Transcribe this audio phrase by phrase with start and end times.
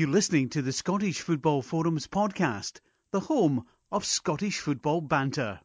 [0.00, 5.60] You're listening to the Scottish Football Forums podcast, the home of Scottish football banter.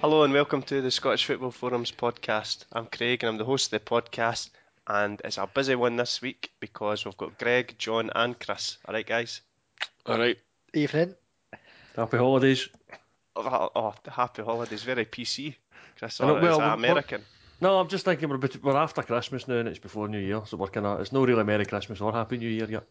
[0.00, 2.64] Hello and welcome to the Scottish Football Forums podcast.
[2.72, 4.50] I'm Craig and I'm the host of the podcast,
[4.86, 8.78] and it's a busy one this week because we've got Greg, John, and Chris.
[8.86, 9.40] All right, guys.
[10.06, 10.38] All right.
[10.72, 11.16] Evening.
[11.96, 12.68] Happy holidays.
[13.36, 14.82] Oh, oh happy holidays.
[14.82, 15.56] Very PC.
[15.98, 17.22] Chris, I know, or well, is that American?
[17.60, 20.42] No, I'm just thinking we're, bit, we're after Christmas now and it's before New Year,
[20.44, 22.84] so we're kind of, it's no really Merry Christmas or Happy New Year yet.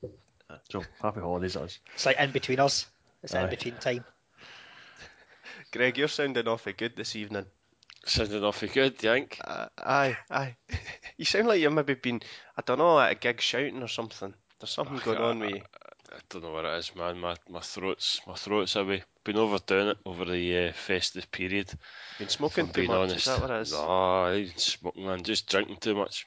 [0.69, 1.79] So, happy holidays, that is.
[1.93, 2.87] It's like in between us.
[3.23, 3.43] It's Aye.
[3.43, 4.05] in between time.
[5.71, 7.45] Greg, you're sounding awfully good this evening.
[8.05, 9.39] Sounding awfully good, you think?
[9.43, 10.55] Uh, aye, aye.
[11.17, 12.21] you sound like you've maybe been,
[12.57, 14.33] I don't know, at a gig shouting or something.
[14.59, 15.61] There's something going on with you.
[16.13, 17.19] I don't know what it is, man.
[17.19, 19.03] My my throat's my throat's away.
[19.23, 21.73] Been overdoing it over the uh, festive period.
[22.19, 22.97] Been smoking I'm too being much.
[22.99, 23.15] honest.
[23.15, 23.71] Is that what it is?
[23.73, 25.23] No, I ain't smoking, man.
[25.23, 26.25] Just drinking too much,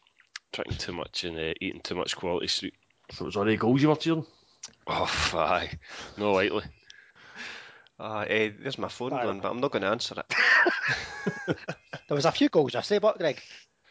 [0.53, 2.75] drinking too much, and uh, eating too much quality street.
[3.13, 4.27] So it was already goals you were cheering?
[4.89, 5.71] Oh, aye.
[6.17, 6.65] No lightly.
[7.99, 10.35] Ah, eh, there's my phone going, but I'm not going to answer it.
[12.09, 13.41] There was a few goals yesterday, but Greg.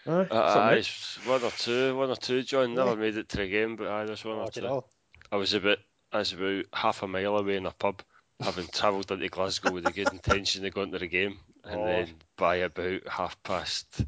[0.08, 0.28] Aye.
[0.32, 0.84] Uh, aye,
[1.26, 2.44] one or two, one or two.
[2.44, 2.96] John never Yeah.
[2.96, 4.68] made it to the game, but aye, there's one Oh, or do two.
[4.68, 4.86] know?
[5.32, 5.80] I was about
[6.12, 8.02] I was about half a mile away in a pub,
[8.40, 11.86] having travelled into Glasgow with the good intention of going to the game, and Oh.
[11.86, 14.06] then by about half past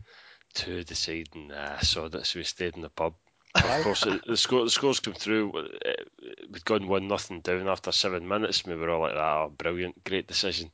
[0.54, 3.16] two, deciding nah, so that so we stayed in the pub.
[3.56, 5.52] Of course, the score the scores come through.
[5.58, 5.94] uh,
[6.50, 8.64] We'd gone one nothing down after seven minutes.
[8.64, 10.72] and We were all like, "Ah, brilliant, great decision."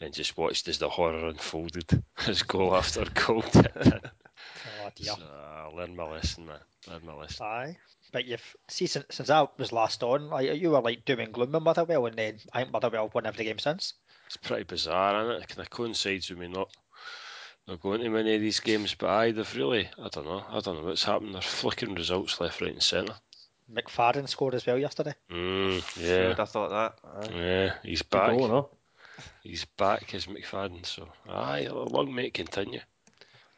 [0.00, 3.44] And just watched as the horror unfolded, as goal after goal.
[4.66, 5.14] Oh dear.
[5.14, 6.60] So, I learned my lesson, man.
[6.88, 7.46] Learned my lesson.
[7.46, 7.76] Aye.
[8.12, 11.32] But you've see since, since I was last on, like you were like doom and
[11.32, 13.94] gloom with Motherwell, and then I think Motherwell won every game since.
[14.26, 15.42] It's pretty bizarre, isn't it?
[15.42, 16.70] It kind of coincides with me not
[17.66, 20.60] not going to many of these games, but aye, they've really, I don't know, I
[20.60, 21.34] don't know what's happened.
[21.34, 23.14] They're flicking results left, right, and centre.
[23.72, 25.14] McFadden scored as well yesterday.
[25.30, 26.98] Mm, yeah, would have thought that?
[27.04, 27.36] Aye.
[27.36, 28.30] yeah, he's back.
[28.30, 28.68] goal, no?
[29.42, 32.80] He's back as McFadden, so aye, long may it continue.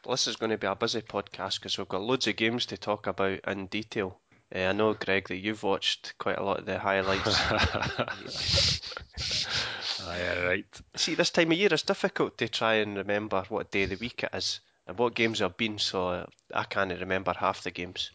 [0.04, 2.64] Well, this is going to be a busy podcast because we've got loads of games
[2.66, 4.18] to talk about in detail.
[4.52, 7.38] Eh, I know, Greg, that you've watched quite a lot of the highlights.
[10.06, 10.80] aye, right.
[10.96, 13.96] See, this time of year it's difficult to try and remember what day of the
[13.96, 17.70] week it is and what games have been, so uh, I can't remember half the
[17.70, 18.10] games.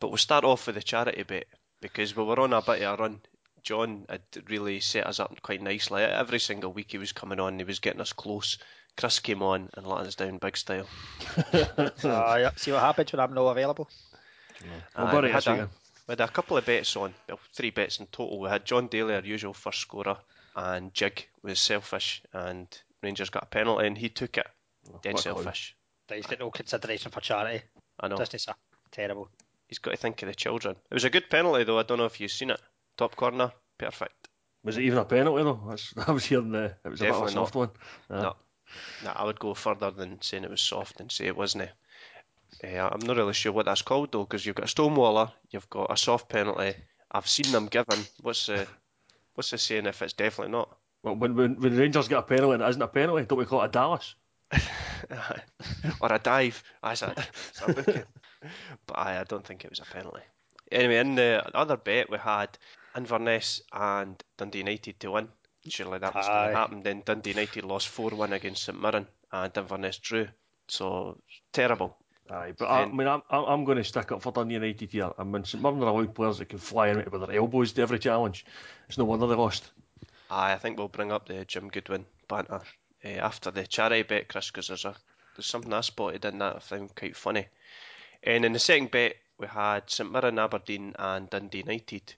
[0.00, 1.46] But we'll start off with the charity bit
[1.80, 3.20] because we were on a bit of a run.
[3.62, 6.02] John had really set us up quite nicely.
[6.02, 8.58] Every single week he was coming on, he was getting us close.
[8.96, 10.88] Chris came on and let us down big style.
[12.04, 12.50] Aye.
[12.56, 13.88] see what happens when I'm not available.
[14.96, 15.70] Well, uh, Aye, we, had a,
[16.06, 18.40] we had a couple of bets on, well, three bets in total.
[18.40, 20.16] We had John Daly, our usual first scorer,
[20.56, 22.66] and Jig was selfish, and
[23.02, 24.46] Rangers got a penalty, and he took it.
[24.88, 25.42] Oh, Dead what a clown.
[25.44, 25.76] selfish.
[26.08, 27.64] He's got no consideration for charity.
[28.00, 28.16] I know.
[28.16, 28.52] Doesn't he, sir?
[28.90, 29.28] Terrible.
[29.68, 30.76] He's got to think of the children.
[30.90, 31.78] It was a good penalty, though.
[31.78, 32.60] I don't know if you've seen it.
[32.98, 34.28] Top corner, perfect.
[34.64, 35.60] Was it even a penalty, though?
[35.68, 37.70] That's, I was hearing the, it was a bit of a Definitely soft one.
[38.10, 38.22] Aye.
[38.22, 38.36] No.
[39.04, 41.70] Nah, I would go further than saying it was soft and say it wasn't.
[42.64, 45.70] Uh, I'm not really sure what that's called though, because you've got a stonewaller, you've
[45.70, 46.74] got a soft penalty.
[47.10, 47.98] I've seen them given.
[48.22, 48.66] What's the
[49.34, 50.76] what's the saying if it's definitely not?
[51.02, 53.44] Well, when, when, when Rangers get a penalty and it isn't a penalty, don't we
[53.44, 54.14] call it a Dallas?
[56.00, 56.62] or a dive.
[56.84, 57.14] It's a,
[57.48, 58.04] it's a
[58.86, 60.22] but aye, I don't think it was a penalty.
[60.70, 62.56] Anyway, in the other bet we had
[62.96, 65.28] Inverness and Dundee United to win.
[65.68, 66.82] Surely that was going to happen.
[66.82, 70.28] Then Dundee United lost 4 1 against St Mirren and Inverness drew.
[70.68, 71.18] So,
[71.52, 71.96] terrible.
[72.30, 75.10] Aye, but I, I mean, I'm, I'm going to stick up for Dundee United here.
[75.18, 77.82] I mean, St Mirren are allowed players that can fly in with their elbows to
[77.82, 78.46] every challenge.
[78.88, 79.70] It's no wonder they lost.
[80.30, 82.62] Aye, I think we'll bring up the Jim Goodwin banter
[83.04, 84.94] uh, after the charity bet, Chris, because there's, a,
[85.36, 87.48] there's something I spotted in that I found quite funny.
[88.22, 92.14] And in the second bet, we had St Mirren, Aberdeen, and Dundee United.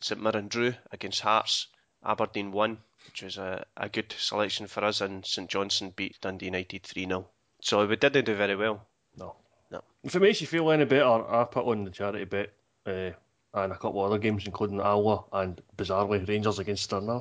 [0.00, 1.66] St Mirren drew against Hearts.
[2.04, 6.46] Aberdeen won, which was a, a good selection for us, and St Johnstone beat Dundee
[6.46, 7.28] United 3 0.
[7.60, 8.86] So we didn't do very well.
[9.16, 9.36] No.
[9.70, 9.82] No.
[10.04, 12.52] If it makes you feel any better, I put on the charity bet
[12.86, 13.10] uh,
[13.54, 17.20] and a couple of other games, including Alloa and bizarrely Rangers against Stranraer.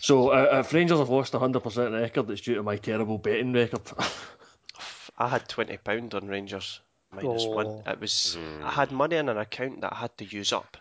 [0.00, 2.62] So uh, if Rangers have lost a hundred percent of the record, it's due to
[2.62, 3.82] my terrible betting record.
[5.18, 6.80] I had twenty pound on Rangers
[7.12, 7.50] minus Oh.
[7.50, 7.82] one.
[7.86, 10.76] It was I had money in an account that I had to use up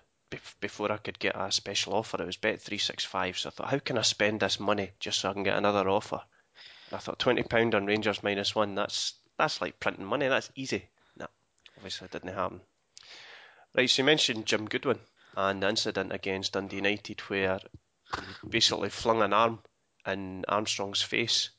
[0.59, 2.21] before I could get a special offer.
[2.21, 3.37] It was bet three six five.
[3.39, 5.89] So I thought, how can I spend this money just so I can get another
[5.89, 6.21] offer?
[6.91, 8.75] And I thought twenty pound on Rangers minus one.
[8.75, 10.27] That's that's like printing money.
[10.27, 10.85] That's easy.
[11.17, 11.27] No,
[11.77, 12.61] obviously it didn't happen.
[13.75, 14.99] Right, so you mentioned Jim Goodwin
[15.35, 17.59] and the incident against Dundee United where
[18.15, 19.59] he basically flung an arm
[20.05, 21.49] in Armstrong's face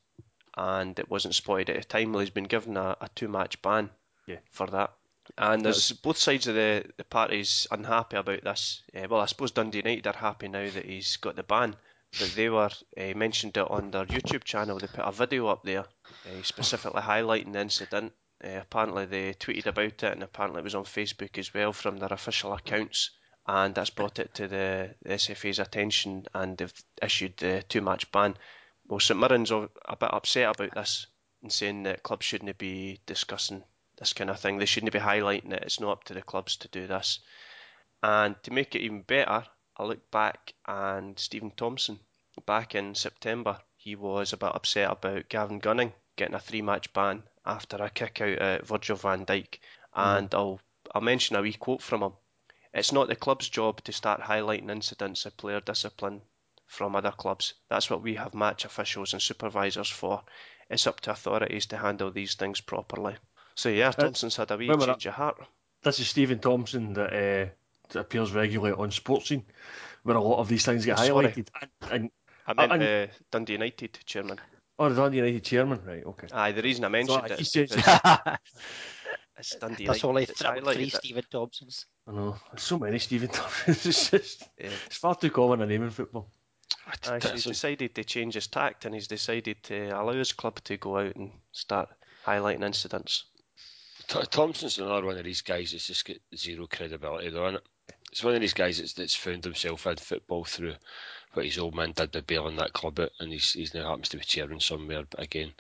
[0.57, 2.13] and it wasn't spotted at the time.
[2.13, 3.91] Well, he's been given a, a two-match ban
[4.27, 4.39] Yeah.
[4.51, 4.93] for that.
[5.37, 8.83] And there's both sides of the, the parties unhappy about this.
[8.97, 11.77] Uh, well, I suppose Dundee United are happy now that he's got the ban,
[12.19, 14.79] but they were uh, mentioned it on their YouTube channel.
[14.79, 15.85] They put a video up there,
[16.27, 18.13] uh, specifically highlighting the incident.
[18.43, 21.99] Uh, apparently, they tweeted about it, and apparently it was on Facebook as well from
[21.99, 23.11] their official accounts.
[23.47, 28.37] And that's brought it to the, SFA's attention, and they've issued the two-match ban.
[28.87, 31.07] Well, St Mirren's a a bit upset about this
[31.43, 33.63] and saying that clubs shouldn't be discussing
[33.99, 34.59] this kind of thing.
[34.59, 35.63] They shouldn't be highlighting it.
[35.63, 37.21] It's not up to the clubs to do this.
[38.03, 39.45] And to make it even better,
[39.79, 42.01] I look back and Stephen Thompson,
[42.47, 47.23] back in September, he was a bit upset about Gavin Gunning getting a three-match ban
[47.47, 49.59] after a kick out at Virgil van Dijk.
[49.95, 50.61] And I'll
[50.95, 52.13] I'll mention a wee quote from him.
[52.75, 56.23] It's not the club's job to start highlighting incidents of player discipline
[56.67, 57.55] from other clubs.
[57.69, 60.23] That's what we have match officials and supervisors for.
[60.69, 63.17] It's up to authorities to handle these things properly.
[63.55, 65.47] So yeah, Thompson's had a wee change of heart.
[65.83, 67.53] This is Stephen Thompson that, uh, that
[67.97, 69.45] appears regularly on Sportscene,
[70.03, 71.29] where a lot of these things get sorry.
[71.29, 71.49] highlighted.
[71.91, 72.11] And, and
[72.47, 74.41] I meant and- uh, Dundee United chairman.
[74.79, 76.05] oh, the Dundee United chairman, right?
[76.05, 76.29] Okay.
[76.33, 77.73] Aye, the reason I mentioned So, it is says-
[79.39, 80.89] it's Dundee That's United only that's three, highlighted three.
[80.91, 81.87] Stephen Thompsons.
[82.07, 82.37] I know.
[82.51, 83.87] There's so many Stephen Thompsons.
[83.87, 84.71] It's just Yeah.
[84.87, 86.31] it's far too common a name in football.
[87.07, 90.59] Aye, so he's decided to change his tact and he's decided to allow his club
[90.65, 91.89] to go out and start
[92.25, 93.25] highlighting incidents.
[94.09, 97.61] Thompson's another one of these guys that's just got zero credibility, though, is
[98.11, 100.75] It's one of these guys that's, that's found himself in football through
[101.35, 104.09] what his old man did by bailing that club out, and he's, he's now happens
[104.11, 105.05] to be chairman somewhere.
[105.09, 105.53] But again,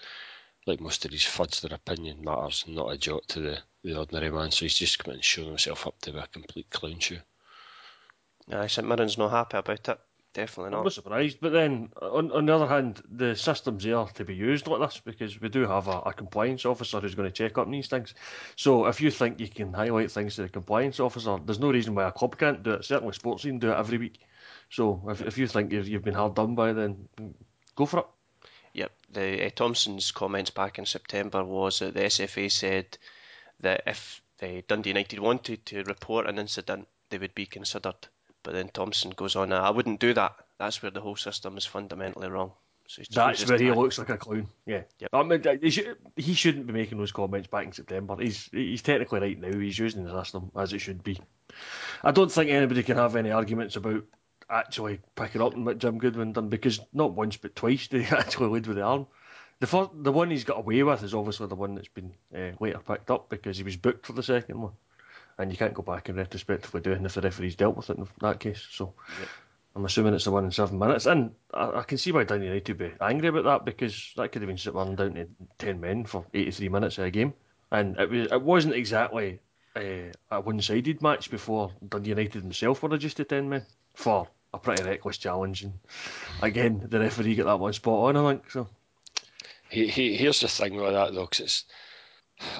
[0.67, 4.31] like most of these fuds, their opinion matters not a jot to the, the ordinary
[4.31, 7.17] man, so he's just come and shown himself up to be a complete clown show.
[8.51, 10.01] Aye, St Mirren's not happy about it.
[10.35, 10.79] Definitely not.
[10.79, 10.85] I'm not.
[10.85, 11.39] not surprised.
[11.41, 15.01] But then, on, on the other hand, the system's there to be used like this
[15.01, 17.89] because we do have a, a compliance officer who's going to check up on these
[17.89, 18.15] things.
[18.57, 21.95] So if you think you can highlight things to the compliance officer, there's no reason
[21.95, 22.85] why a club can't do it.
[22.85, 24.21] Certainly, Sportscene do it every week.
[24.71, 27.09] So if, if you think you've, you've been hard done by, then
[27.75, 28.07] go for it.
[28.75, 32.99] Yep, the uh, Thompson's comments back in September was that the SFA said
[33.61, 37.97] that if uh, Dundee United wanted to report an incident, they would be considered.
[38.43, 40.37] But then Thompson goes on, I wouldn't do that.
[40.59, 42.53] That's where the whole system is fundamentally wrong.
[42.89, 44.49] So That's where he looks like a clown.
[44.65, 44.83] Yeah.
[44.99, 45.11] Yep.
[45.13, 48.17] I mean, he, should, shouldn't be making those comments back in September.
[48.19, 49.59] He's he's technically right now.
[49.59, 51.21] He's using the system as it should be.
[52.03, 54.05] I don't think anybody can have any arguments about
[54.49, 58.49] actually picking up what Jim Goodwin done because not once but twice did he actually
[58.49, 59.07] lead with the arm.
[59.61, 62.53] The first, the one he's got away with is obviously the one that's been uh,
[62.61, 64.73] later picked up because he was booked for the second one,
[65.39, 67.99] and you can't go back and retrospectively do it if the referee's dealt with it
[67.99, 68.67] in that case.
[68.71, 68.95] So.
[69.77, 72.47] I'm assuming it's the one in seven minutes, and I, I can see why Dundee
[72.47, 75.81] United would be angry about that because that could have been Mirren down to ten
[75.81, 77.33] men for 83 minutes of a game,
[77.71, 79.39] and it was it wasn't exactly
[79.77, 83.63] uh, a one-sided match before Dundee United themselves were reduced to ten men
[83.95, 85.75] for a pretty reckless challenge, and
[86.43, 88.17] again the referee got that one spot on.
[88.17, 88.69] I think so.
[89.71, 91.65] He, he, here's the thing with that though, 'cause it's,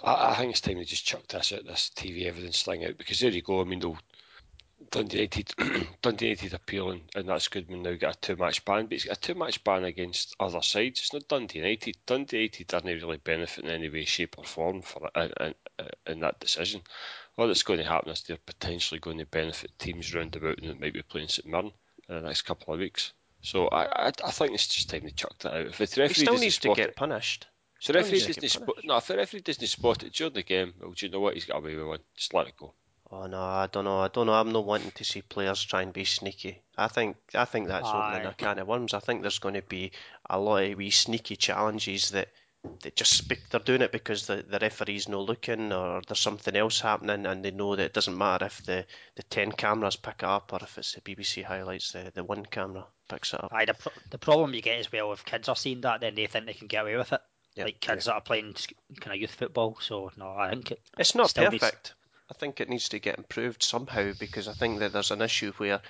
[0.03, 2.99] I, I think it's time they just chuck this out, this TV evidence thing out,
[2.99, 3.61] because there you go.
[3.61, 3.99] I mean, they'll,
[4.91, 5.53] Dundee United,
[6.03, 9.21] Dundee United appealing, and that's Goodwin now got a two-match ban, but he's got a
[9.21, 11.01] two-match ban against other sides.
[11.01, 11.97] It's not Dundee United.
[12.07, 15.55] Dundee United aren't really benefiting in any way, shape, or form for in, in,
[16.07, 16.81] in that decision.
[17.37, 20.81] All that's going to happen is they're potentially going to benefit teams round about that
[20.81, 21.73] might be playing St Mirren
[22.09, 23.13] in the next couple of weeks.
[23.43, 25.67] So I, I, I think it's just time to chuck that out.
[25.67, 27.47] If the He still needs to get it, punished.
[27.81, 28.77] So referee needs to doesn't spot.
[28.85, 31.35] No, if the referee doesn't spot it during the game, well, do you know what?
[31.35, 32.01] He's got away with one.
[32.17, 32.75] Just let it go.
[33.11, 34.01] Oh no, I don't know.
[34.01, 34.35] I don't know.
[34.35, 36.63] I'm not wanting to see players try and be sneaky.
[36.77, 38.31] I think I think that's opening Aye.
[38.31, 38.93] a can of worms.
[38.93, 39.93] I think there's going to be
[40.29, 42.29] a lot of wee sneaky challenges that
[42.83, 43.49] that just speak.
[43.49, 47.43] They're doing it because the, the referee's no looking or there's something else happening, and
[47.43, 48.85] they know that it doesn't matter if the,
[49.17, 52.45] the ten cameras pick it up or if it's the BBC highlights the, the one
[52.45, 53.53] camera picks it up.
[53.55, 56.15] Aye, the, pro- the problem you get as well if kids are seeing that, then
[56.15, 57.21] they think they can get away with it.
[57.59, 57.65] Yeah.
[57.65, 58.55] Like kids that are playing
[59.01, 59.77] kind of youth football.
[59.81, 61.95] So no, I think it, It's not Still needs- perfect.
[62.31, 65.51] I think it needs to get improved somehow because I think that there's an issue
[65.57, 65.81] where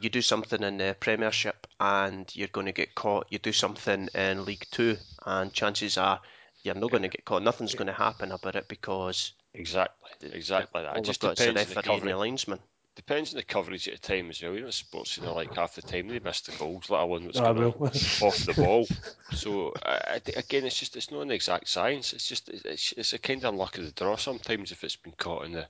[0.00, 3.26] you do something in the Premiership and you're going to get caught.
[3.28, 4.96] You do something in League Two
[5.26, 6.20] and chances are
[6.62, 7.42] you're not going to get caught.
[7.42, 10.96] Nothing's going to happen about it because Exactly, exactly that.
[10.96, 12.14] It just got depends on the referee and the coverage.
[12.16, 12.58] linesman.
[12.96, 14.54] Depends on the coverage at the time as well.
[14.54, 17.26] You know, sports, you know, like half the time they miss the goals, let alone
[17.26, 18.86] what's I going off the ball.
[19.32, 22.12] So uh, again, it's just it's not an exact science.
[22.12, 25.14] It's just it's, it's a kind of luck of the draw sometimes if it's been
[25.16, 25.66] caught in the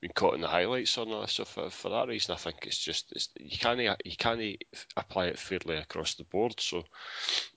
[0.00, 1.30] been caught in the highlights or not.
[1.30, 4.62] So for, for that reason, I think it's just it's, you can't you can't
[4.96, 6.60] apply it fairly across the board.
[6.60, 6.84] So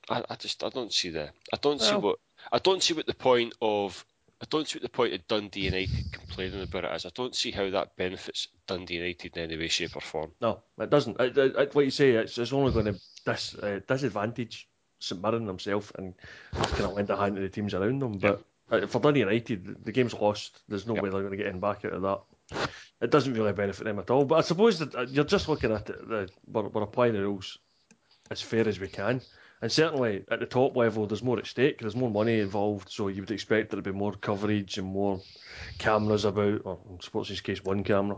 [0.10, 2.20] I, I just I don't see the I don't see what
[2.52, 4.06] I don't see what the point of
[4.42, 7.06] I don't see what the point of Dundee United complaining about it is.
[7.08, 10.32] I don't see how that benefits Dundee United in any way, shape, or form.
[10.40, 11.20] No, it doesn't.
[11.20, 14.68] It, it, it- what you say, it's, it's only going to dis, uh, disadvantage
[15.00, 16.14] St Mirren themselves and
[16.52, 18.14] kind of lend a hand to the teams around them.
[18.20, 20.62] But uh, for Dundee United, the, the game's lost.
[20.68, 21.04] There's no Yep.
[21.04, 22.68] way they're going to get in back out of that.
[23.02, 24.26] It doesn't really benefit them at all.
[24.26, 26.08] But I suppose that uh, you're just looking at it.
[26.08, 27.58] The, we're, we're applying the rules
[28.30, 29.22] as fair as we can.
[29.62, 31.80] And certainly at the top level, there's more at stake.
[31.80, 35.20] There's more money involved, so you would expect there to be more coverage and more
[35.80, 38.18] cameras about, or in Sports' case, one camera.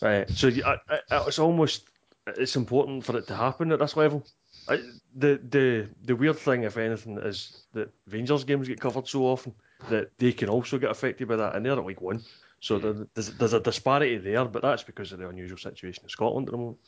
[0.00, 0.76] Uh, so I,
[1.10, 1.88] I, it's almost
[2.26, 4.24] it's important for it to happen at this level.
[4.68, 4.76] I,
[5.16, 9.54] the the the weird thing, if anything, is that Rangers games get covered so often
[9.88, 12.22] that they can also get affected by that, and they're at League One.
[12.60, 16.08] So there- there's, there's a disparity there, but that's because of the unusual situation in
[16.08, 16.78] Scotland at the moment.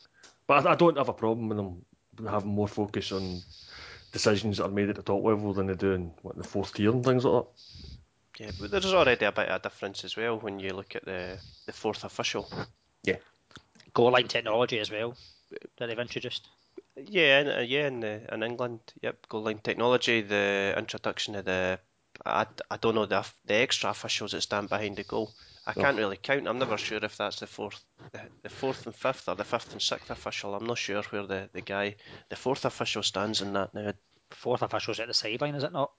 [0.47, 1.85] But I, I don't have a problem with them
[2.27, 3.43] having more focus on
[4.13, 6.75] decisions that are made at the top level than they do in what, the fourth
[6.75, 7.51] tier and things like that.
[8.41, 11.05] Yeah, but there's already a bit of a difference as well when you look at
[11.05, 12.49] the the fourth official.
[13.03, 13.17] Yeah.
[13.95, 15.17] Goal line technology as well
[15.77, 16.47] that they've introduced.
[16.97, 21.45] Yeah, in, uh, yeah, in, uh, in England, yep, goal line technology, the introduction of
[21.45, 21.79] the,
[22.25, 25.33] I, I don't know the the extra officials that stand behind the goal.
[25.69, 25.83] I Oh.
[25.83, 26.49] can't really count.
[26.49, 29.73] I'm never sure if that's the fourth, the, the fourth and fifth, or the fifth
[29.73, 30.55] and sixth official.
[30.55, 31.97] I'm not sure where the, the guy,
[32.31, 33.93] the fourth official stands in that now.
[34.31, 35.91] Fourth official's at the sideline, is it not?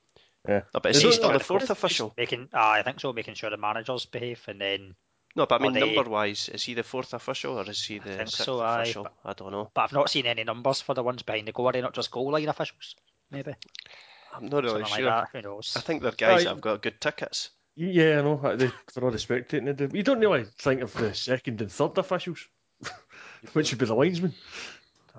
[0.48, 0.62] Yeah.
[0.74, 2.14] No, but They is he still the fourth official?
[2.18, 3.14] Making, ah, I think so.
[3.14, 4.96] Making sure the managers behave, and then.
[5.36, 7.86] No, but I mean Are they- number wise, is he the fourth official or is
[7.86, 9.04] he the think sixth so, aye, official?
[9.04, 9.70] but- I don't know.
[9.76, 11.68] But I've not seen any numbers for the ones behind the goal.
[11.70, 12.96] Are they not just goal line officials?
[13.30, 13.54] Maybe
[14.34, 15.06] I'm not really something sure.
[15.06, 15.38] like that.
[15.44, 15.74] Who knows?
[15.78, 16.44] I think they're guys Aye.
[16.46, 17.52] that have got good tickets.
[17.82, 18.56] Yeah, I know.
[18.58, 19.90] They, for all the spectating they do.
[19.96, 22.46] You don't really think of the second and third officials,
[23.54, 24.34] which would be the linesmen.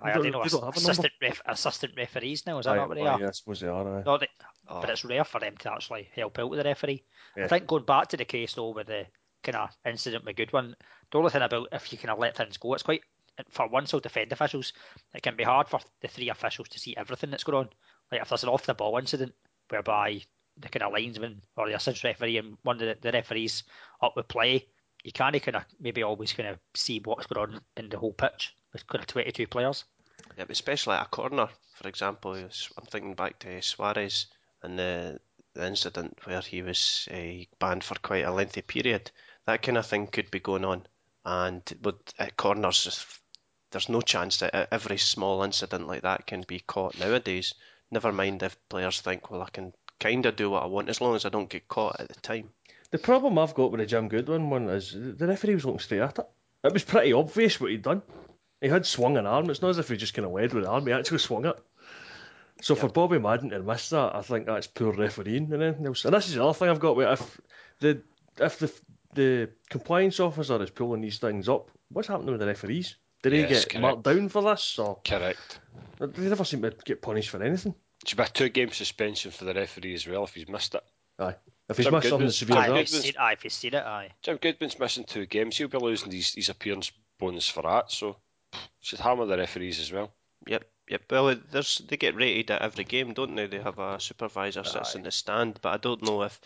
[0.03, 0.79] Aye, don't- they know don't have a number.
[0.79, 2.59] assistant, ref, assistant referees now.
[2.59, 3.21] Is that Aye, not what they aye, are?
[3.21, 3.99] yeah, I suppose they are.
[3.99, 4.03] Aye.
[4.05, 4.29] No, they,
[4.69, 7.03] Oh, but it's rare for them to actually help out with the referee.
[7.37, 7.47] Yeah.
[7.47, 9.07] I think going back to the case though with the
[9.43, 10.77] kind of incident with Goodwin,
[11.11, 13.03] the only thing about if you kind of let things go, it's quite
[13.49, 14.73] for one so defend officials,
[15.15, 17.69] it can be hard for the three officials to see everything that's going on.
[18.13, 19.33] Like if there's an off the ball incident
[19.71, 20.21] whereby
[20.61, 23.65] the kind of linesman or the assistant referee and one of the, the referees
[24.03, 24.67] up with play,
[25.05, 28.13] you can't kind of maybe always kind of see what's going on in the whole
[28.13, 29.85] pitch with kind of 22 players.
[30.37, 32.35] Yeah, especially at a corner, for example.
[32.35, 34.27] I'm thinking back to Suarez
[34.63, 35.19] and the,
[35.55, 39.11] the incident where he was uh, banned for quite a lengthy period.
[39.47, 40.87] That kind of thing could be going on.
[41.25, 43.07] And with at corners,
[43.71, 47.55] there's no chance that every small incident like that can be caught nowadays.
[47.91, 51.01] Never mind if players think, well, I can kind of do what I want as
[51.01, 52.51] long as I don't get caught at the time.
[52.91, 56.01] The problem I've got with the Jim Goodwin one is the referee was looking straight
[56.01, 56.27] at it.
[56.65, 58.03] It was pretty obvious what he'd done.
[58.61, 59.49] He had swung an arm.
[59.49, 60.87] It's not as if he just kind of led with the arm.
[60.87, 61.59] He actually swung it.
[62.63, 66.05] So for Bobby Madden to miss that, I think that's poor refereeing and anything else.
[66.05, 67.41] And this is the other thing I've got with if
[67.79, 68.03] the
[68.39, 68.73] if the
[69.15, 72.97] the compliance officer is pulling these things up, what's happening with the referees?
[73.23, 75.61] Did they Yes, get marked down for this, or Correct.
[75.99, 77.75] they never seem to get punished for anything?
[78.07, 80.83] Should be a two game suspension for the referee as well if he's missed it.
[81.19, 81.35] Aye,
[81.69, 82.79] if he's Jim missed something severe, Aye, if that.
[82.79, 84.11] you've seen, aye, if you've seen it, aye.
[84.23, 85.59] Jim Goodwin's missing two games.
[85.59, 87.93] He'll be losing his, his appearance bonus for that.
[87.93, 88.17] So
[88.81, 90.11] should hammer the referees as well.
[90.47, 91.03] Yep, yep.
[91.11, 93.47] Well, there's they get rated at every game, don't they?
[93.47, 96.41] They have a supervisor sits in the stand, but I don't know if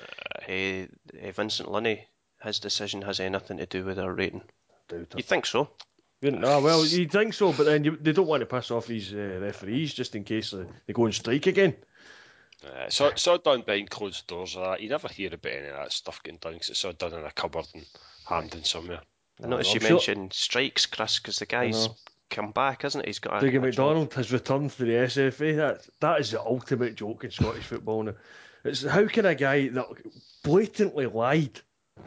[0.49, 2.05] uh, Vincent Lunny,
[2.43, 4.43] his decision has anything to do with their rating.
[4.89, 5.15] Doubt it.
[5.17, 5.71] You think so?
[6.33, 9.13] No, well, you'd think so, but then you, they don't want to piss off these
[9.13, 11.75] uh, referees just in case uh, they go on strike again.
[12.65, 14.57] Uh, it's, all, it's all done behind closed doors.
[14.57, 14.81] Of that.
[14.81, 17.25] You never hear about any of that stuff getting done because it's all done in
[17.25, 17.85] a cupboard and
[18.27, 19.01] hammed in somewhere.
[19.43, 21.89] I noticed I'm you sure- mentioned strikes, Chris, because the guy's
[22.31, 23.09] come back, isn't he?
[23.09, 23.63] He's got a, Dougie a job.
[23.63, 25.57] McDonald has returned to the SFA.
[25.57, 28.15] That that is the ultimate joke in Scottish football now.
[28.65, 29.87] It's how can a guy that
[30.43, 31.61] blatantly lied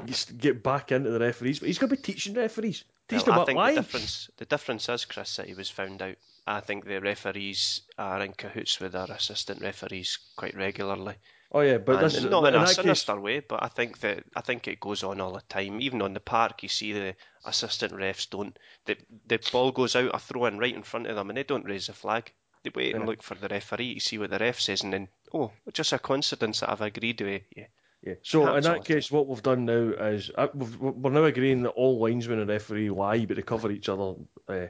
[0.05, 1.59] get- get back into the referees?
[1.59, 2.83] But he's going to be teaching referees.
[3.09, 6.15] Well, I think the difference, the difference is, Chris, that he was found out.
[6.45, 11.15] I think the referees are in cahoots with their assistant referees quite regularly.
[11.51, 13.69] Oh yeah, but and this not in in a that case, sinister way, but I
[13.69, 15.79] think that I think it goes on all the time.
[15.79, 18.57] Even on the park, you see the assistant refs don't.
[18.85, 21.43] The the ball goes out, a throw in right in front of them, and they
[21.43, 22.33] don't raise a flag.
[22.63, 25.07] They wait and look for the referee to see what the ref says, and then
[25.33, 27.67] oh, just a coincidence that I've agreed with you.
[28.07, 28.13] Yeah.
[28.23, 31.71] So in that case, what we've done now is uh, we've, we're now agreeing that
[31.71, 34.13] all linesmen and referee lie, but they cover each other
[34.47, 34.67] uh,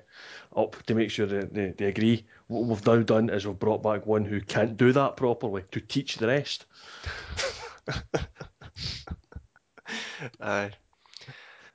[0.55, 2.25] up to make sure that they, they agree.
[2.47, 5.79] What we've now done is we've brought back one who can't do that properly to
[5.79, 6.65] teach the rest.
[10.41, 10.71] Aye.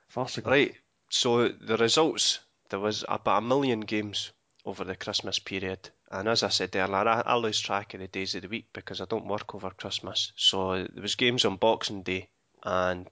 [0.09, 0.51] Farcical.
[0.51, 0.75] Right.
[1.09, 2.39] So the results
[2.71, 4.33] there was about a million games
[4.65, 8.07] over the Christmas period, and as I said earlier, I, I lose track of the
[8.07, 10.31] days of the week because I don't work over Christmas.
[10.35, 12.29] So there was games on Boxing Day,
[12.63, 13.07] and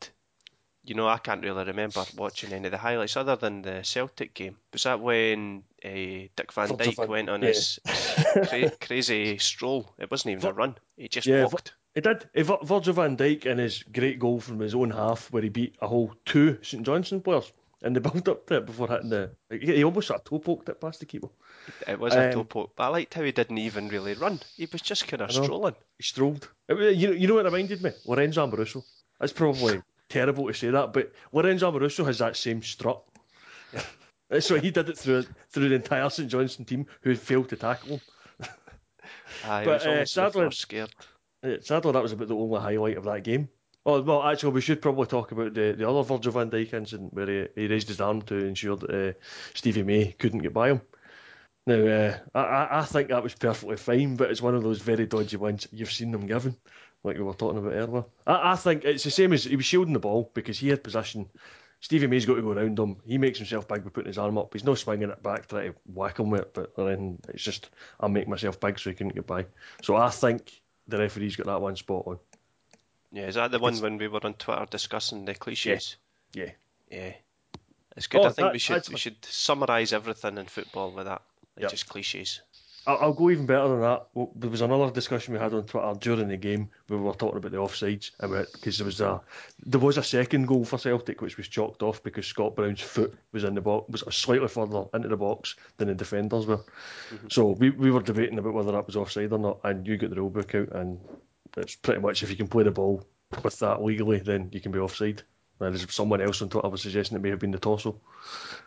[0.83, 4.35] you know I can't really remember watching any of the highlights other than the Celtic
[4.35, 4.57] game.
[4.71, 7.47] Was that when uh, Dick Van Dyke went on yeah.
[7.47, 7.79] his,
[8.47, 9.91] cra- crazy stroll?
[9.97, 11.73] It wasn't even a run; he just Yeah, walked.
[11.95, 12.29] He did.
[12.35, 15.49] Eh, Vir- Virgil van Dijk and his great goal from his own half, where he
[15.49, 17.51] beat a whole two St Johnstone players
[17.83, 19.31] in the build up to it before hitting the.
[19.49, 21.29] He he almost sort of toe poked it past the keeper.
[21.87, 24.39] It was a Um, toe poke, but I liked how he didn't even really run.
[24.57, 25.75] He was just kind of strolling.
[25.97, 26.47] He strolled.
[26.67, 27.91] It You know, you know what it reminded me?
[28.05, 28.83] Lorenzo Amoruso.
[29.19, 33.01] That's probably terrible to say that, but Lorenzo Amoruso has that same strut.
[34.39, 37.97] so he did it through through the entire St Johnstone team who failed to tackle
[37.97, 38.01] him.
[39.45, 40.93] Aye, But, uh, almost as if they sadly- scared.
[41.61, 43.49] Sadly, that was about the only highlight of that game.
[43.85, 47.13] Oh well, actually, we should probably talk about the, the other Virgil van Dijk incident
[47.13, 49.13] where he, he raised his arm to ensure that uh,
[49.55, 50.81] Stevie May couldn't get by him.
[51.65, 54.81] Now, uh, I, I I think that was perfectly fine, but it's one of those
[54.81, 56.55] very dodgy ones you've seen them given,
[57.03, 58.05] like we were talking about earlier.
[58.27, 60.83] I, I think it's the same as he was shielding the ball because he had
[60.83, 61.29] possession.
[61.79, 62.97] Stevie May's got to go around him.
[63.03, 64.53] He makes himself big by putting his arm up.
[64.53, 67.71] He's not swinging it back trying to whack him with it, but then it's just
[67.99, 69.47] I'll make myself big so he couldn't get by.
[69.81, 72.19] So I think the referee's got that one spot on.
[73.11, 75.97] Yeah, is that the one It's- when we were on Twitter discussing the cliches?
[76.33, 76.51] Yeah.
[76.89, 77.13] Yeah.
[77.97, 78.21] It's good.
[78.21, 81.21] Oh, I think that- we should we should summarise everything in football with that,
[81.55, 81.71] like Yep.
[81.71, 82.41] just cliches.
[82.87, 84.07] I'll, I'll go even better than that.
[84.35, 87.37] There was another discussion we had on Twitter during the game where we were talking
[87.37, 88.09] about the offsides
[88.53, 89.21] because there was a
[89.63, 93.13] there was a second goal for Celtic which was chalked off because Scott Brown's foot
[93.33, 96.57] was in the box was slightly further into the box than the defenders were.
[96.57, 97.27] Mm-hmm.
[97.29, 100.09] So we, we were debating about whether that was offside or not, and you got
[100.09, 100.99] the rule book out, and
[101.57, 103.05] it's pretty much if you can play the ball
[103.43, 105.23] with that legally, then you can be offside.
[105.59, 108.01] Now, there's someone else on Twitter was suggesting it may have been the torso,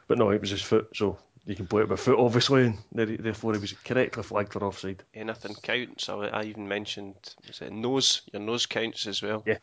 [0.07, 2.79] but no, it was his foot, so you can play it with foot, obviously, and
[2.93, 5.03] therefore he was correctly flagged for offside.
[5.13, 6.09] Anything counts.
[6.09, 8.23] I, I even mentioned was it nose?
[8.33, 9.43] Your nose counts as well.
[9.45, 9.59] Yeah.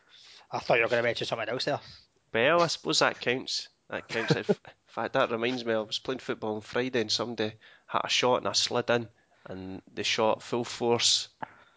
[0.50, 1.80] I thought you were going to mention something else there.
[2.34, 3.68] Well, I suppose that counts.
[3.88, 4.36] That counts.
[4.36, 4.44] in
[4.86, 5.72] fact, that reminds me.
[5.72, 7.54] I was playing football on Friday and somebody
[7.86, 9.08] had a shot and I slid in
[9.46, 11.28] and they shot full force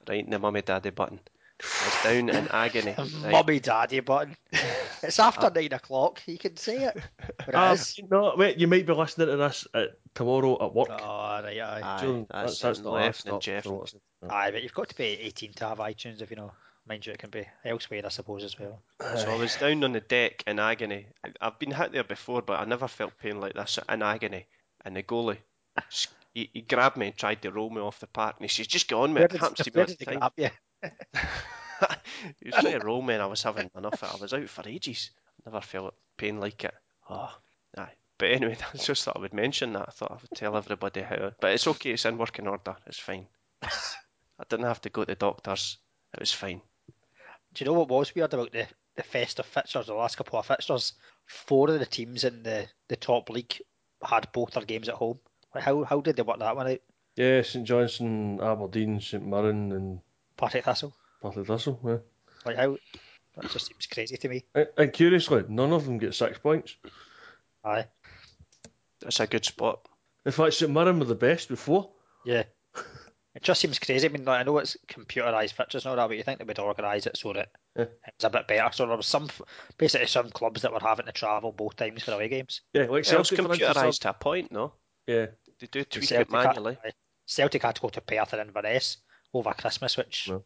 [0.08, 1.20] right in the mummy daddy button.
[1.62, 2.96] I was down in agony.
[2.98, 3.32] right?
[3.32, 4.36] Mummy daddy button.
[5.04, 6.22] It's after nine o'clock.
[6.26, 6.98] You can say it.
[7.46, 7.76] But it Ah,
[8.10, 10.90] no, wait, you might be listening to this uh, tomorrow at work.
[10.90, 11.82] Oh, right, aye.
[11.84, 13.66] Aye, So that's, that's it, the left and Jeff.
[13.66, 13.90] stop.
[13.90, 16.52] So Aye, but you've got to be 18 to have iTunes if you know.
[16.88, 18.82] Mind you, it can be elsewhere, I suppose, as well.
[19.16, 21.08] So I was down on the deck in agony.
[21.24, 24.48] I- I've been hit there before, but I never felt pain like this in agony.
[24.84, 25.38] And the goalie,
[26.34, 28.36] he, he grabbed me and tried to roll me off the park.
[28.38, 29.22] And he says, "Just go on, mate.
[29.22, 30.50] Where It did, happens to me where all did the time." grab you?
[30.84, 34.18] he was trying to roll me, and I was having enough of it.
[34.18, 35.12] I was out for ages.
[35.46, 36.74] Never felt pain like it.
[37.10, 37.32] Oh,
[37.78, 37.94] aye.
[38.18, 39.86] But anyway, I just thought I would mention that.
[39.88, 41.32] I thought I would tell everybody how.
[41.40, 41.92] But it's okay.
[41.92, 42.76] It's in working order.
[42.88, 43.28] It's fine.
[43.64, 45.78] I didn't have to go to the doctors.
[46.14, 46.62] It was fine.
[47.54, 50.46] Do you know what was weird about the, the festive fixtures, the last couple of
[50.46, 50.94] fixtures?
[51.26, 53.62] Four of the teams in the, the top league
[54.04, 55.20] had both their games at home.
[55.54, 56.80] Like how how did they work that one out?
[57.16, 60.00] yeah, St Johnstone, Aberdeen, St Mirren, and
[60.38, 60.94] Partick Thistle.
[61.22, 61.80] Partick Thistle.
[61.86, 61.98] Yeah.
[62.46, 62.78] Like how
[63.38, 64.44] that just seems crazy to me.
[64.54, 66.76] And, and curiously, none of them get six points.
[67.64, 67.86] Aye.
[69.02, 69.88] That's a good spot.
[70.26, 71.90] In fact, St Mirren were the best before.
[72.26, 72.44] Yeah.
[73.36, 74.08] It just seems crazy.
[74.08, 76.46] I mean, like, I know it's computerised fixtures and all that, but you think they
[76.46, 77.88] would organise it so that Yeah.
[78.08, 78.70] it's a bit better.
[78.72, 79.28] So there was some,
[79.78, 82.62] basically some clubs that were having to travel both times for away games.
[82.72, 84.72] Yeah, like Well, it's Celtic, for instance, computerised to a point, no?
[85.06, 85.26] Yeah,
[85.60, 86.78] They do tweak it Celtic had- manually.
[86.86, 86.94] aye.
[87.26, 89.00] Celtic had to go to Perth and Inverness
[89.36, 90.44] over Christmas, which No.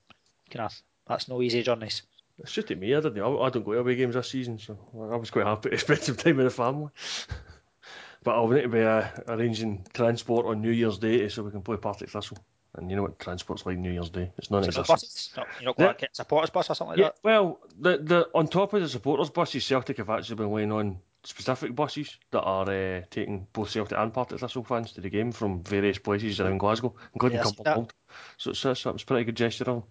[0.60, 2.04] of that's no easy journeys.
[2.38, 2.93] it's just me.
[2.95, 3.21] I didn't.
[3.21, 5.78] I, I don't go to away games this season, so I was quite happy to
[5.78, 6.89] spend some time with the family.
[8.23, 11.62] but I'll need to be uh, arranging transport on New Year's Day so we can
[11.62, 12.38] play Partick Thistle.
[12.75, 14.32] And you know what transport's like New Year's Day?
[14.38, 14.88] It's non-existent.
[14.88, 15.30] buses?
[15.36, 17.15] No, you're not going to get a supporters bus or something like Yeah, that?
[17.23, 20.99] well, the the on top of the supporters buses, Celtic have actually been laying on
[21.24, 25.32] specific buses that are uh, taking both Celtic and Partick Thistle fans to the game
[25.32, 27.76] from various places around Glasgow, including Yeah, I see that.
[27.76, 27.92] Cumbernauld.
[28.38, 29.84] So it's, it's, it's a pretty good gesture of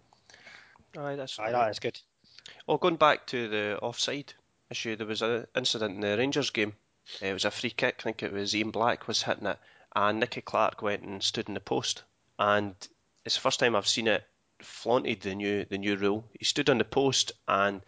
[0.95, 1.05] them.
[1.05, 2.01] Aye, that's Aye, that is good.
[2.67, 4.33] Well, going back to the offside
[4.71, 6.75] issue, there was an incident in the Rangers game.
[7.21, 7.97] It was a free kick.
[8.01, 9.59] I think it was Ian Black was hitting it,
[9.95, 12.03] and Nicky Clark went and stood in the post.
[12.39, 12.75] And
[13.25, 14.25] it's the first time I've seen it
[14.61, 16.25] flaunted the new the new rule.
[16.39, 17.83] He stood on the post, and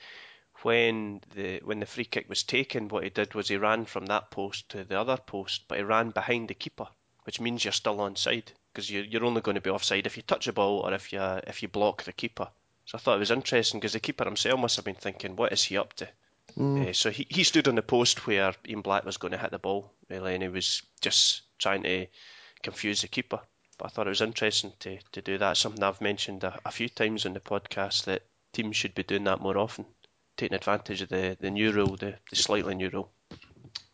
[0.63, 4.07] when the when the free kick was taken, what he did was he ran from
[4.07, 6.87] that post to the other post, but he ran behind the keeper,
[7.25, 10.23] which means you're still onside because you're, you're only going to be offside if you
[10.23, 12.49] touch a ball or if you if you block the keeper.
[12.85, 15.53] So I thought it was interesting because the keeper himself must have been thinking, what
[15.53, 16.09] is he up to?
[16.89, 19.53] Uh, so he, he stood on the post where Ian Black was going to hit
[19.53, 22.07] the ball, really, and he was just trying to
[22.63, 23.41] confuse the keeper.
[23.79, 25.57] But I thought it was interesting to, to do that.
[25.57, 29.25] Something I've mentioned a, a few times on the podcast that teams should be doing
[29.25, 29.87] that more often,
[30.41, 33.11] taking advantage of the, the new rule, the, the slightly new rule.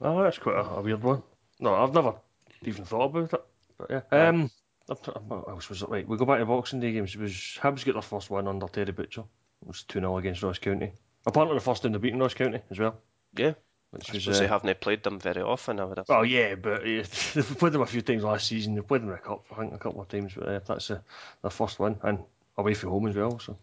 [0.00, 1.22] Oh, that's quite a, a weird one.
[1.58, 2.14] No, I've never
[2.62, 3.44] even thought about it.
[3.78, 4.28] But yeah.
[4.28, 4.50] Um,
[4.86, 5.88] what else was it?
[5.88, 7.14] Right, we go back to Boxing Day games.
[7.14, 9.24] It was Hibs get their first win under Terry Butcher.
[9.62, 10.92] It was 2 0 against Ross County.
[11.26, 12.96] Apparently, the first time they beaten Ross County as well.
[13.36, 13.54] Yeah,
[13.90, 15.80] Which I was, uh, they haven't played them very often.
[15.80, 16.08] I would have.
[16.08, 16.84] Well, yeah, but uh,
[17.34, 18.74] they've played them a few times last season.
[18.74, 20.34] They've played them a cup, I think, a couple of times.
[20.34, 21.00] But uh, that's uh,
[21.42, 22.20] their first win and
[22.56, 23.38] away from home as well.
[23.40, 23.56] So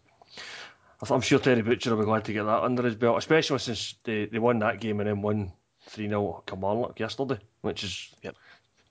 [1.10, 3.94] I'm sure Terry Butcher will be glad to get that under his belt, especially since
[4.04, 5.52] they, they won that game and then won
[5.88, 8.36] 3 0 at Kilmarnock yesterday, which is Yep.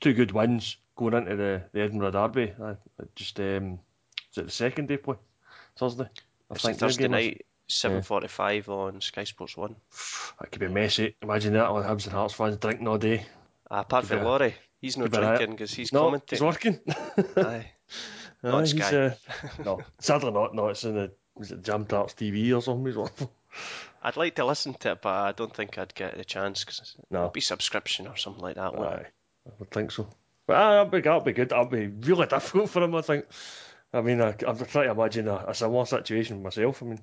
[0.01, 2.53] two good wins going into the, the Edinburgh Derby.
[2.61, 2.75] Uh,
[3.15, 3.79] just um,
[4.31, 5.15] is it the second day play?
[5.77, 6.03] Thursday?
[6.51, 9.75] I it's their Thursday night, seven forty-five on Sky Sports One.
[10.39, 11.15] That could be messy.
[11.23, 13.25] Imagine that with Hibs and Hearts fans drinking all day.
[13.71, 15.37] Uh, apart from Laurie, he's not keep it out.
[15.37, 16.29] drinking because he's no, commentating.
[16.29, 16.79] he's working.
[17.37, 17.71] Aye.
[18.43, 18.95] Not Aye, he's, Sky.
[18.97, 19.13] uh,
[19.65, 20.53] no, sadly not.
[20.53, 23.27] No, it's in the was it Jam Tarts TV or something.
[24.03, 26.95] I'd like to listen to it, but I don't think I'd get the chance because
[27.09, 27.21] No.
[27.21, 28.73] it'd be subscription or something like that.
[28.73, 29.05] Aye,
[29.47, 30.07] I would think so.
[30.45, 31.49] But uh, that'll be that'll be good.
[31.49, 32.95] That'll be really difficult for him.
[32.95, 33.25] I think.
[33.93, 36.81] I mean, I, I'm trying to imagine a, a similar situation myself.
[36.81, 36.99] I mean,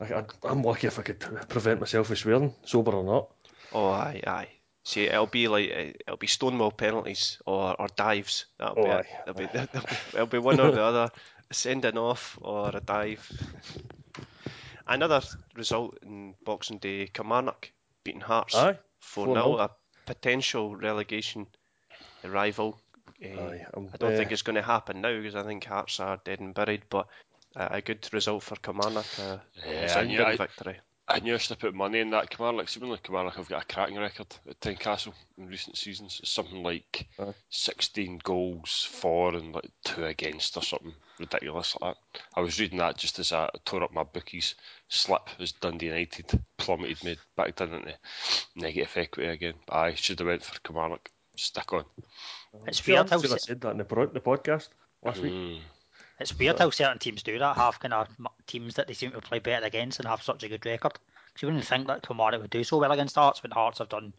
[0.00, 3.28] I, I'm lucky if I could prevent myself from swearing, sober or not.
[3.72, 4.48] Oh, aye, aye.
[4.84, 5.68] See, it'll be like
[6.06, 8.46] it'll be Stonewall penalties or, or dives.
[8.58, 8.98] That'll Oh, be, aye.
[9.00, 9.06] it.
[9.28, 11.10] It'll be, it'll be it'll be one or the other,
[11.52, 13.30] sending off or a dive.
[14.86, 15.20] Another
[15.54, 17.72] result in Boxing Day: Kilmarnock
[18.04, 19.60] beating Hearts Aye, four 4-0.
[19.60, 19.70] a
[20.06, 21.46] potential relegation
[22.24, 22.80] rival.
[23.24, 25.64] Uh, Aye, um, I don't uh, think it's going to happen now because I think
[25.64, 27.06] Hearts are dead and buried, but
[27.56, 30.80] uh, a good result for Kilmarnock, a Yeah, resounding yeah, I- victory.
[31.12, 32.70] I knew I used to put money in that Kilmarnock.
[32.70, 36.18] Seemingly Kilmarnock have got a cracking record at Tynecastle in recent seasons.
[36.22, 37.34] It's something like Aye.
[37.50, 42.20] 16 goals for and like two against or something ridiculous like that.
[42.34, 44.54] I was reading that just as I tore up my bookies
[44.88, 47.94] slip as Dundee United plummeted me back down into
[48.56, 49.54] negative equity again.
[49.66, 51.10] But I should have went for Kilmarnock.
[51.36, 51.84] Stick on.
[52.66, 54.68] It's Sure, weird I'm how sure said that in the, pro- the podcast
[55.02, 55.32] last week.
[55.32, 55.62] Hmm.
[56.22, 57.56] It's weird how certain teams do that.
[57.56, 58.08] Have kind of
[58.46, 60.92] teams that they seem to play better against and have such a good record.
[60.94, 63.88] 'Cause you wouldn't think that Kilmarnock would do so well against Hearts, when Hearts have
[63.88, 64.12] done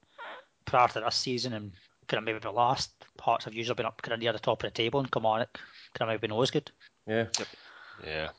[0.65, 1.71] prior to this season and
[2.07, 2.91] kind of maybe the last.
[3.21, 5.59] Hearts have usually been up kind of near the top of the table, and Kilmarnock
[5.93, 6.71] kind of maybe not as good.
[7.07, 7.27] Yeah,
[8.05, 8.29] Yeah.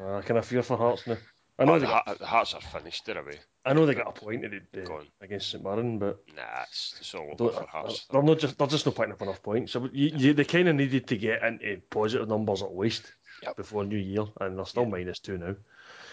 [0.00, 1.16] uh, I kind of fear for Hearts now.
[1.58, 3.04] I know Oh, the, got, the Hearts are finished.
[3.06, 3.38] They're away.
[3.64, 6.62] I know they got a point in it, Go uh, against St Mirren, but Nah,
[6.62, 8.06] it's, it's all over for Hearts.
[8.10, 9.72] They're not just they're just not picking up enough points.
[9.72, 13.56] So you, you, they kind of needed to get into positive numbers at least Yep.
[13.56, 15.54] before New Year, and they're still minus two now.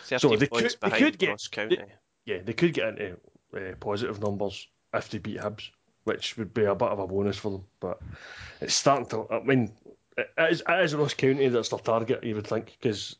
[0.05, 1.77] 13 they could- they could get- County.
[2.25, 3.17] Yeah, they could get into
[3.55, 5.69] uh, positive numbers if they beat Hibs,
[6.05, 7.63] which would be a bit of a bonus for them.
[7.79, 7.99] But
[8.61, 9.27] it's starting to.
[9.29, 9.71] I mean,
[10.17, 12.23] it is, it is Ross County that's their target.
[12.23, 13.15] You would think because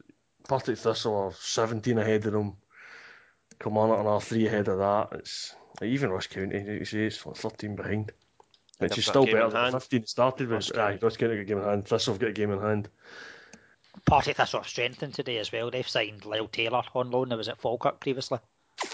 [0.48, 2.56] Partick Thistle are 17 ahead of them.
[3.60, 5.20] Kilmarnock are three ahead of that.
[5.20, 6.60] It's even Ross County.
[6.64, 8.12] You see, it's like 13 behind.
[8.80, 10.78] Which they've is still better than 15 started Ross with.
[10.78, 11.00] Aye, County.
[11.04, 11.88] Ross County got a game in hand.
[11.88, 12.90] Thistle have got a game in hand.
[14.06, 15.72] Partick Thistle have strengthened today as well.
[15.72, 17.30] They've signed Lyle Taylor on loan.
[17.30, 18.40] That was at Falkirk previously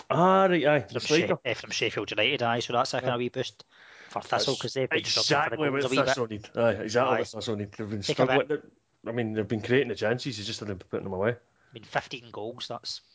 [0.09, 0.79] Ah, right, aye.
[0.79, 2.41] From, She- eh, from Sheffield United.
[2.41, 3.65] Aye, so that's a kind of wee boost
[4.09, 6.07] for Thistle because they've been struggling for the exactly what goals a wee bit.
[6.07, 6.49] Thistle need.
[6.55, 7.19] Aye, exactly Aye.
[7.19, 7.71] what Thistle need.
[7.73, 8.61] They've been struggling.
[9.05, 10.37] I mean, they've been creating the chances.
[10.37, 11.31] They just haven't putting them away.
[11.31, 12.67] I mean, 15 goals.
[12.69, 13.12] That's your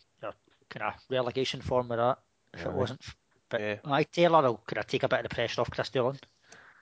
[0.70, 2.18] kind of relegation form with that.
[2.54, 3.02] If it wasn't,
[3.50, 3.76] but Yeah.
[3.84, 6.18] aye, Taylor will kind of take a bit of the pressure off Kris Doolan.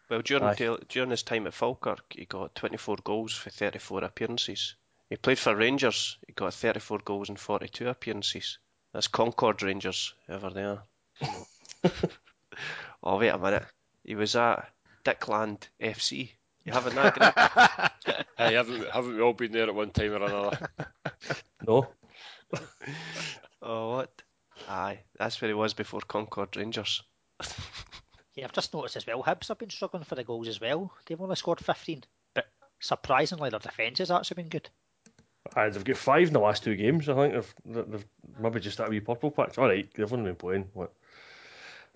[0.09, 0.55] Well, during, Aye.
[0.55, 4.77] Tail- during his time at Falkirk, he got 24 goals for 34 appearances.
[5.11, 8.59] He played for Rangers, he got 34 goals in 42 appearances.
[8.92, 10.83] That's Concord Rangers, ever they are.
[13.03, 13.64] oh, wait a minute.
[14.05, 14.68] He was at
[15.05, 16.31] Dickland FC.
[16.64, 17.90] You having that, Greg?
[18.38, 20.68] Hey, haven't, haven't we all been there at one time or another?
[21.66, 21.88] No.
[23.66, 24.22] oh, what?
[24.68, 27.02] Aye, that's where he was before Concord Rangers.
[28.37, 29.22] Yeah, I've just noticed as well.
[29.22, 30.92] Hibs have been struggling for the goals as well.
[31.07, 32.46] They've only scored 15, but
[32.81, 34.68] surprisingly, their defence has actually been good.
[35.55, 37.09] Aye, they've got five in the last two games.
[37.09, 37.33] I think
[37.64, 38.07] they've, they've
[38.38, 39.57] maybe just that wee purple patch.
[39.57, 40.92] All right, they've only been playing what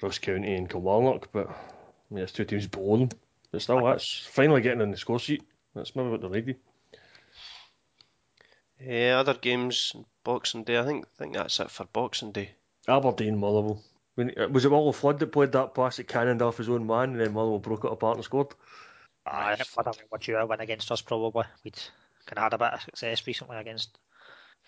[0.01, 3.09] Ross County and Kilmarnock, but I mean, it's two teams below them.
[3.53, 5.43] But still, that's finally getting on the score sheet.
[5.75, 6.57] That's maybe what they needed.
[8.81, 10.79] Yeah, eh, other games, Boxing Day.
[10.79, 12.53] I think think that's it for Boxing Day.
[12.89, 13.83] Aberdeen, Motherwell.
[14.15, 16.87] When, uh, was it Motherwell Flood that played that pass that cannoned off his own
[16.87, 18.55] man, and then Motherwell broke it apart and scored?
[19.27, 21.79] I think whatever what you win against us, probably we'd
[22.27, 23.99] kind of had a bit of success recently against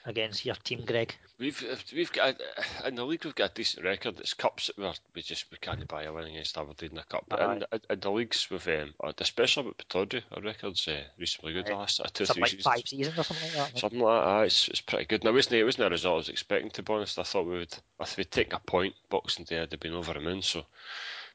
[0.04, 1.14] against your team, Greg?
[1.38, 1.60] We've
[1.94, 2.40] we've got
[2.86, 4.20] in the league we've got a decent record.
[4.20, 7.02] It's cups that we're, we just we can't buy a win against Aberdeen in the
[7.02, 7.24] cup.
[7.28, 11.66] But in, in the leagues with um, especially with Pittodrie, our record's uh, reasonably good.
[11.66, 12.64] The last of two Something three like seasons.
[12.64, 13.78] five seasons or something like that.
[13.80, 14.44] Something like that.
[14.44, 15.24] It's, it's pretty good.
[15.24, 17.18] Now, it wasn't, it wasn't a result I was expecting, to be honest.
[17.18, 20.12] I thought we would, if we'd taken a point, Boxing Day, I'd have been over
[20.12, 20.42] the moon.
[20.42, 20.64] So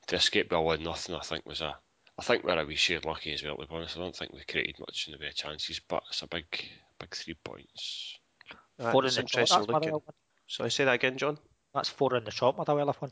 [0.08, 1.75] to escape by one nothing, I think was a.
[2.19, 3.97] I think we're a wee shade lucky as well, to be honest.
[3.97, 6.45] I don't think we created much in the way of chances, but it's a big,
[6.99, 8.17] big three points.
[8.79, 10.01] Right, Four in the trot, interesting that's looking.
[10.47, 11.37] So I say that again, John.
[11.73, 13.11] That's four in the trot, Motherwell have won.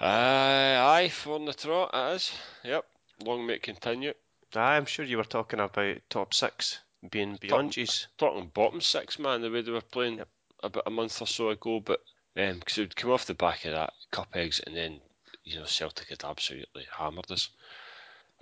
[0.00, 2.32] Uh, aye, aye, four in the trot, it is.
[2.64, 2.84] Yep.
[3.24, 4.12] Long may it continue.
[4.54, 8.06] I'm sure you were talking about top six being beyond yous.
[8.18, 10.28] Talking bottom six, man, the way they were playing Yep.
[10.62, 12.00] about a month or so ago, but
[12.36, 15.00] um, because it would come off the back of that cup eggs and then,
[15.44, 17.48] you know, Celtic had absolutely hammered us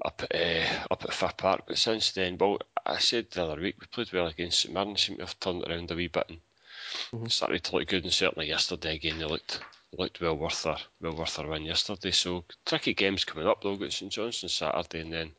[0.05, 1.63] up at, uh, up at Fir Park.
[1.67, 4.97] But since then, well, I said the other week, we played well against St Mirren,
[4.97, 6.31] seemed to have turned it around a wee bit
[7.13, 9.61] and started to look good, and certainly yesterday again, they looked
[9.97, 12.11] looked well worth their well worth their win yesterday.
[12.11, 13.77] So tricky games coming up though.
[13.77, 15.33] Got St Johnstone Saturday, and then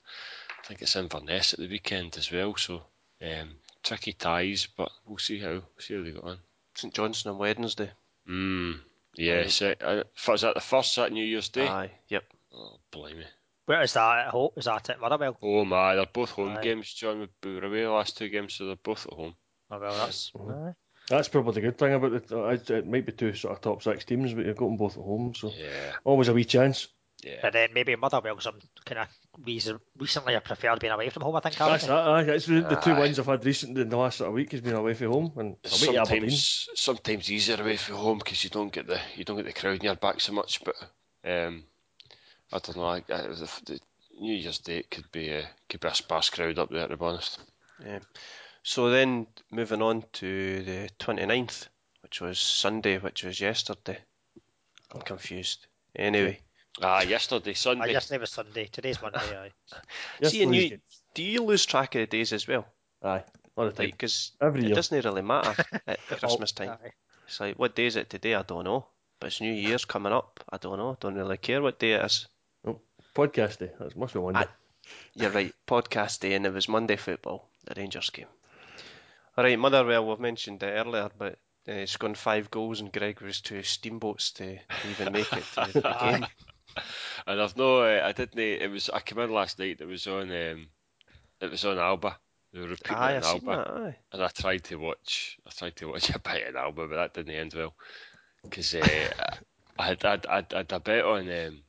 [0.63, 2.55] I think it's Inverness at the weekend as well.
[2.55, 2.83] So
[3.21, 6.37] um, tricky ties, but we'll see how see how they go on.
[6.75, 7.91] St Johnstone on Wednesday.
[8.27, 8.79] Mm,
[9.15, 11.67] yes, uh, uh, was that the first at New Year's Day?
[11.67, 12.23] Aye, yep.
[12.53, 13.25] Oh, blimey.
[13.69, 14.49] Where is that at home?
[14.57, 15.37] Is that at Motherwell?
[15.43, 16.61] Oh my, they're both home Aye.
[16.63, 17.27] games, John.
[17.43, 19.35] We were away the last two games, so they're both at home.
[19.69, 20.31] Oh, well, that's.
[20.35, 20.73] Aye.
[21.07, 22.31] That's probably the good thing about it.
[22.31, 24.97] It it might be two sort of top six teams, but you've got them both
[24.97, 26.87] at home, so Yeah, always a wee chance.
[27.23, 27.37] yeah.
[27.43, 29.07] But then maybe Motherwell, some kind of
[29.45, 31.35] reason recently I preferred being away from home.
[31.35, 31.55] I think.
[31.55, 31.91] That's that.
[32.07, 32.21] Aye.
[32.23, 34.61] It's the, the two wins I've had recently in the last sort of week has
[34.61, 36.05] been away from home and away to Aberdeen.
[36.31, 39.53] sometimes sometimes easier away from home because you don't get the you don't get the
[39.53, 40.59] crowd in your back so much.
[40.63, 40.75] But
[41.23, 41.65] um,
[42.51, 42.85] I don't know.
[42.85, 43.79] I, I, the, the
[44.19, 46.87] New Year's Day it could be a could be a sparse crowd up there.
[46.87, 47.39] To be honest.
[47.85, 47.99] Yeah.
[48.63, 51.67] So then moving on to the 29th,
[52.01, 53.97] which was Sunday, which was yesterday.
[54.93, 55.67] I'm confused.
[55.95, 56.39] Anyway,
[56.81, 57.91] Ah, yesterday Aye, Sunday.
[57.93, 58.65] yesterday was Sunday.
[58.65, 59.19] Today's Monday.
[59.19, 59.51] Aye.
[60.27, 60.79] See, and you-
[61.13, 62.67] do you lose track of the days as well?
[63.03, 63.23] Aye,
[63.55, 63.85] all the time.
[63.87, 64.75] Like, because Every it year.
[64.75, 65.55] doesn't really matter
[65.87, 66.69] at Christmas time.
[66.83, 66.91] Aye.
[67.27, 68.35] It's like, what day is it today?
[68.35, 68.87] I don't know.
[69.19, 70.39] But it's New Year's coming up.
[70.51, 70.97] I don't know.
[70.99, 72.27] Don't really care what day it is.
[73.15, 73.71] Podcast day.
[73.79, 74.39] That must be Monday.
[74.39, 74.47] Aye.
[75.15, 75.53] You're right.
[75.67, 78.27] Podcast day, and it was Monday football, the Rangers game.
[79.37, 83.41] All right, Motherwell, we've mentioned it earlier, but uh, scoring five goals, and Greg was
[83.41, 84.57] two steamboats to
[84.89, 86.25] even make it to the game.
[87.27, 88.39] And I've no, uh, I didn't.
[88.39, 89.77] It was I came in last night.
[89.81, 90.31] It was on.
[90.31, 90.67] Um,
[91.41, 92.17] it was on Alba.
[92.53, 93.63] They were repeating Aye, on seen Alba.
[93.71, 93.81] that.
[93.81, 93.95] Aye.
[94.13, 95.37] and I tried to watch.
[95.45, 97.75] I tried to watch a bit of Alba, but that didn't end well
[98.43, 99.09] because uh,
[99.77, 101.29] I had I'd, I'd, I'd a bet on.
[101.29, 101.59] Um,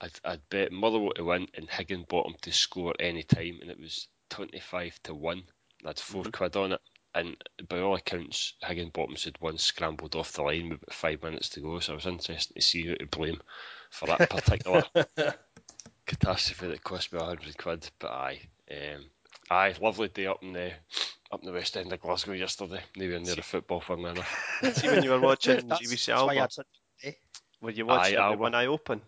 [0.00, 4.08] I'd, I'd bet Motherwell to win and Higginbotham to score any time, and it was
[4.30, 5.42] twenty-five to one.
[5.84, 6.80] I had 4 quid on it,
[7.14, 7.36] and
[7.68, 11.60] by all accounts, Higginbotham's had one scrambled off the line with about five minutes to
[11.60, 11.78] go.
[11.80, 13.40] So I was interested to see who to blame
[13.90, 14.84] for that particular
[16.06, 17.88] catastrophe that cost me a hundred quid.
[17.98, 19.04] But aye, um,
[19.50, 20.72] aye, lovely day up in the
[21.32, 22.82] up in the west end of Glasgow yesterday.
[22.96, 24.60] Nowhere near a football, enough.
[24.74, 26.66] See when you were watching That's, BBC Alba, had such
[27.02, 27.18] a day.
[27.60, 29.00] were you watching Aye, it with one eye open?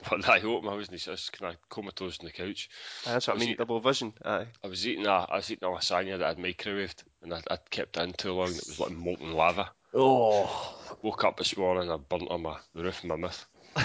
[0.10, 2.68] But I hope I wasn't just kind of comatose on the couch.
[3.06, 4.12] Aye, That's what I Was mean, he- double vision.
[4.24, 4.46] Aye.
[4.62, 7.70] I was eating a I was eating a lasagna that I'd microwaved, and I, I'd
[7.70, 8.48] kept it in too long.
[8.48, 9.70] It was like molten lava.
[9.94, 13.46] Oh, Woke up this morning, I burnt on my the roof of my mouth.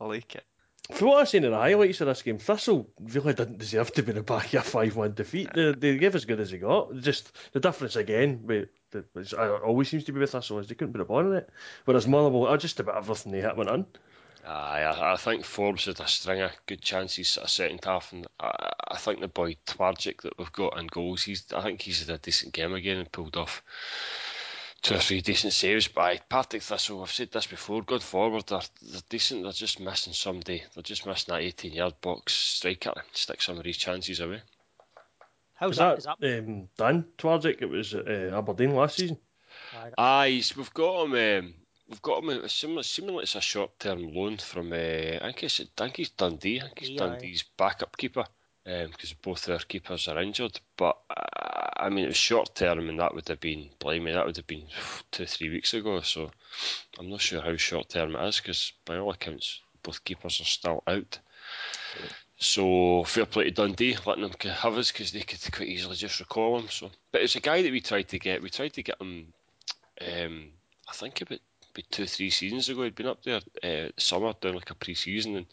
[0.00, 0.44] I like it.
[0.92, 4.02] from what I've seen in the highlights of this game, Thistle really didn't deserve to
[4.02, 5.50] be in the back of a 5 1 defeat.
[5.54, 6.94] They, they gave as good as they got.
[6.96, 8.68] Just the difference again, with
[9.12, 11.50] which always seems to be with Thistle, is they couldn't put a ball in it.
[11.84, 13.86] Whereas Motherwell, uh, just about everything they hit went in.
[14.46, 18.26] Aye, I, I think Forbes had a string of good chances a second half, and
[18.38, 22.00] I, I think the boy Twardzik that we've got in goals, he's I think he's
[22.00, 23.62] had a decent game again and pulled off
[24.82, 25.88] two or three decent saves.
[25.96, 30.12] Aye, Partick Thistle, I've said this before, going forward, they're, they're decent, they're just missing
[30.12, 34.20] somebody, they're just missing that 18 yard box striker and stick some of these chances
[34.20, 34.42] away.
[35.54, 35.88] How's Is that?
[35.88, 36.38] that, Is that?
[36.48, 37.62] um, Dan Twardzik?
[37.62, 39.18] It was uh, Aberdeen last season.
[39.76, 41.12] Aye, Aye, we've got him.
[41.14, 41.54] Um,
[41.88, 42.30] we've got him.
[42.30, 44.72] uh, Similar, seemingly it's a short-term loan from.
[44.72, 45.60] Uh, I think it's.
[45.60, 46.60] I think he's Dundee.
[46.60, 47.06] I think he's Aye.
[47.06, 48.24] Dundee's backup keeper.
[48.66, 52.98] Because both their keepers are injured, but uh, I mean it was short term, and
[52.98, 54.64] that would have been, blimey, that would have been
[55.10, 56.00] two, three weeks ago.
[56.00, 56.30] So
[56.98, 60.44] I'm not sure how short term it is, because by all accounts, both keepers are
[60.44, 61.18] still out.
[62.44, 66.20] So fair play to Dundee, letting them have us because they could quite easily just
[66.20, 66.68] recall him.
[66.68, 68.42] So, but it's a guy that we tried to get.
[68.42, 69.32] We tried to get him.
[69.98, 70.50] Um,
[70.86, 71.38] I think about,
[71.74, 75.46] about two, three seasons ago, he'd been up there uh, summer doing like a pre-season,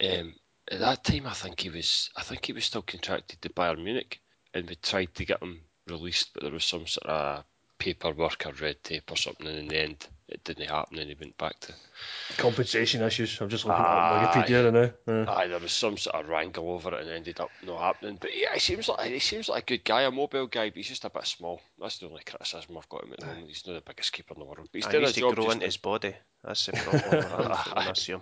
[0.00, 0.34] and um,
[0.72, 2.08] at that time I think he was.
[2.16, 4.22] I think he was still contracted to Bayern Munich,
[4.54, 7.44] and we tried to get him released, but there was some sort of
[7.78, 11.16] paperwork or red tape or something, and in the end, it didn't happen, and he
[11.18, 11.72] went back to.
[12.36, 13.40] Compensation issues.
[13.40, 14.24] I'm just looking Aye.
[14.24, 14.72] at Wikipedia
[15.06, 15.12] now.
[15.12, 18.18] Uh, Aye, there was some sort of wrangle over it, and ended up not happening.
[18.20, 20.76] But yeah, he seems like he seems like a good guy, a mobile guy, but
[20.76, 21.60] he's just a bit small.
[21.80, 23.48] That's the only criticism I've got him at the moment.
[23.48, 25.28] He's not the biggest keeper in the world, but he's I doing used his to
[25.28, 25.34] job.
[25.34, 26.14] grow just into his body.
[26.44, 27.38] That's the problem with him
[27.74, 28.20] when I see him.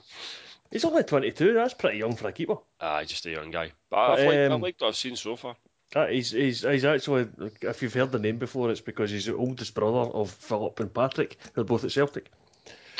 [0.70, 1.54] he's only 22.
[1.54, 2.56] That's pretty young for a keeper.
[2.80, 3.72] Aye, just a young guy.
[3.90, 5.56] But I've But, liked, I've um, liked what I've seen so far.
[5.94, 7.28] Uh, he's, he's he's actually,
[7.62, 10.92] if you've heard the name before, it's because he's the oldest brother of Philip and
[10.92, 12.30] Patrick, who are both at Celtic.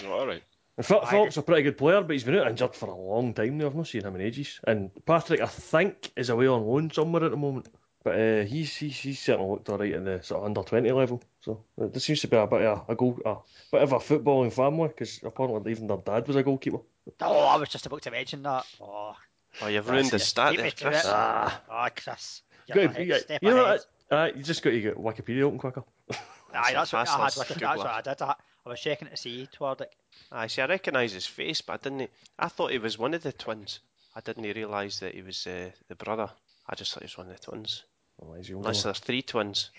[0.06, 0.42] Oh, all right.
[0.76, 3.34] And Phil, Philip's a pretty good player, but he's been out injured for a long
[3.34, 3.66] time now.
[3.66, 4.60] I've not seen him in ages.
[4.64, 7.68] And Patrick, I think, is away on loan somewhere at the moment.
[8.04, 11.20] But uh, he's, he's he's certainly looked alright in the sort of under twenty level.
[11.40, 13.36] So uh, there seems to be a bit of a, a goal, a
[13.72, 16.78] bit of a footballing family because apparently even their dad was a goalkeeper.
[17.20, 18.64] Oh, I was just about to mention that.
[18.80, 19.16] Oh,
[19.60, 21.02] Oh, you've ruined the That's stat there, Chris.
[21.06, 22.42] Ah, oh Chris.
[22.68, 23.80] You, You're ahead, you, step you know ahead.
[24.10, 24.18] what?
[24.18, 25.84] Uh, you just got to get Wikipedia open quicker.
[26.54, 27.18] Aye, that's what I had.
[27.18, 28.22] Fast, Wiki- let's That's Google what I did.
[28.22, 28.34] I,
[28.66, 29.94] I was checking to see toward it.
[30.32, 30.62] I see.
[30.62, 32.10] I recognise his face, but I didn't.
[32.38, 33.80] I thought he was one of the twins.
[34.14, 36.30] I didn't realise that he was uh, the brother.
[36.68, 37.84] I just thought he was one of the twins.
[38.20, 39.70] Oh, he's the older Unless there's three twins,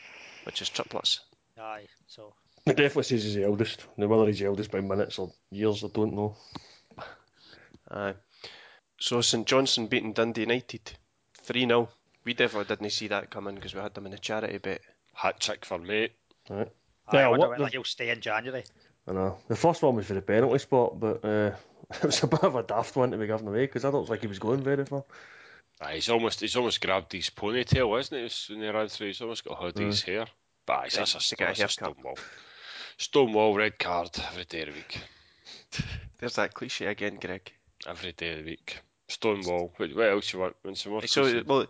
[0.45, 1.19] which is triplets.
[1.59, 2.33] Aye, so
[2.65, 3.85] It definitely says he's the eldest.
[3.97, 6.35] Now whether he's the eldest by minutes or years, I don't know.
[7.91, 8.13] Aye.
[8.99, 10.91] So St Johnstone beating Dundee United,
[11.33, 11.89] three 0
[12.23, 14.81] We definitely didn't see that coming because we had them in a charity bet.
[15.13, 16.13] Hat trick for mate.
[16.49, 16.67] Right.
[17.07, 18.63] aye, Yeah, I wonder what whether the- he'll stay in January.
[19.07, 19.37] I know.
[19.47, 21.51] The first one was for the penalty spot, but uh,
[21.91, 24.07] it was a bit of a daft one to be given away because I don't
[24.07, 25.03] think he was going very far.
[25.81, 28.53] Aye, he's almost he's almost grabbed his ponytail, isn't he?
[28.53, 30.25] When he ran through, he's almost got a hood of his hair.
[30.65, 31.73] But aye, that's a, to get a that's a.
[31.73, 32.17] Stonewall.
[32.97, 35.01] Stonewall red card every day of the week.
[36.19, 37.51] There's that cliche again, Greg.
[37.87, 38.77] Every day of the week.
[39.07, 39.73] Stonewall.
[39.77, 40.55] What, what else you want?
[40.63, 41.07] Want some more?
[41.07, 41.65] So, well,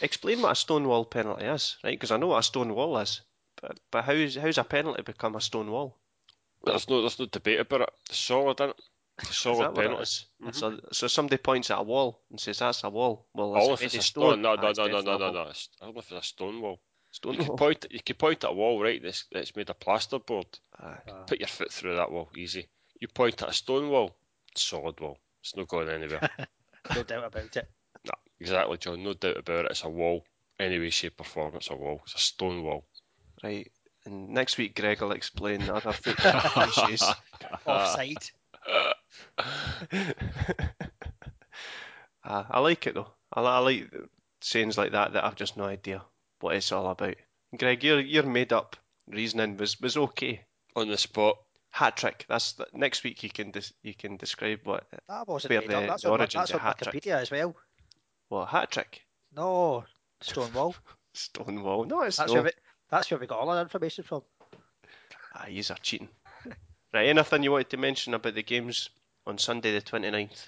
[0.00, 1.92] explain what a stonewall penalty is, right?
[1.92, 3.20] Because I know what a stone wall is,
[3.60, 5.96] but but how's how's a penalty become a stone wall?
[6.64, 7.90] there's no there's no debate about it.
[8.08, 8.80] It's solid, isn't it?
[9.18, 10.10] It's a Is solid that what it penalty.
[10.42, 10.50] Mm-hmm.
[10.52, 13.26] So, so somebody points at a wall and says that's a wall.
[13.34, 14.42] Well, All is if it's a of stone.
[14.42, 15.40] No, no, no, no, no, no, no.
[15.40, 16.80] I don't know if it's a stone wall.
[17.12, 17.56] Stone You can wall.
[17.58, 19.00] point you can point at a wall, right?
[19.02, 20.46] That's that's made of plasterboard.
[20.80, 20.96] Aye.
[21.26, 22.68] Put your foot through that wall, easy.
[23.00, 24.16] You point at a stone wall,
[24.56, 25.18] solid wall.
[25.42, 26.28] It's not going anywhere.
[26.94, 27.66] No doubt about it.
[28.44, 29.02] No, exactly, John.
[29.02, 29.70] No doubt about it.
[29.72, 30.24] It's a wall.
[30.58, 32.00] Any way, shape, or form, it's a wall.
[32.04, 32.84] It's a stone wall.
[33.42, 33.70] Right.
[34.06, 37.02] And next week, Greg will explain other football cliches.
[37.66, 38.30] Offside.
[42.26, 43.08] Ah, I like it though.
[43.32, 43.92] I, li- I like
[44.40, 46.02] sayings like that that I've just no idea
[46.40, 47.16] what it's all about.
[47.56, 48.76] Greg, your your made up
[49.06, 50.40] reasoning was was okay.
[50.74, 51.36] On the spot.
[51.70, 52.24] Hat trick.
[52.28, 53.22] That's the, next week.
[53.24, 55.86] You can dis, you can describe what That wasn't Where made the- up.
[55.88, 56.94] That's on, that's of on hat-trick.
[57.02, 57.54] Wikipedia as well.
[58.28, 59.02] What hat trick.
[59.34, 59.84] No,
[60.20, 60.74] Stonewall.
[61.14, 61.84] Stonewall.
[61.84, 62.34] No, it's That's no.
[62.34, 62.50] where we,
[62.90, 64.22] that's where we got all our information from.
[65.34, 66.08] Ah, yous are cheating.
[66.92, 67.08] right.
[67.08, 68.90] Anything you wanted to mention about the games
[69.26, 70.46] on Sunday the 29th?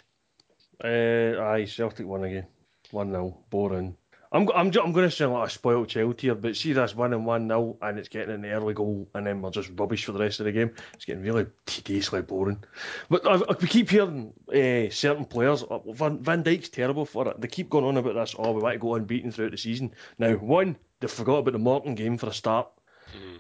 [0.83, 2.47] Uh, aye, Celtic won again.
[2.91, 3.37] 1 0.
[3.51, 3.97] Boring.
[4.37, 7.25] I'm, I'm, I'm going to sound like a spoiled child here, but see this winning
[7.25, 10.19] 1 0 and it's getting an early goal and then we're just rubbish for the
[10.19, 10.73] rest of the game.
[10.93, 12.63] It's getting really tediously boring.
[13.09, 17.27] But I, I, we keep hearing uh, certain players, uh, Van, Van Dijk's terrible for
[17.29, 17.41] it.
[17.41, 19.93] They keep going on about this, oh, we want to go unbeaten throughout the season.
[20.19, 22.69] Now, one, they forgot about the Morton game for a start.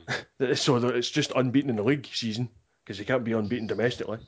[0.54, 2.48] so it's just unbeaten in the league season
[2.82, 4.18] because you can't be unbeaten domestically.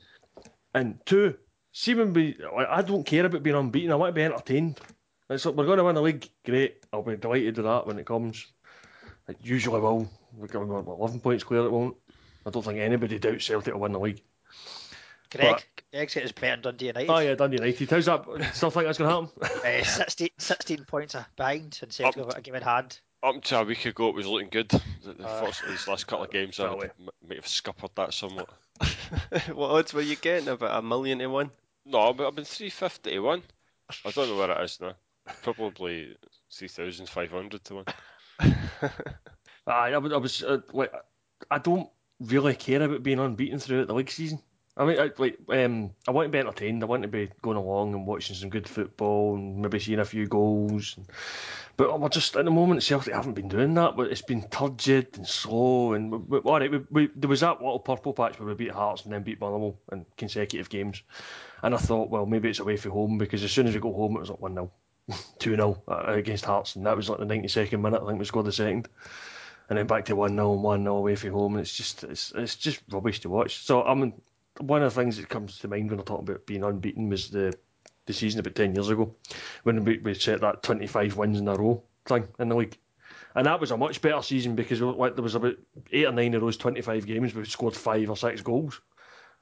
[0.75, 1.35] And two,
[1.71, 2.37] see when we,
[2.69, 3.91] I don't care about being unbeaten.
[3.91, 4.79] I want to be entertained.
[5.29, 6.27] It's we're going to win the league.
[6.43, 8.47] Great, I'll be delighted with that when it comes.
[9.27, 10.09] It usually will.
[10.35, 11.65] We're going to be 11 points clear.
[11.65, 11.95] It won't.
[12.45, 14.21] I don't think anybody doubts Celtic will win the league.
[15.31, 15.63] Greg,
[15.93, 17.09] Greg's got his bet on Dundee United.
[17.11, 17.89] Oh yeah, Dundee United.
[17.91, 18.25] How's that?
[18.55, 19.59] Still think that's going to happen?
[19.81, 22.99] Uh, 16, 16 points behind and Celtic have got a game in hand.
[23.21, 24.69] Up to a week ago, it was looking good.
[24.69, 27.47] The- the Uh, first- these last couple of games, I Well, would- m- might have
[27.47, 28.49] scuppered that somewhat.
[29.53, 30.47] what odds were you getting?
[30.47, 31.51] About a million to one?
[31.85, 33.43] No, but I've been 350 to 1.
[34.05, 34.93] I don't know where it is now.
[35.43, 36.15] Probably
[36.51, 37.85] 3,500 to 1.
[39.67, 40.91] Aye, I, was- I was uh, like,
[41.51, 44.41] I don't really care about being unbeaten throughout the league season.
[44.77, 46.81] I mean, I, like, um, I want to be entertained.
[46.83, 50.05] I want to be going along and watching some good football and maybe seeing a
[50.05, 50.97] few goals.
[51.75, 53.97] But we're just at the moment, Celtic haven't been doing that.
[53.97, 55.93] But it's been turgid and slow.
[55.93, 58.53] And we, we, all right, we, we, there was that little purple patch where we
[58.55, 61.03] beat Hearts and then beat Motherwell in consecutive games.
[61.61, 63.91] And I thought, well, maybe it's away from home because as soon as we go
[63.93, 64.71] home, it was like one 0
[65.39, 68.01] two 0 against Hearts, and that was like the ninety second minute.
[68.03, 68.87] I think we scored the second
[69.69, 72.03] and then back to one 0 and one 0 away from home, and it's just
[72.03, 73.63] it's it's just rubbish to watch.
[73.63, 74.13] So I mean,
[74.59, 77.29] one of the things that comes to mind when I talk about being unbeaten was
[77.29, 77.53] the
[78.05, 79.15] the season about ten years ago
[79.63, 82.77] when we, we set that twenty five wins in a row thing in the league.
[83.35, 85.55] And that was a much better season because like, there was about
[85.91, 88.81] eight or nine of those 25 games we scored five or six goals.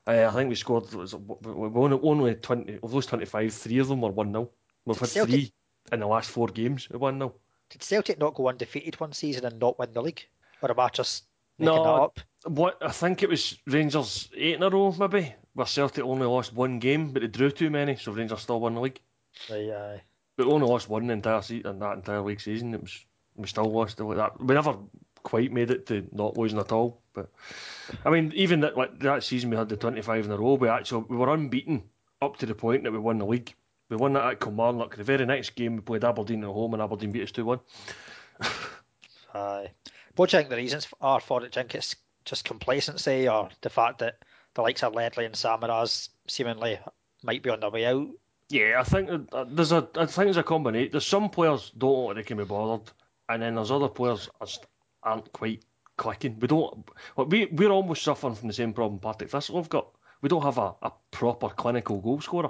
[0.05, 3.87] Uh, I think we scored was, we only, only 20 of those 25, three of
[3.87, 4.49] them were 1 0.
[4.85, 5.53] We've had Celtic- three
[5.91, 7.33] in the last four games at 1 0.
[7.69, 10.25] Did Celtic not go undefeated one season and not win the league?
[10.61, 11.25] Or am I just
[11.59, 11.83] making No.
[11.83, 12.19] that up?
[12.45, 16.53] What I think it was Rangers eight in a row, maybe, where Celtic only lost
[16.53, 19.01] one game, but they drew too many, so Rangers still won the league.
[19.49, 20.01] Right, aye.
[20.37, 22.73] But only lost one entire season in that entire league season.
[22.73, 24.39] It was we still lost it like that.
[24.39, 24.77] We never
[25.23, 27.01] quite made it to not losing at all.
[27.13, 27.29] But
[28.05, 30.53] I mean, even that like that season we had the twenty five in a row.
[30.53, 31.83] We actually we were unbeaten
[32.21, 33.53] up to the point that we won the league.
[33.89, 34.95] We won that at Kilmarnock.
[34.95, 37.59] The very next game we played Aberdeen at home and Aberdeen beat us two one.
[39.33, 39.71] Aye.
[40.15, 41.51] What do you think the reasons are for it?
[41.51, 44.17] Do you think it's just complacency or the fact that
[44.55, 46.79] the likes of Ledley and Samaras seemingly
[47.23, 48.07] might be on their way out?
[48.49, 50.91] Yeah, I think that- uh, there's a I think there's a combination.
[50.91, 52.89] There's some players don't look like they can be bothered,
[53.29, 54.65] and then there's other players just
[55.03, 55.63] aren't quite
[55.97, 56.39] clicking.
[56.39, 56.89] We don't.
[57.15, 59.89] Like we we're almost suffering from the same problem Partick Thistle have got.
[60.21, 62.49] We don't have a, a proper clinical goal scorer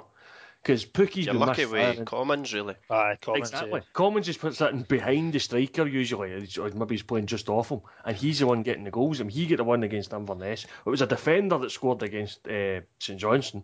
[0.68, 2.00] because Pukki's You're been lucky misfiring.
[2.00, 2.74] with Commons, really.
[2.90, 3.80] Aye, Collins, Exactly.
[3.80, 3.86] yeah.
[3.94, 7.70] Commons just puts that in behind the striker usually, or maybe he's playing just off
[7.70, 9.18] him, and he's the one getting the goals.
[9.18, 10.66] I mean, he got the one against Inverness.
[10.84, 13.62] It was a defender that scored against uh, St Johnstone.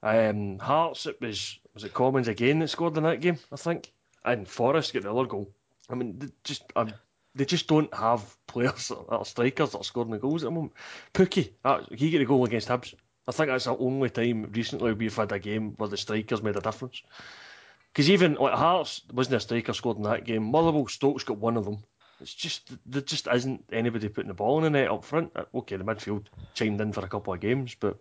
[0.00, 3.92] Um, Hearts, it was was it Commons again that scored in that game, I think,
[4.24, 5.50] and Forrest got the other goal.
[5.90, 6.92] I mean, they just um,
[7.34, 10.50] they just don't have players that are strikers that are scoring the goals at the
[10.52, 10.74] moment.
[11.14, 12.94] Pookie, uh, he got the goal against Hibs.
[13.28, 16.56] I think that's the only time recently we've had a game where the strikers made
[16.56, 17.02] a difference.
[17.92, 20.44] Because even like Hearts wasn't a striker scored in that game.
[20.44, 21.78] Motherwell, Stokes got one of them.
[22.20, 25.32] It's just there just isn't anybody putting the ball in the net up front.
[25.36, 27.98] Uh, Okay, the midfield chimed in for a couple of games, but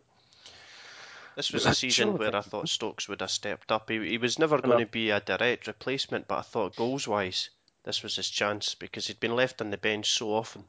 [1.35, 3.89] This was a season sure, where I thought Stokes would have stepped up.
[3.89, 7.49] He, he was never going to be a direct replacement, but I thought goals wise,
[7.83, 10.65] this was his chance because he'd been left on the bench so often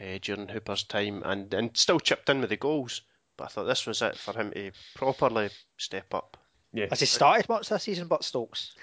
[0.00, 3.02] uh, during Hooper's time and, and still chipped in with the goals.
[3.36, 6.36] But I thought this was it for him to properly step up.
[6.72, 8.74] yeah, Has he started much this season, but Stokes?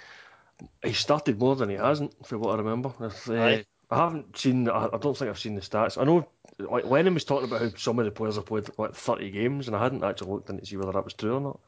[0.83, 2.93] he started more than he hasn't, for what I remember.
[3.01, 3.65] If, uh, Aye.
[3.89, 4.69] I haven't seen.
[4.69, 5.99] I, I don't think I've seen the stats.
[5.99, 6.27] I know,
[6.59, 9.67] like Lennon was talking about how some of the players have played like thirty games,
[9.67, 11.59] and I hadn't actually looked in to see whether that was true or not.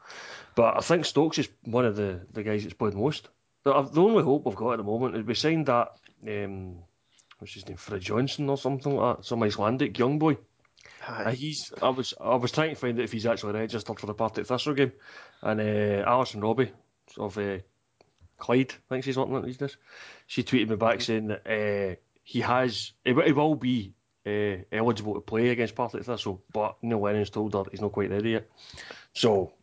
[0.56, 3.30] But I think Stokes is one of the, the guys that's played most.
[3.64, 5.90] The, the only hope we've got at the moment is we signed that.
[6.28, 6.78] Um,
[7.40, 7.78] what's his name?
[7.78, 9.26] Fred Johnson or something like that.
[9.26, 10.38] Some Icelandic young boy.
[11.08, 11.72] Uh, he's.
[11.82, 12.14] I was.
[12.20, 14.92] I was trying to find out if he's actually registered for the Partick Thistle game,
[15.42, 16.72] and uh, Alison Robbie
[17.18, 17.60] of uh,
[18.38, 19.78] Clyde, I think she's working on these days.
[20.28, 22.94] She tweeted me back saying that uh, he has.
[23.04, 23.94] He, he will be
[24.26, 28.10] uh, eligible to play against Partick Thistle, but Neil Lennon's told her he's not quite
[28.12, 28.50] ready yet.
[29.14, 29.54] So.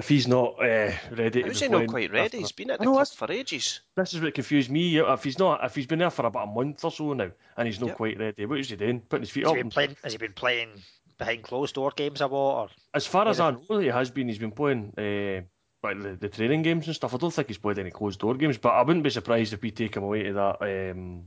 [0.00, 2.24] If he's not uh, ready, to How's he not quite ready?
[2.24, 3.80] After, he's been at the club for ages.
[3.96, 4.96] This is what confused me.
[4.98, 7.68] If he's not, if he's been there for about a month or so now, and
[7.68, 7.96] he's not Yep.
[7.96, 9.00] quite ready, what is he doing?
[9.00, 9.56] Putting his feet Has up?
[9.56, 9.96] he and- playing?
[10.02, 10.70] Has he been playing
[11.18, 12.62] behind closed door games a lot?
[12.62, 14.28] Or As far as I know, he has been.
[14.28, 15.42] He's been playing uh,
[15.86, 17.12] like the, the training games and stuff.
[17.14, 19.60] I don't think he's played any closed door games, but I wouldn't be surprised if
[19.60, 21.24] we take him away to that um,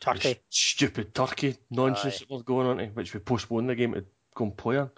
[0.00, 0.20] Turkey?
[0.20, 2.18] st- stupid Turkey nonsense Aye.
[2.20, 4.04] that was going on, to, which we postponed the game to
[4.34, 4.90] go and play on.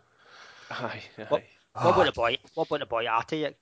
[0.70, 1.02] Aye,
[1.32, 1.42] aye.
[1.82, 2.38] What about the boy?
[2.54, 3.54] What about the boy Atajic?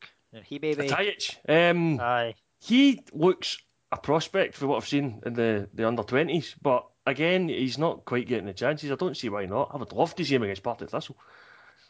[0.45, 0.89] He maybe.
[0.89, 2.35] Tajic, um, Aye.
[2.61, 3.59] he looks
[3.93, 8.05] a prospect for what I've seen in the, the under twenties, but again, he's not
[8.05, 8.91] quite getting the chances.
[8.91, 9.71] I don't see why not.
[9.73, 11.17] I would love to see him against Partick Thistle.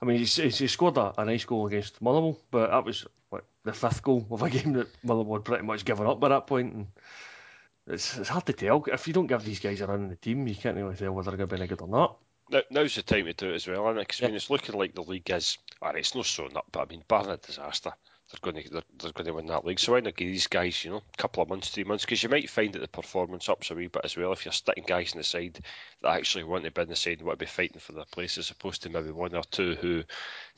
[0.01, 3.07] I mean, he's, he's, he scored a, a nice goal against Motherwell, but that was
[3.31, 6.29] what, the fifth goal of a game that Motherwell had pretty much given up by
[6.29, 6.72] that point.
[6.72, 6.87] point, and
[7.95, 8.85] it's, it's hard to tell.
[8.87, 11.12] If you don't give these guys a run in the team, you can't really tell
[11.12, 12.18] whether they're going to be any good or not.
[12.49, 14.76] Now, now's the time to do it as well, and because I mean, it's looking
[14.76, 15.59] like the league is.
[15.82, 17.92] Alright, it's not so up, but I mean, barring a disaster,
[18.31, 19.79] they're going to they're, they're going to win that league.
[19.79, 22.05] So why not give these guys, you know, a couple of months, three months?
[22.05, 24.53] Because you might find that the performance ups a wee bit as well if you're
[24.53, 25.61] sticking guys in the side
[26.03, 28.05] that actually want to be in the side and want to be fighting for their
[28.11, 30.03] place, as opposed to maybe one or two who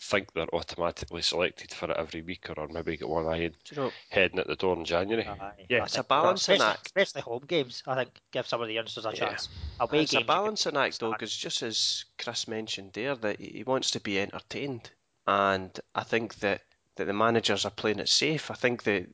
[0.00, 3.54] think they're automatically selected for it every week, or or maybe get one eye Do
[3.70, 5.26] you know, heading at the door in January.
[5.26, 5.66] Aye.
[5.68, 6.86] Yeah, I it's a think- balancing especially, act.
[6.86, 9.48] Especially home games, I think give some of the youngsters a chance.
[9.80, 13.14] Away it's games, a you could- balancing act though, because just as Chris mentioned there,
[13.16, 14.90] that he he wants to be entertained,
[15.26, 16.62] and I think that
[16.98, 18.50] that the managers are playing it safe.
[18.50, 19.06] I think that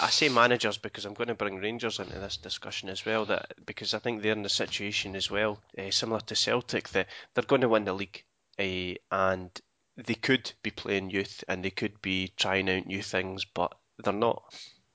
[0.00, 3.24] I say managers because I'm going to bring Rangers into this discussion as well.
[3.26, 7.08] That because I think they're in the situation as well, uh, similar to Celtic, that
[7.34, 8.24] they're going to win the league,
[8.58, 9.50] uh, and
[9.96, 14.12] they could be playing youth and they could be trying out new things, but they're
[14.14, 14.42] not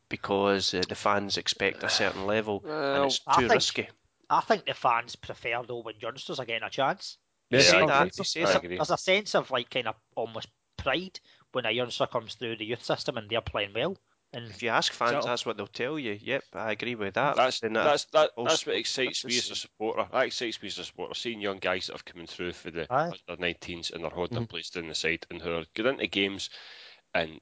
[0.09, 3.89] because uh, the fans expect a certain level and Well, it's I too think- risky.
[4.29, 7.17] I think the fans prefer though when youngsters are getting a chance.
[7.51, 8.11] You Yeah, say I that, agree.
[8.17, 8.63] you say I that.
[8.63, 8.75] agree.
[8.77, 11.19] There's a sense of like kind of almost pride
[11.55, 13.97] when a youngster comes through the youth system and they're playing well.
[14.33, 16.19] And If you ask fans, So- that's what they'll tell you.
[16.21, 17.37] Yep, I agree with that.
[17.37, 20.07] That's Then that's that, also- that's what excites me as a supporter.
[20.11, 21.13] That excites me as a supporter.
[21.13, 23.11] Seeing young guys that have coming through for the Aye.
[23.29, 24.41] under 19s and they're holding Mhm.
[24.41, 26.49] their place down the side and who are getting into games.
[27.13, 27.39] And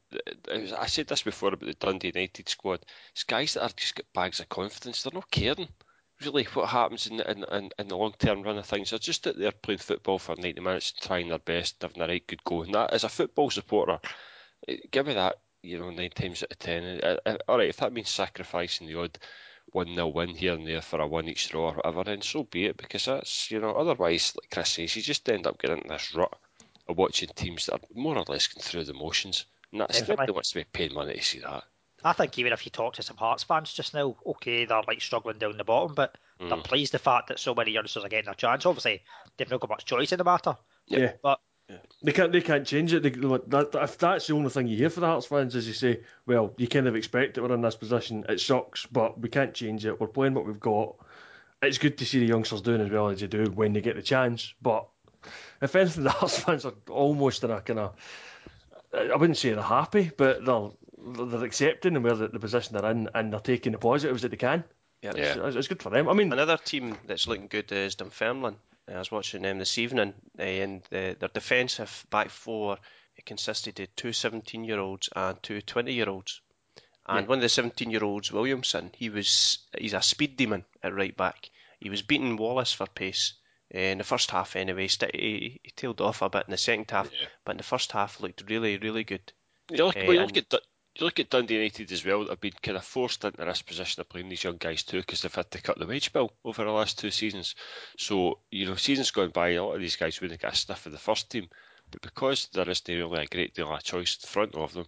[0.78, 2.86] I said this before about the Dundee United squad.
[3.14, 5.02] It's guys that are just got bags of confidence.
[5.02, 5.70] They're not caring
[6.26, 8.90] really what happens in the, in, in, in the long term run of things.
[8.90, 12.08] They're just out there playing football for 90 minutes, and trying their best, having a
[12.08, 12.64] right good go.
[12.64, 14.00] And that, as a football supporter,
[14.68, 17.00] eh, give me that, you know, nine times out of ten.
[17.04, 19.18] Uh, uh, all right, if that means sacrificing the odd
[19.72, 22.44] 1 0 win here and there for a one each draw or whatever, then so
[22.44, 25.84] be it, because that's, you know, otherwise, like Chris says, you just end up getting
[25.88, 26.34] this rut
[26.88, 29.46] of watching teams that are more or less going through the motions.
[29.72, 30.14] And that's Definitely.
[30.14, 31.64] nobody wants to be paying money to see that.
[32.04, 35.02] I think even if you talk to some Hearts fans just now, okay, they're like
[35.02, 36.64] struggling down the bottom, but they're Mm.
[36.64, 38.66] pleased the fact that so many youngsters are getting a chance.
[38.66, 39.02] Obviously,
[39.38, 40.58] they've not got much choice in the matter.
[40.88, 41.14] Yeah.
[41.22, 41.40] But
[42.04, 42.32] They can't.
[42.34, 43.04] They can't change it.
[43.04, 45.66] They, that, that- if that's the only thing you hear for the Hearts fans, is
[45.66, 48.26] you say, "Well, you kind of expect that we're in this position.
[48.28, 50.00] It sucks, but we can't change it.
[50.00, 50.96] We're playing what we've got.
[51.62, 53.96] It's good to see the youngsters doing as well as they do when they get
[53.96, 54.54] the chance.
[54.62, 54.86] But
[55.62, 57.96] if anything, the Hearts fans are almost in a kind of.
[58.94, 60.70] I wouldn't say they're happy, but they're
[61.06, 64.30] they're accepting and where the, the position they're in, and they're taking the positives that
[64.32, 64.64] they can.
[65.02, 65.18] Yep.
[65.18, 65.46] Yeah.
[65.48, 66.08] It's, it's good for them.
[66.08, 68.56] I mean, Another team that's looking good is Dunfermline.
[68.94, 72.78] I was watching them this evening, uh, and their defensive back four
[73.16, 76.42] it consisted of two 17 year olds and two 20 year olds.
[77.08, 77.30] And Yeah.
[77.30, 81.16] one of the 17 year olds, Williamson, he was he's a speed demon at right
[81.16, 81.50] back.
[81.80, 83.34] He was beating Wallace for pace
[83.74, 84.88] uh, in the first half anyway.
[84.88, 87.28] St- He, he tailed off a bit in the second half, Yeah.
[87.46, 89.32] but in the first half looked really, really good.
[89.70, 90.60] You look, Eh, well, you look and- at Dun-
[90.96, 92.26] you look at Dundee United as well.
[92.26, 95.22] They've been kind of forced into this position of playing these young guys too because
[95.22, 97.56] they've had to cut the wage bill over the last two seasons.
[97.98, 100.86] So you know, seasons gone by, a lot of these guys wouldn't get a sniff
[100.86, 101.50] of the first team,
[101.92, 104.86] but because there isn't really a great deal of choice in front of them,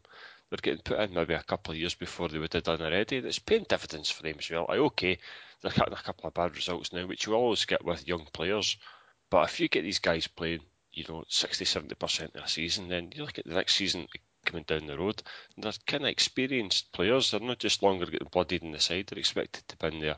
[0.49, 3.18] they're getting put in maybe a couple of years before they would have done already.
[3.18, 4.68] And it's paying dividends for them as well.
[4.70, 5.18] Like, okay,
[5.62, 8.78] they're getting a couple of bad results now, which you always get with young players.
[9.32, 10.62] But if you get these guys playing,
[10.93, 14.08] you know, 60 70% of a season, then you look at the next season
[14.46, 15.22] coming down the road,
[15.58, 17.32] they're kind of experienced players.
[17.32, 20.18] They're not just longer getting bloodied in the side, they're expected to be in there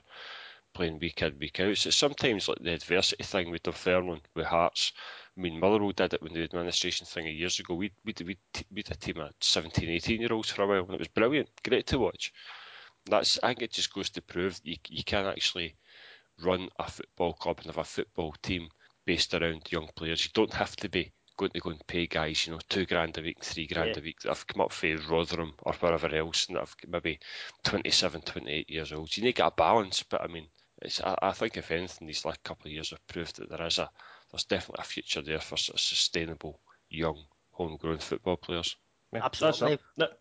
[0.78, 1.76] playing week in, week out.
[1.78, 4.94] So sometimes like the adversity thing with Dunfermline, with Hearts.
[5.36, 7.74] I mean, Motherwell did it when the administration thing years ago.
[7.74, 8.38] We we we
[8.72, 11.08] we had a team of 17, 18 year olds for a while, and it was
[11.08, 12.32] brilliant, great to watch.
[13.06, 15.76] That's I think it just goes to prove you you can actually
[16.44, 18.70] run a football club and have a football team
[19.06, 20.26] based around young players.
[20.26, 23.18] You don't have to be going to go and pay guys, you know, two grand
[23.18, 24.00] a week, three grand Yeah.
[24.00, 27.20] a week that have come up for Rotherham or wherever else and that have maybe
[27.64, 29.16] 27, 28 years old.
[29.16, 30.48] You need to get a balance, but I mean,
[30.82, 33.66] it's, I, I think if anything, these last couple of years have proved that there
[33.66, 33.90] is a,
[34.32, 36.60] there's definitely a future there for sort of sustainable,
[36.90, 38.76] young, homegrown football players.
[39.14, 39.80] Yeah, Absolutely.
[39.96, 40.12] That's.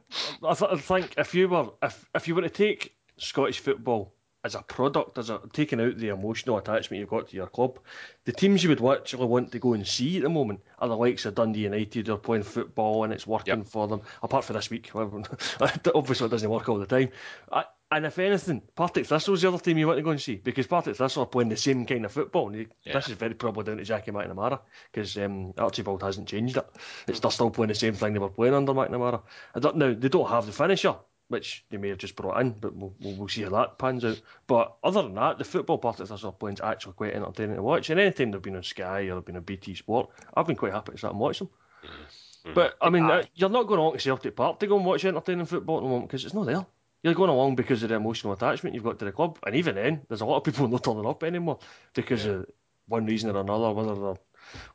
[0.40, 3.58] No, I, th- I think if you were if if you were to take Scottish
[3.58, 4.14] football
[4.46, 7.78] as a product, as a taking out the emotional attachment you've got to your club,
[8.24, 10.96] the teams you would actually want to go and see at the moment are the
[10.96, 12.06] likes of Dundee United.
[12.06, 14.02] They're playing football and it's working for them.
[14.22, 17.10] Apart from this week, obviously it doesn't work all the time.
[17.50, 20.36] I, and if anything, Partick Thistle's the other team you want to go and see
[20.36, 22.48] because Partick Thistle are playing the same kind of football.
[22.48, 22.94] And you- Yeah.
[22.94, 24.60] This is very probably down to Jackie McNamara
[24.92, 26.66] because um, Archibald hasn't changed it.
[27.08, 29.22] It's they're still playing the same thing they were playing under McNamara.
[29.54, 29.92] I don't know.
[29.94, 30.96] They don't have the finisher,
[31.28, 34.20] which they may have just brought in, but we'll, we'll, see how that pans out.
[34.46, 37.62] But other than that, the football Partick Thistle are playing is actually quite entertaining to
[37.62, 37.90] watch.
[37.90, 40.72] And anytime they've been on Sky or they've been on BT Sport, I've been quite
[40.72, 41.50] happy to sit and watch them.
[42.54, 45.04] But I mean, uh, you're not going along to Celtic Park to go and watch
[45.04, 46.64] entertaining football at the moment because it's not there.
[47.02, 49.74] You're going along because of the emotional attachment you've got to the club, and even
[49.74, 51.58] then, there's a lot of people not turning up anymore
[51.94, 52.46] because of
[52.88, 54.18] one reason or another, whether they're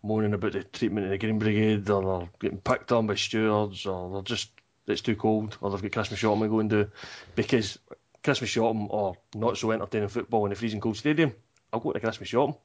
[0.04, 3.86] moaning about the treatment of the Green Brigade, or they're getting picked on by stewards,
[3.86, 4.52] or they're just
[4.92, 6.92] it's too cold, or they've got Christmas shopping going to go and do.
[7.36, 7.80] Because
[8.24, 11.34] Christmas shopping or not so entertaining football in a freezing cold stadium,
[11.72, 12.56] I'll go to Christmas shopping.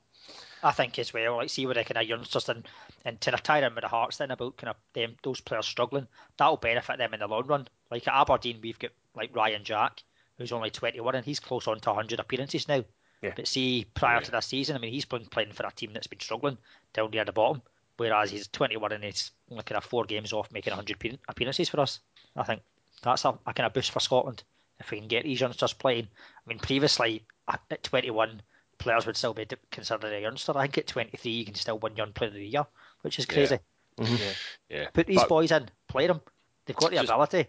[0.63, 2.67] I think as well, like see where they kind of youngsters and
[3.05, 6.09] and to tie in with the Hearts then about kind of them those players struggling,
[6.37, 7.69] that'll benefit them in the long run.
[7.91, 10.03] Like at Aberdeen, we've got like Ryan Jack,
[10.39, 12.85] who's only 21 and he's close on to 100 appearances now.
[13.23, 13.33] Yeah.
[13.37, 16.07] But see, prior to this season, I mean, he's been playing for a team that's
[16.07, 16.59] been struggling
[16.93, 17.63] down near the bottom,
[17.97, 22.01] whereas he's 21 and he's looking at four games off making 100 appearances for us.
[22.37, 22.63] I think
[23.03, 24.43] that's a, a kind of boost for Scotland
[24.79, 26.09] if we can get these youngsters playing.
[26.47, 28.43] I mean, previously at at 21,
[28.79, 30.53] players would still be considered a youngster.
[30.57, 32.67] I think at 23, you can still win Young Player of the Year,
[33.03, 33.59] which is crazy.
[33.99, 34.31] Mm-hmm.
[34.69, 34.89] Yeah.
[34.93, 36.21] Put these But- boys in, play them.
[36.67, 37.47] They've got the Just- ability.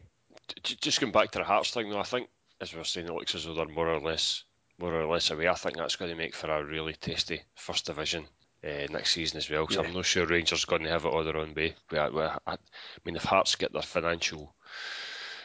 [0.63, 2.29] Just going back to the Hearts thing, though, I think
[2.61, 4.43] as we were saying, it looks as though they're more or less,
[4.79, 5.49] more or less away.
[5.49, 8.25] I think that's going to make for a really tasty first division
[8.63, 9.65] uh, next season as well.
[9.65, 9.89] Because Yeah.
[9.89, 11.75] I'm not sure Rangers are going to have it all their own way.
[11.91, 12.57] We, I, I
[13.05, 14.53] mean, if Hearts get their financial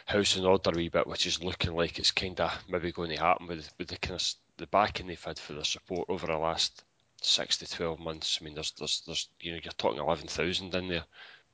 [0.07, 3.11] house in order a wee bit, which is looking like it's kind of maybe going
[3.11, 6.27] to happen with with the kind of the backing they've had for their support over
[6.27, 6.85] the last
[7.21, 8.39] six to twelve months.
[8.41, 11.05] I mean, there's there's there's you know you're talking eleven thousand in there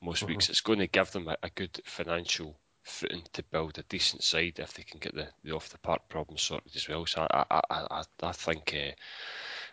[0.01, 0.33] most mm-hmm.
[0.33, 0.49] weeks.
[0.49, 4.59] It's going to give them a, a, good financial footing to build a decent side
[4.59, 7.05] if they can get the, the off the park problem sorted as well.
[7.07, 8.75] So I I I, I think.
[8.75, 8.93] Uh,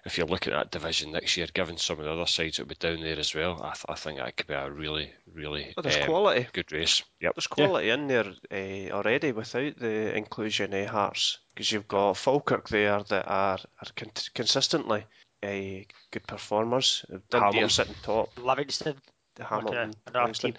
[0.06, 2.64] if you're looking at that division next year, given some of the other sides that
[2.64, 5.12] will be down there as well, I, th- I think that could be a really,
[5.34, 6.48] really well, there's um, quality.
[6.54, 7.04] good race.
[7.22, 7.36] Yep.
[7.36, 7.94] There's quality yeah.
[7.96, 13.28] in there uh, already without the inclusion of Hearts because you've got Falkirk there that
[13.28, 15.06] are, are con- consistently
[15.42, 17.04] uh, good performers.
[17.32, 18.30] Dundee are sitting top.
[18.38, 18.96] Livingston.
[19.40, 19.94] Hamilton.
[20.14, 20.56] Livingston.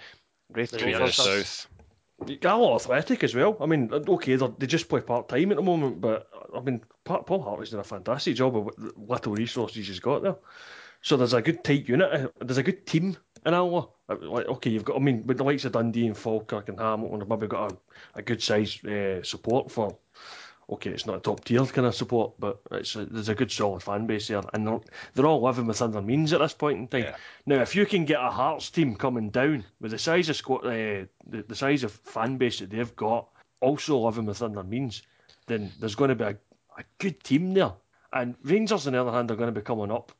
[0.53, 0.71] Raith
[1.13, 1.67] South.
[2.25, 3.57] Got a lot athletic as well.
[3.61, 7.41] I mean, okay, they just play part time at the moment, but I mean, Paul
[7.41, 10.35] Hartley's done a fantastic job with little resources he's got there.
[11.01, 12.11] So there's a good tight unit.
[12.11, 13.15] Uh, there's a good team
[13.45, 13.87] in Alloa.
[14.09, 14.95] Uh, like, okay, you've got.
[14.95, 17.77] I mean, with the likes of Dundee and Falkirk and Hamilton, they've maybe got a,
[18.15, 19.95] a good size uh, support for
[20.69, 23.51] okay, it's not a top tier kind of support, but it's a, there's a good
[23.51, 24.79] solid fan base there, and they're,
[25.13, 27.03] they're all living within their means at this point in time.
[27.03, 27.15] Yeah.
[27.45, 30.65] Now, if you can get a Hearts team coming down with the size of squad,
[30.65, 33.29] uh, the, the size of fan base that they've got,
[33.61, 35.03] also living within their means,
[35.47, 36.37] then there's going to be a,
[36.77, 37.73] a good team there.
[38.11, 40.11] And Rangers, on the other hand, are going to be coming up,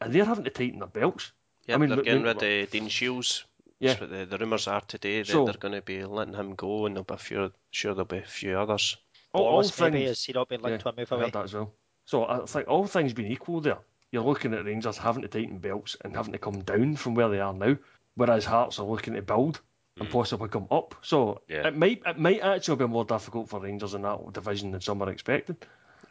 [0.00, 1.32] and they're having to tighten their belts.
[1.66, 3.44] Yeah, I mean, they're getting rid of Dean Shiels.
[3.80, 3.94] Yeah.
[3.94, 6.94] the, the rumours are today that so, they're going to be letting him go, and
[6.94, 8.98] there'll be a few, sure there'll be a few others
[9.34, 11.20] all, all things, maybe has he not been linked yeah, to a move away?
[11.20, 11.72] I heard that as well.
[12.06, 13.78] So I think all things being equal there,
[14.10, 17.28] you're looking at Rangers having to tighten belts and having to come down from where
[17.28, 17.76] they are now,
[18.14, 19.60] whereas Hearts are looking to build
[19.98, 20.12] and mm.
[20.12, 20.94] possibly come up.
[21.02, 21.66] So yeah.
[21.66, 25.02] it might it might actually be more difficult for Rangers in that division than some
[25.02, 25.56] are expecting.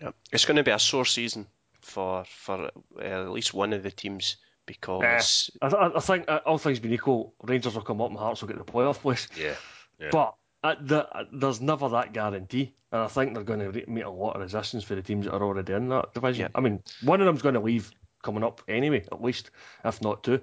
[0.01, 0.11] Yeah.
[0.31, 1.47] It's going to be a sore season
[1.81, 6.39] for for uh, at least one of the teams because uh, I, I, think uh,
[6.45, 9.27] all things being equal, Rangers will come up and Hearts will get the playoff place.
[9.37, 9.55] Yeah.
[9.99, 10.09] yeah.
[10.11, 13.85] But uh, the, uh, there's never that guarantee, and I think they're going to re-
[13.87, 16.43] meet a lot of resistance for the teams that are already in that division.
[16.43, 16.49] Yeah.
[16.55, 17.91] I mean, one of them's going to leave
[18.23, 19.51] coming up anyway, at least,
[19.83, 20.41] if not two.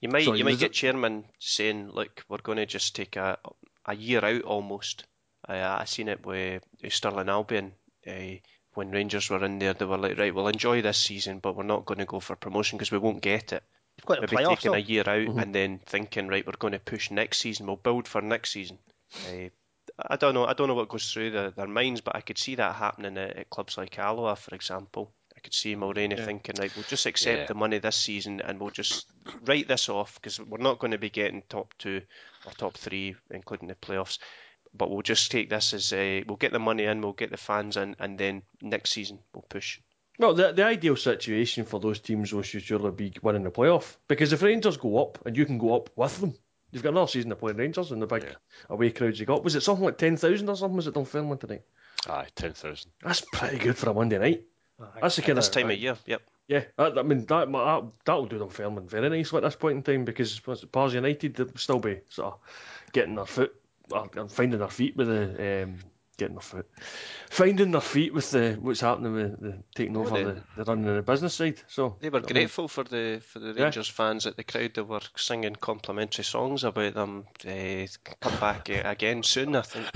[0.00, 3.38] You might so you might get chairman saying, "Look, we're going to just take a
[3.84, 5.04] a year out almost."
[5.48, 7.72] Uh, I seen it with Stirling Albion
[8.06, 8.36] uh,
[8.74, 9.74] when Rangers were in there.
[9.74, 12.36] They were like, "Right, we'll enjoy this season, but we're not going to go for
[12.36, 13.64] promotion because we won't get it."
[14.08, 15.38] Maybe taking a year out mm-hmm.
[15.40, 17.66] and then thinking, "Right, we're going to push next season.
[17.66, 18.78] We'll build for next season."
[19.28, 19.48] Uh,
[19.98, 20.44] I don't know.
[20.44, 23.16] I don't know what goes through the, their minds, but I could see that happening
[23.18, 25.12] at, at clubs like Alloa, for example.
[25.38, 26.24] I could see Mulraney yeah.
[26.24, 27.46] thinking, right, we'll just accept yeah.
[27.46, 29.06] the money this season and we'll just
[29.44, 32.02] write this off because we're not going to be getting top two
[32.44, 34.18] or top three, including the playoffs.
[34.74, 37.36] But we'll just take this as a, we'll get the money in, we'll get the
[37.36, 39.78] fans in, and then next season we'll push.
[40.18, 43.96] Well, the, the ideal situation for those teams will should surely be winning the playoff
[44.08, 46.34] because if Rangers go up and you can go up with them,
[46.70, 48.34] You've got another season of playing Rangers and the big yeah.
[48.68, 49.44] away crowds you got.
[49.44, 50.76] Was it something like 10,000 or something?
[50.76, 51.62] Was it Dunfermline tonight?
[52.08, 52.90] Aye, 10,000.
[53.02, 54.44] That's pretty good for a Monday night.
[55.00, 56.22] That's the kind this of time of year, yep.
[56.46, 59.82] Yeah, I, I mean that, that that'll do Dunfermline very nicely at this point in
[59.82, 60.40] time because
[60.72, 62.40] Pars United they'll still be sort of
[62.92, 63.54] getting their foot
[63.90, 65.78] or finding their feet with the um,
[66.18, 66.68] getting their foot,
[67.30, 70.88] finding their feet with the what's happening with the taking over they, the, the running
[70.88, 71.62] of the business side.
[71.68, 73.94] So they were grateful for the for the Rangers yeah.
[73.94, 77.24] fans at the crowd that were singing complimentary songs about them.
[77.46, 77.86] Uh,
[78.20, 79.86] come back again soon, I think.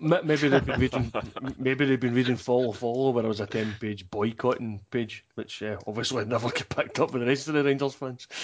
[0.24, 1.12] maybe they've been reading.
[1.58, 5.76] Maybe they've been reading Follow Follow, where it was a ten-page boycotting page, which uh,
[5.86, 8.26] obviously never get picked up with the rest of the Rangers fans.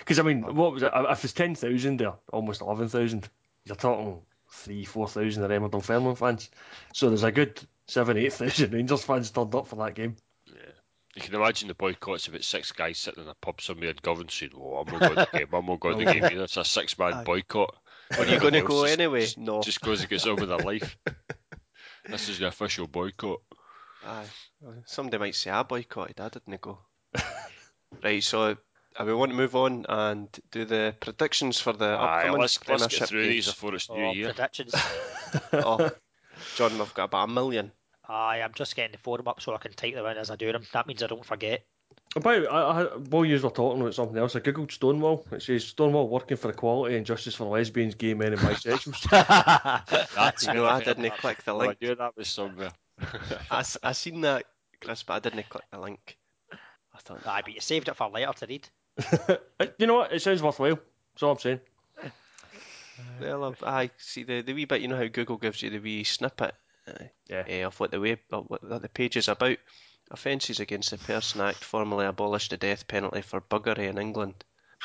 [0.00, 0.90] Because I mean, what was it?
[0.92, 3.28] If it's ten thousand there, almost eleven thousand,
[3.66, 4.22] you're talking
[4.56, 6.50] three, four thousand of them are Dunfermline fans.
[6.92, 10.16] So there's a good seven, eight thousand Rangers fans turned up for that game.
[10.46, 10.72] Yeah.
[11.14, 14.28] You can imagine the boycotts about six guys sitting in a pub somewhere in Govan
[14.28, 16.40] saying, Oh, I'm not going to the game, I'm not going to the oh, game.
[16.40, 17.74] It's a six man boycott.
[18.18, 19.22] Are you going to go anyway?
[19.22, 19.62] Just, no.
[19.62, 20.96] Just because it gets on with their life.
[22.08, 23.40] this is the official boycott.
[24.04, 24.26] Aye.
[24.84, 26.78] Somebody might say I boycotted, I didn't go.
[28.04, 28.56] right, so I
[28.98, 32.58] Uh, we want to move on and do the predictions for the Aye, upcoming let's,
[32.58, 34.32] Premiership let's get through these before it's New oh, Year.
[34.32, 34.74] Predictions.
[35.52, 35.90] oh,
[36.54, 37.72] John, we've got about a million.
[38.08, 40.36] Aye, I'm just getting the forum up so I can type them in as I
[40.36, 40.62] do them.
[40.72, 41.64] That means I don't forget.
[42.22, 45.26] By I, I, while you were talking about something else, I googled Stonewall.
[45.32, 49.10] It says Stonewall working for equality and justice for lesbians, gay men, and bisexuals.
[50.14, 51.76] That's you know, I didn't click the link.
[51.82, 52.70] Oh, I knew that was somewhere.
[53.50, 54.44] I, I seen that,
[54.80, 56.16] Chris, but I didn't click the link.
[56.52, 58.66] I thought, aye, but you saved it for later to read.
[59.78, 60.12] you know what?
[60.12, 60.78] It sounds worthwhile.
[61.14, 61.60] That's all I'm saying.
[63.20, 64.80] Well, I see the, the wee bit.
[64.80, 66.54] You know how Google gives you the wee snippet
[66.88, 67.44] uh, yeah.
[67.48, 69.58] uh, of what the way what the page is about.
[70.10, 74.44] Offences against the Person Act formally abolished the death penalty for buggery in England.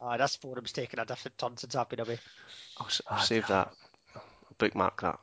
[0.00, 2.18] ah, this forum's taken a different turn since I've been away.
[2.78, 3.72] I'll, s- I'll save that.
[4.14, 4.22] I'll
[4.56, 5.18] bookmark that.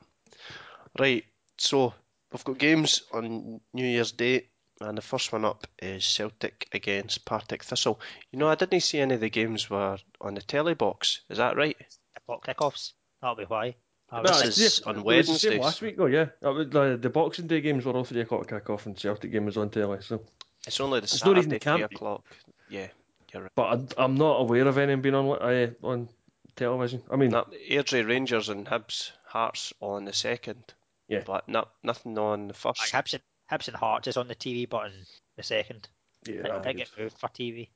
[0.99, 1.23] Right,
[1.57, 1.93] so
[2.31, 4.49] we've got games on New Year's Day,
[4.81, 7.99] and the first one up is Celtic against Partick Thistle.
[8.31, 11.21] You know, I didn't see any of the games were on the telly box.
[11.29, 11.77] Is that right?
[12.17, 12.93] O'clock kickoffs.
[13.21, 13.75] That'll be why.
[14.11, 15.59] I No, was This it's is the- on it was the same Wednesdays.
[15.65, 16.27] last week, though, yeah.
[16.41, 19.45] Was- the, the Boxing Day games were all 3 o'clock kick off and Celtic game
[19.45, 20.21] was on telly, so.
[20.67, 21.95] It's only the There's no reason Saturday it can't three be.
[21.95, 22.25] o'clock.
[22.69, 22.87] Yeah,
[23.33, 23.51] you're right.
[23.55, 26.09] But I, I'm not aware of any being on uh, on
[26.55, 27.03] television.
[27.11, 30.63] I mean, No, Airdrie Rangers and Hibs Hearts on the second.
[31.07, 31.21] Yeah.
[31.25, 32.91] But no, nothing on the Like first.
[32.93, 33.21] Hibs and,
[33.51, 34.93] Hibs and Hearts is on the TV, button
[35.35, 35.87] the second.
[36.25, 37.69] yeah, it that'd did be get moved for TV.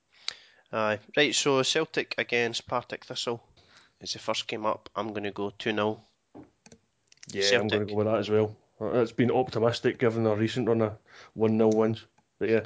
[0.71, 0.99] Aye.
[1.17, 3.43] Right, so Celtic against Partick Thistle
[4.01, 4.89] is the first game up.
[4.95, 6.01] I'm going to go 2 0.
[7.31, 8.55] Yeah, I'm going to go with that as well.
[8.81, 10.97] Uh, It's been optimistic given their recent run of
[11.33, 12.05] 1 0 wins.
[12.39, 12.61] But yeah.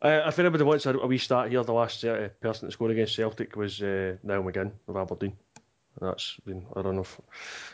[0.00, 2.90] Uh, if anybody wants a, a wee start here, the last uh, person to score
[2.90, 5.36] against Celtic was uh, Niall McGinn of Aberdeen.
[6.00, 7.20] And that's been a run of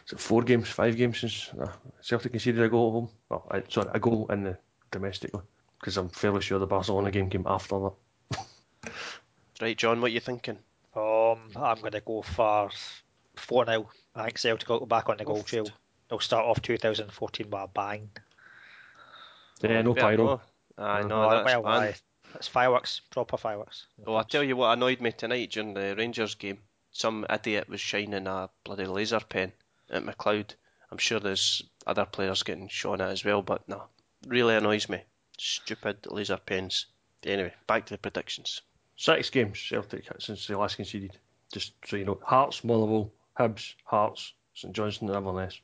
[0.06, 1.70] is it four games, five games since uh,
[2.00, 3.08] Celtic conceded a goal at home.
[3.30, 4.58] Oh, I, sorry, a goal in the
[4.90, 5.42] domestically.
[5.78, 7.92] Because I'm fairly sure the Barcelona game came after that.
[9.60, 10.58] Right, John, what are you thinking?
[10.96, 12.70] Um, I'm going to go for
[13.36, 13.88] 4 0.
[14.16, 15.68] I think Celtic will go back on the goal trail.
[16.08, 18.10] They'll start off 2014 with a bang.
[19.62, 20.40] Yeah, no pyro.
[20.76, 21.84] I know Uh, no, that's well, banned.
[21.84, 21.94] aye.
[22.34, 23.86] It's fireworks, proper fireworks.
[24.06, 26.58] Oh, I tell you what annoyed me tonight during the Rangers game.
[26.94, 29.52] Some idiot was shining a bloody laser pen
[29.90, 30.54] at McLeod.
[30.92, 33.82] I'm sure there's other players getting shone at as well, but no,
[34.28, 35.02] really annoys me.
[35.36, 36.86] Stupid laser pens.
[37.24, 38.62] Anyway, back to the predictions.
[38.96, 41.18] Six games Celtic since they last conceded.
[41.52, 45.60] Just so you know, Hearts, Motherwell, Hibs, Hearts, St Johnstone, and Inverness.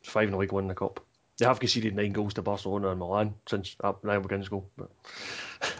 [0.00, 1.04] It's five in the league, one in the cup.
[1.38, 4.70] They have conceded nine goals to Barcelona and Milan since uh, Niall McGinn's goal.
[4.76, 4.90] But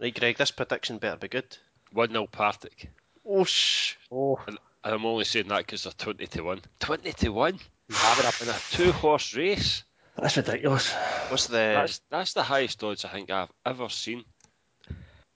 [0.00, 1.56] Right, Greg, this prediction better be good.
[1.92, 2.90] 1 0 Partick.
[3.28, 3.94] Oh, shh.
[4.10, 6.60] Oh, And I'm only saying that because they're 20 to 1.
[6.80, 7.54] 20 to 1?
[7.88, 9.84] you have it up In a two horse race?
[10.16, 10.92] that's ridiculous.
[11.28, 14.24] What's the That's that's the highest odds I think I've ever seen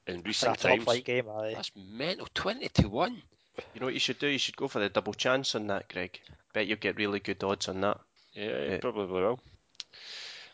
[0.06, 0.84] in for a recent top times.
[0.84, 1.28] flight game.
[1.28, 1.52] Aye.
[1.54, 2.26] That's mental.
[2.34, 3.22] 20 to 1.
[3.74, 4.26] You know what you should do?
[4.26, 6.18] You should go for the double chance on that, Greg.
[6.54, 8.00] Bet you'll get really good odds on that.
[8.32, 8.78] Yeah, you Yeah.
[8.80, 9.38] probably will.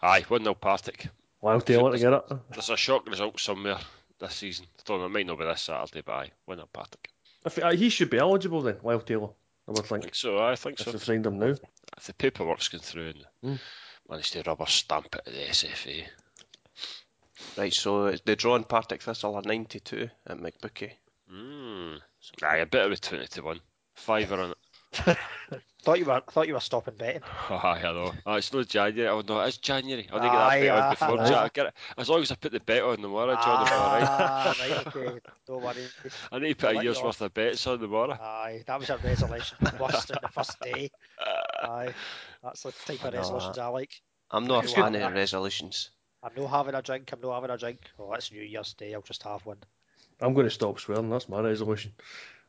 [0.03, 1.07] Aye, 1 0 Partick.
[1.43, 2.25] Lyle Taylor to get it.
[2.51, 3.79] There's a shock result somewhere
[4.19, 4.67] this season.
[4.79, 7.11] I don't know, it might not be this Saturday, but aye, 1 0 Partick.
[7.49, 9.31] If, uh, he should be eligible then, Lyle Taylor.
[9.67, 10.03] I would I think.
[10.05, 10.93] think so, I think If so.
[10.93, 11.55] they've signed him now.
[11.97, 13.61] If the paperwork's going through and Mm.
[14.09, 16.07] managed to rubber stamp it at the SFA.
[17.57, 20.93] Right, so the draw in Partick Thistle are 92 at McBookie.
[21.33, 22.01] Mm.
[22.43, 23.61] Aye, a bit of a 20 to 1.
[23.95, 24.59] Fiver on it.
[25.83, 27.23] Thought you were thought you were stopping betting.
[27.49, 28.13] Aye, I know.
[28.27, 29.09] Oh, it's not January.
[29.09, 30.09] Oh, no, it's January.
[30.13, 31.43] I'll get that bet on before aye.
[31.43, 31.75] I'll get it.
[31.97, 34.09] As long as I put the bet on tomorrow, John, it'll be alright.
[34.09, 35.21] Ah, right, okay.
[35.47, 35.77] Don't worry.
[36.33, 38.13] I need to put a Let year's you worth of bets on tomorrow.
[38.21, 39.59] Aye, that was a resolution.
[39.81, 40.91] Worst on the first day.
[41.63, 41.95] Aye,
[42.43, 43.93] that's the type of know resolutions I like.
[44.31, 45.91] I'm not a fan of resolutions.
[46.23, 47.11] I'm not having a drink.
[47.13, 47.79] I'm not having a drink.
[47.99, 48.93] Oh, it's New Year's Day.
[48.95, 49.59] I'll just have one.
[50.21, 51.09] I'm going to stop swearing.
[51.09, 51.93] That's my resolution.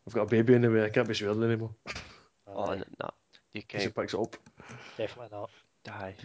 [0.08, 0.84] I've got a baby in the way.
[0.84, 1.76] I can't be swearing anymore.
[2.56, 3.10] Oh, Aye, n- no.
[3.54, 4.36] You Because he can't picks it up.
[4.98, 5.50] definitely not.
[5.84, 6.16] die.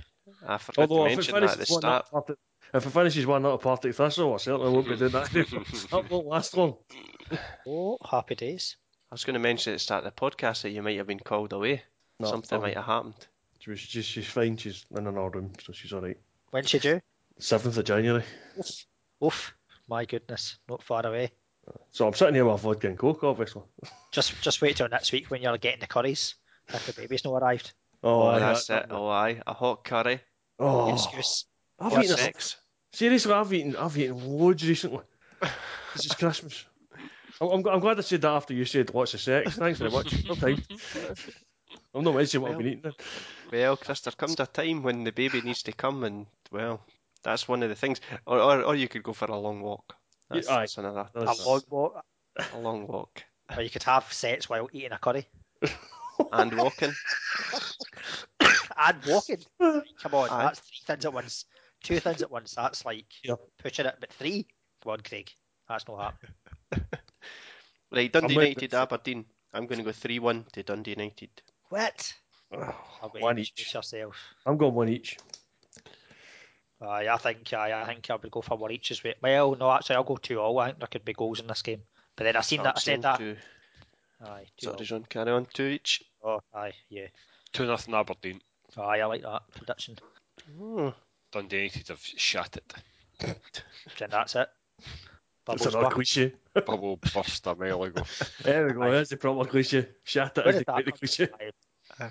[0.46, 2.04] I forgot Although to if it mention that at the one start.
[2.06, 2.38] up, Partick-
[2.72, 5.30] if it finishes one up a Partick Thistle, I certainly won't be doing that.
[5.90, 6.76] that won't last long.
[7.66, 8.76] Oh, happy days.
[9.10, 11.06] I was going to mention at the start of the podcast that you might have
[11.06, 11.82] been called away.
[12.20, 13.14] No, Something might have happened.
[13.60, 14.56] She was, she's, she's fine.
[14.56, 16.18] She's in another room, so she's all right.
[16.50, 17.00] When should you?
[17.38, 18.24] Seventh of January.
[19.22, 19.54] Oof,
[19.88, 21.32] my goodness, not far away.
[21.90, 23.62] So I'm sitting here with vodka and coke, obviously.
[24.10, 26.34] Just just wait till next week when you're getting the curries.
[26.68, 27.72] If the baby's not arrived.
[28.02, 28.88] Oh, Oh, aye, that's that- it.
[28.92, 29.40] Oh, aye.
[29.46, 30.20] A hot curry.
[30.58, 31.46] Oh, Excuse.
[31.78, 32.56] I've What's eaten a, Sex.
[32.92, 33.32] seriously.
[33.32, 33.76] I've eaten.
[33.76, 35.00] I've eaten loads recently.
[35.94, 36.64] This is Christmas.
[37.40, 39.54] I'm, I'm, I'm glad I said that after you said lots of sex.
[39.56, 40.24] Thanks very much.
[40.26, 40.60] No time.
[41.94, 42.80] I'm not mentioning what I've been eating.
[42.82, 42.92] Then.
[43.52, 46.80] Well, Chris, there comes a time when the baby needs to come, and well,
[47.22, 48.00] that's one of the things.
[48.26, 49.94] Or, or, or you could go for a long walk.
[50.30, 50.60] That's, aye.
[50.60, 51.08] that's another.
[51.14, 52.04] A long walk.
[52.52, 53.22] A long walk
[53.56, 55.26] Or you could have sex while eating a curry.
[56.32, 56.92] and walking.
[58.76, 59.38] and walking.
[59.60, 60.42] Come on, Aye.
[60.44, 61.44] that's three things at once.
[61.82, 62.54] Two things at once.
[62.54, 63.38] That's like Yep.
[63.62, 64.46] pushing it, but three.
[64.82, 65.30] Come on, Craig.
[65.68, 66.32] That's not happening.
[67.92, 69.24] Right, Dundee I'm with- United, Aberdeen.
[69.52, 71.30] I'm going to go three-one to Dundee United.
[71.68, 72.12] What?
[72.52, 73.72] I'll bet One you each.
[73.72, 74.16] yourself.
[74.44, 75.16] I'm going one each.
[76.84, 79.14] Aye, I think aye, I think I would go for one each as well.
[79.22, 80.58] Well, no, actually, I'll go two all.
[80.58, 81.82] I think there could be goals in this game.
[82.16, 82.76] But then I seen that.
[82.76, 83.18] I said that.
[83.18, 83.36] Two.
[84.24, 84.84] Aye, two Sorry, all.
[84.84, 85.04] John.
[85.08, 85.46] Carry on.
[85.52, 86.02] Two each.
[86.22, 87.06] Oh, aye, yeah.
[87.52, 88.40] 2 nothing Aberdeen.
[88.76, 89.96] Aye, I like that prediction.
[90.58, 90.88] Hmm.
[91.32, 92.74] Dundee United have shat it.
[93.98, 94.48] Then that's it.
[94.78, 94.88] It's
[95.44, 95.92] Bubbles another bar.
[95.92, 96.32] cliche.
[96.54, 98.02] Bubble burst a mile ago.
[98.42, 98.90] There we go.
[98.90, 99.88] There's the proper cliche.
[100.04, 101.26] Shut it Where is did the, that the come cliche.
[101.96, 102.10] from?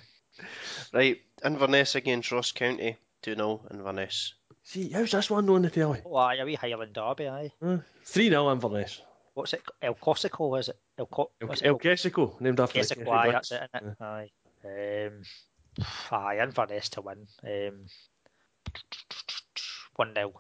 [0.94, 2.98] Right, Inverness against Ross County.
[3.24, 4.34] 2 0 Inverness.
[4.64, 6.02] See, how's this one on the telly?
[6.06, 7.52] Oh, aye, a wee Highland Derby, aye.
[8.04, 9.02] Three 0 Inverness.
[9.34, 9.62] What's it?
[9.82, 10.78] El Cosico, is it?
[10.98, 11.68] El, Co- El, what's it?
[11.68, 13.98] El Kesico, named after the Cesico, aye, that's it, isn't it?
[14.02, 14.30] Aye.
[14.66, 15.24] Um,
[16.12, 17.28] aye, Inverness to win.
[17.44, 17.86] Um,
[19.96, 20.34] 1 0.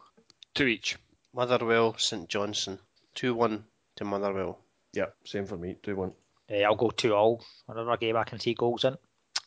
[0.54, 0.98] Two each.
[1.34, 2.80] Motherwell, St Johnstone.
[3.16, 3.64] 2 1
[3.98, 4.60] to Motherwell.
[4.94, 5.76] Yeah, same for me.
[5.82, 6.14] Two one.
[6.52, 7.44] Uh, I'll go 2 all.
[7.68, 8.96] Another game I can see goals in.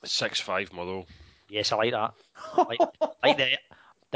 [0.05, 1.07] Six five Motherwell.
[1.49, 2.15] Yes, I like that.
[2.57, 2.81] like,
[3.23, 3.59] like the,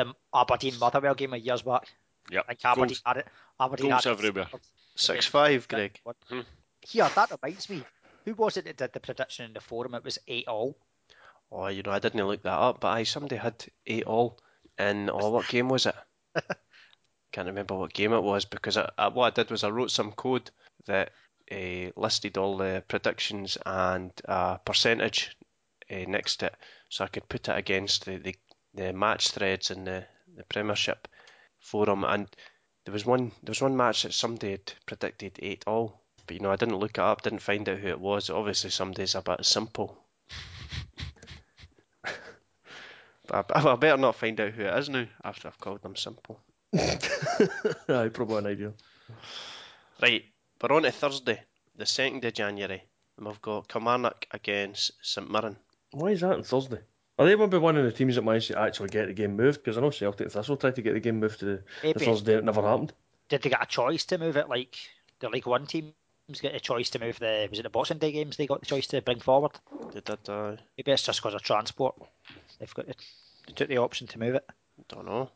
[0.09, 1.89] the Aberdeen Motherwell game a years back.
[2.31, 2.45] Yep.
[2.49, 3.27] I think Aberdeen Goals- had it.
[3.59, 4.19] Aberdeen goals had it.
[4.19, 4.49] everywhere.
[4.97, 6.01] 6 5, Greg.
[6.29, 6.41] Hmm.
[6.83, 7.83] Here, that reminds me.
[8.25, 9.95] Who was it that did the prediction in the forum?
[9.95, 10.77] It was 8 all.
[11.53, 14.39] Oh, you know, I didn't look that up, but I somebody had 8 all.
[14.79, 15.95] And oh, what game was it?
[17.33, 19.91] Can't remember what game it was because I, I, what I did was I wrote
[19.91, 20.51] some code
[20.87, 21.11] that
[21.51, 25.37] uh, listed all the predictions and uh, percentage
[25.91, 26.55] uh, next to it,
[26.89, 28.35] so I could put it against the, the,
[28.75, 30.07] the match threads in the,
[30.37, 31.09] the Premiership
[31.59, 32.05] forum.
[32.05, 32.29] And
[32.85, 36.41] there was one there was one match that somebody had predicted eight all, but you
[36.41, 38.31] know I didn't look it up, didn't find out who it was.
[38.31, 39.97] Obviously, somebody's a bit simple.
[43.27, 45.97] But I, I better not find out who it is now after I've called them
[45.97, 46.41] simple.
[46.75, 48.73] Aye, probably an idea.
[50.01, 50.25] Right,
[50.63, 51.43] we're on to Thursday,
[51.77, 52.83] the 2nd of January,
[53.19, 55.57] and we've got Kilmarnock against St Mirren.
[55.91, 56.81] Why is that on Thursday?
[57.21, 59.13] Are they going to be one of the teams that managed to actually get the
[59.13, 59.63] game moved?
[59.63, 62.07] Because I know Celtic Thistle tried to get the game moved to the, the Maybe.
[62.07, 62.37] Thursday.
[62.37, 62.95] It never happened.
[63.29, 64.79] Did they get a choice to move it like
[65.19, 65.93] the League One teams
[66.41, 68.67] get a choice to move the was it the Boxing Day games they got the
[68.67, 69.53] choice to bring forward?
[69.93, 71.95] They did, uh, Maybe it's just because of transport.
[72.59, 72.95] They've got the,
[73.47, 74.47] they took the option to move it.
[74.89, 75.29] don't know.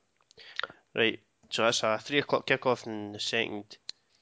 [0.95, 1.21] Right,
[1.51, 3.77] so that's a 3 o'clock kickoff in the 2nd,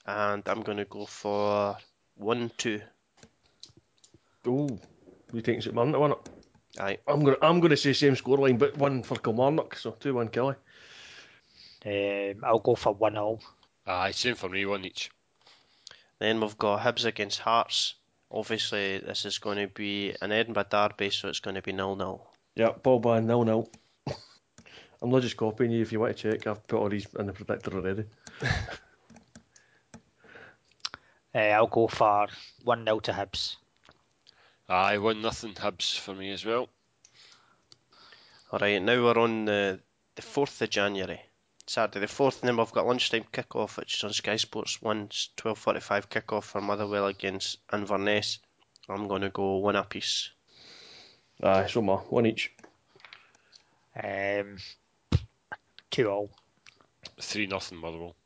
[0.04, 1.76] and I'm going to go for
[2.16, 2.80] 1 2.
[4.48, 4.80] Oh,
[5.32, 6.41] you think St Mirren to win it?
[6.80, 10.28] Aye, I'm gonna I'm gonna say same scoreline, but one for Kilmarnock, so two one
[10.28, 10.56] Killie.
[11.84, 13.40] Um, I'll go for one all.
[13.86, 14.64] Aye, same for me.
[14.64, 15.10] One each.
[16.18, 17.94] then we've got Hibs against Hearts.
[18.30, 21.96] Obviously, this is going to be an Edinburgh derby, so it's going to be 0
[21.96, 22.26] 0.
[22.54, 23.68] Yeah, Paul Ban nil nil.
[25.02, 25.82] I'm not just copying you.
[25.82, 28.04] If you want to check, I've put all these in the predictor already.
[31.34, 32.26] Uh, I'll go for
[32.62, 33.56] one 0 to Hibs.
[34.72, 36.66] Aye, one nothing Hibs for me as well.
[38.50, 39.80] Alright, now we're on the,
[40.14, 41.20] the 4th of January.
[41.66, 45.28] Saturday the 4th, and then we've got lunchtime kick-off, which is on Sky Sports 1's
[45.36, 48.38] 12.45 kick-off for Motherwell against Inverness.
[48.88, 50.30] I'm going to go one apiece.
[51.42, 52.50] Aye, so ma one each.
[54.02, 54.56] Um,
[55.90, 56.30] two all.
[57.20, 58.16] Three nothing Motherwell.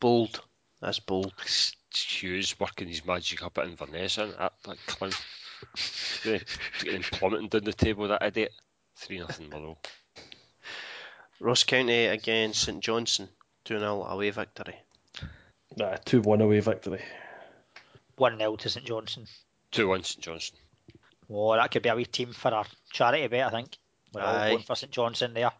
[0.00, 0.42] Bold.
[0.82, 1.32] That's bold.
[1.94, 5.12] Hughes working his magic up at Inverness, isn't that, that clown?
[6.24, 6.46] Getting
[6.82, 8.52] getting plummeting down the table, that idiot.
[8.96, 9.78] Three nothing Motherwell.
[11.40, 13.28] Ross County against St Johnstone.
[13.64, 14.76] 2 0 away victory.
[15.76, 17.00] Nah, two one away victory.
[18.16, 19.26] One 0 to St Johnstone.
[19.70, 20.60] Two one St Johnstone.
[21.30, 23.46] Oh, that could be a wee team for our charity bet.
[23.46, 23.76] I think
[24.12, 24.50] we're all Aye.
[24.50, 25.52] going for St Johnstone there.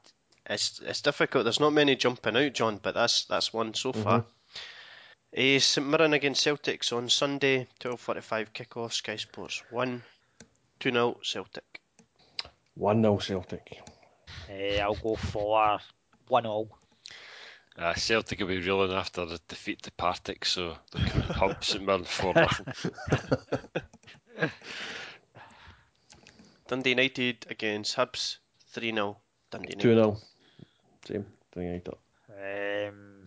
[0.49, 1.45] It's it's difficult.
[1.45, 4.03] There's not many jumping out, John, but that's that's one so mhm.
[4.03, 4.25] far.
[5.35, 10.03] Eh, St Mirren against Celtics on Sunday, 12.45 kick-off, Sky Sports 1.
[10.81, 11.81] 2 0 Celtic.
[12.75, 13.79] One nil Celtic.
[14.51, 15.79] Uh, I'll go for
[16.29, 16.69] one all.
[17.79, 21.65] Uh, Celtic will be reeling after the defeat to Partick, so they'll come and pump
[21.65, 22.67] St Mirren for nothing.
[26.69, 28.39] Dundee United against Hibs,
[28.71, 29.17] 3 0
[29.51, 30.03] Dundee Two United.
[30.09, 30.21] nil.
[31.07, 32.89] Same thing like that.
[32.89, 33.25] Um,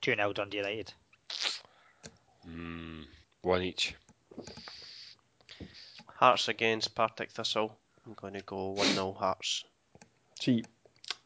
[0.00, 0.92] two 0 Dundee United.
[2.48, 3.04] Mm,
[3.42, 3.94] one each.
[6.06, 7.76] Hearts against Partick Thistle.
[8.06, 9.64] I'm going to go 1 0 Hearts.
[10.40, 10.64] See,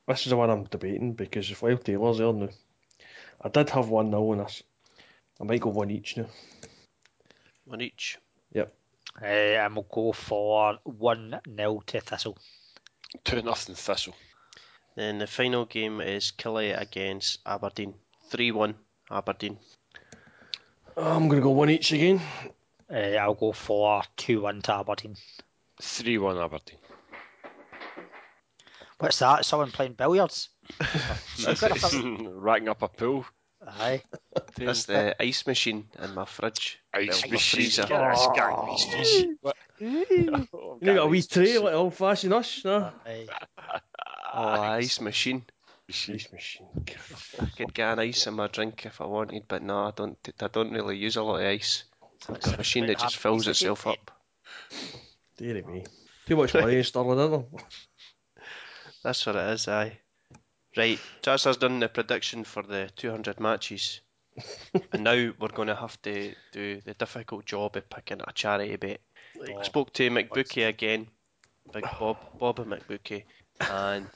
[0.08, 2.48] this is the one I'm debating because if Lyle Taylor's there now,
[3.42, 4.62] I did have one nil in this.
[5.40, 6.26] I might go one each now.
[7.66, 8.18] 1 each.
[8.52, 8.74] Yep.
[9.20, 12.38] Uh, and we'll go for one 0 to Thistle.
[13.24, 14.14] Two nothing Thistle.
[14.96, 17.94] Then the final game is Killie against Aberdeen.
[18.30, 18.74] 3 1
[19.10, 19.58] Aberdeen.
[21.00, 22.20] I'm gonna go one each again.
[22.92, 25.16] Uh, I'll go for two one to Aberdeen.
[25.80, 26.78] Three one Aberdeen.
[28.98, 29.44] What's that?
[29.46, 30.50] Someone playing billiards?
[31.36, 31.70] Snooker?
[32.34, 33.24] Racking up a pool.
[33.66, 34.02] Aye.
[34.56, 36.78] That's the ice machine in my fridge.
[36.94, 37.60] Ice Well, machine.
[37.60, 37.86] freezer.
[37.86, 39.26] Get this gang these days.
[39.40, 39.56] What?
[39.78, 40.46] You
[40.82, 42.92] got a wee tray like old fashioned us, no?
[43.06, 43.26] Aye.
[44.32, 45.44] Oh, ice machine.
[45.90, 46.14] Machine.
[46.16, 46.66] Ice machine.
[47.40, 50.16] I could get an ice in my drink if I wanted, but no, I don't.
[50.40, 51.84] I don't really use a lot of ice.
[52.28, 54.10] I've a machine that just fills itself up.
[55.36, 55.84] Dear me.
[56.26, 57.60] Too much money in Stirling, isn't there?
[59.02, 59.98] That's what it is, aye.
[60.76, 64.00] Right, Jazz has done the prediction for the 200 matches.
[64.92, 68.76] and now we're going to have to do the difficult job of picking a charity
[68.76, 69.00] bet.
[69.58, 71.08] I spoke to McBookie again,
[71.72, 73.24] Big Bob, Bob McBookie,
[73.60, 74.06] and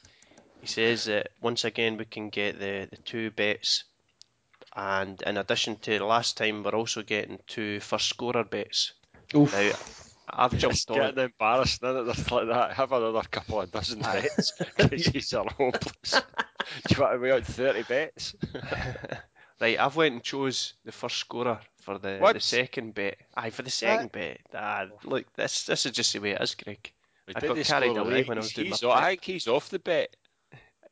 [0.64, 3.84] he says that once again we can get the, the two bets.
[4.74, 8.92] And in addition to last time, we're also getting two first scorer bets.
[9.36, 9.52] Oof.
[9.52, 9.72] Now,
[10.30, 12.04] I've It's jumped on getting embarrassing, isn't it?
[12.04, 12.72] There's like that.
[12.72, 16.12] Have another couple of dozen bets because these are hopeless.
[16.88, 18.34] Do you want to weigh out 30 bets?
[19.60, 22.34] Right, I've went and chose the first scorer for the, What?
[22.34, 23.16] the second bet.
[23.36, 24.40] Aye, for the second bet.
[24.52, 26.92] Ah, look, this this is just the way it is, Greg.
[27.34, 29.78] I got carried away when I was doing He's- my I think he's off the
[29.78, 30.14] bet.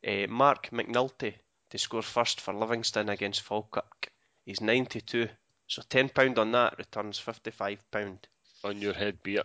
[0.05, 1.35] Uh, Marc McNulty
[1.69, 4.11] to score first for Livingston against Falkirk.
[4.45, 5.29] He's 92,
[5.67, 8.17] so £10 on that returns £55.
[8.65, 9.43] On your head beer.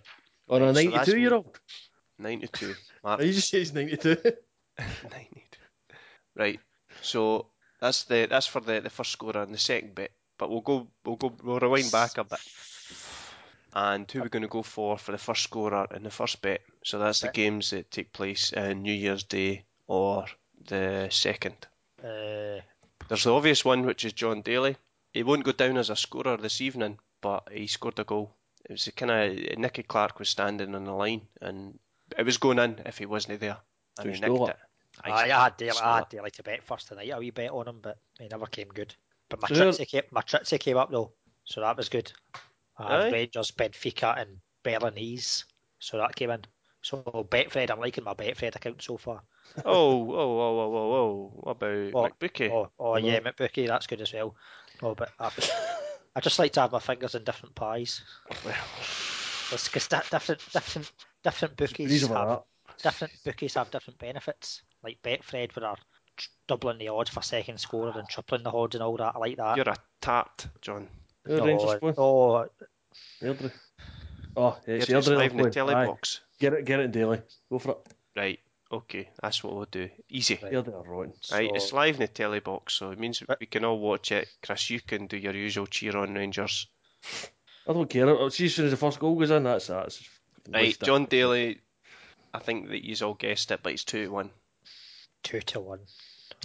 [0.49, 1.61] On a Right, so 92 year old.
[2.19, 2.75] 92.
[3.05, 4.17] Mark, you just say he's 92.
[4.79, 5.59] 92.
[6.37, 6.61] Right,
[7.03, 7.47] so
[7.81, 10.11] that's the that's for the, the first scorer and the second bet.
[10.39, 12.41] But we'll go we'll go we'll rewind back a bit.
[13.75, 16.61] And who we're going to go for for the first scorer in the first bet?
[16.85, 20.27] So that's the games that take place in New Year's Day or
[20.69, 21.57] the second.
[22.03, 22.61] Uh,
[23.09, 24.77] There's the obvious one, which is Jon Daly.
[25.12, 28.31] He won't go down as a scorer this evening, but he scored a goal.
[28.69, 31.79] It was kind of Nicky Clark was standing on the line, and
[32.16, 33.57] it was going in if he wasn't there,
[33.99, 34.51] and So he he nicked it.
[34.51, 34.57] it.
[35.05, 37.11] I, I had Daly, I had Daly to bet first tonight.
[37.11, 38.95] A wee bet on him, but he never came good.
[39.29, 41.12] But my So you're- Trixie came, my Trixie came up though,
[41.45, 42.12] so that was good.
[42.79, 43.05] I Aye.
[43.05, 45.45] had Rangers, Benfica, and Berlinese,
[45.79, 46.43] so that came in.
[46.83, 46.99] So
[47.31, 49.23] Betfred, I'm liking my Betfred account so far.
[49.64, 51.32] Oh, whoa, whoa, whoa, whoa, whoa!
[51.34, 52.51] What about Oh, McBookie?
[52.51, 54.34] Oh, oh yeah, McBookie, that's good as well.
[54.82, 55.30] Oh, but I,
[56.16, 58.03] I just like to have my fingers in different pies.
[59.51, 60.92] It's because different, different,
[61.22, 62.44] different bookies have that.
[62.82, 64.62] different bookies have different benefits.
[64.82, 65.74] Like Betfred, where they're
[66.46, 69.14] doubling the odds for second scorer and tripling the odds and all that.
[69.16, 69.57] I like that.
[69.57, 70.88] You're a tart, John.
[71.24, 71.94] Who no, Rangers playing?
[71.96, 72.49] no,
[73.22, 73.53] Airdrie.
[74.36, 76.20] Oh, it's You're just Airdrie live in the telly box.
[76.38, 77.22] Get it, get it in daily.
[77.51, 77.78] Go for it.
[78.16, 78.40] Right.
[78.71, 79.89] Okay, that's what we'll do.
[80.11, 80.39] Easy.
[80.43, 80.53] Right.
[80.53, 81.14] Airdrie are rotten.
[81.33, 84.29] Right, it's live in the telly box, so it means we can all watch it.
[84.43, 86.66] Chris, you can do your usual cheer on Rangers.
[87.66, 88.09] I don't care.
[88.09, 89.87] Oh, See, as soon as the first goal goes in, that's that.
[89.87, 90.09] It's
[90.51, 90.87] Right, lift it.
[90.87, 91.61] Jon Daly.
[92.35, 94.31] I think that you've all guessed it, but it's two to one.
[95.23, 95.81] two to one.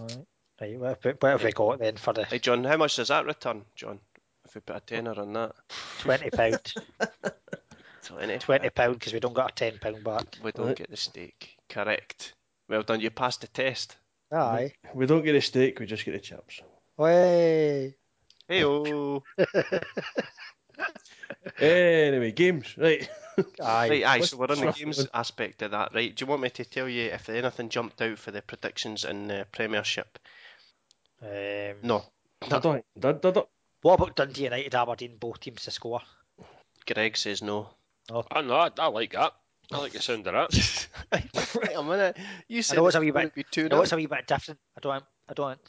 [0.01, 0.17] Right.
[0.61, 0.79] Right.
[0.79, 3.25] What, have- what have we got then for the Hey, John, how much does that
[3.25, 3.99] return, John?
[4.45, 5.53] If we put a tenner on that,
[5.99, 6.73] twenty pound?
[8.03, 8.37] twenty.
[8.39, 10.37] twenty pound because we don't got a ten pound back.
[10.43, 10.75] We don't Right.
[10.75, 11.57] get the steak.
[11.73, 12.33] Correct.
[12.69, 13.01] Well done.
[13.01, 13.97] You passed the test.
[14.31, 14.73] Aye.
[14.93, 16.61] We don't get a steak, we just get the chips.
[16.97, 17.95] Way.
[18.47, 19.23] Hey, oh.
[21.59, 22.75] Anyway, games.
[22.77, 23.09] Right.
[23.61, 23.89] Aye.
[23.89, 24.19] Right, aye.
[24.21, 26.15] So we're on the What's- games aspect of that, right?
[26.15, 29.27] Do you want me to tell you if anything jumped out for the predictions in
[29.27, 30.19] the Premiership?
[31.21, 32.03] Um, No.
[32.49, 32.85] I don't.
[32.99, 33.47] Did, did it?
[33.81, 36.01] What about Dundee United, Aberdeen, both teams to score?
[36.85, 37.69] Greg says no.
[38.31, 39.33] I know, I, I like that.
[39.73, 40.87] I like the sound of that.
[41.11, 42.17] Wait a minute.
[42.47, 44.05] You said know it's a it wee was bit- Be two No, it's a wee
[44.05, 44.59] bit different.
[44.77, 45.59] I don't, I don't,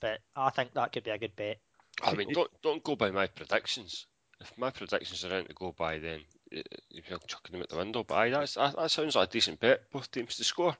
[0.00, 1.58] but I think that could be a good bet.
[2.02, 4.06] I mean, don't don't go by my predictions.
[4.40, 6.20] If my predictions are anything to go by, then
[6.56, 8.04] uh, you're chucking them at the window.
[8.04, 9.90] But aye, that's, that, that sounds like a decent bet.
[9.90, 10.76] Both teams to score.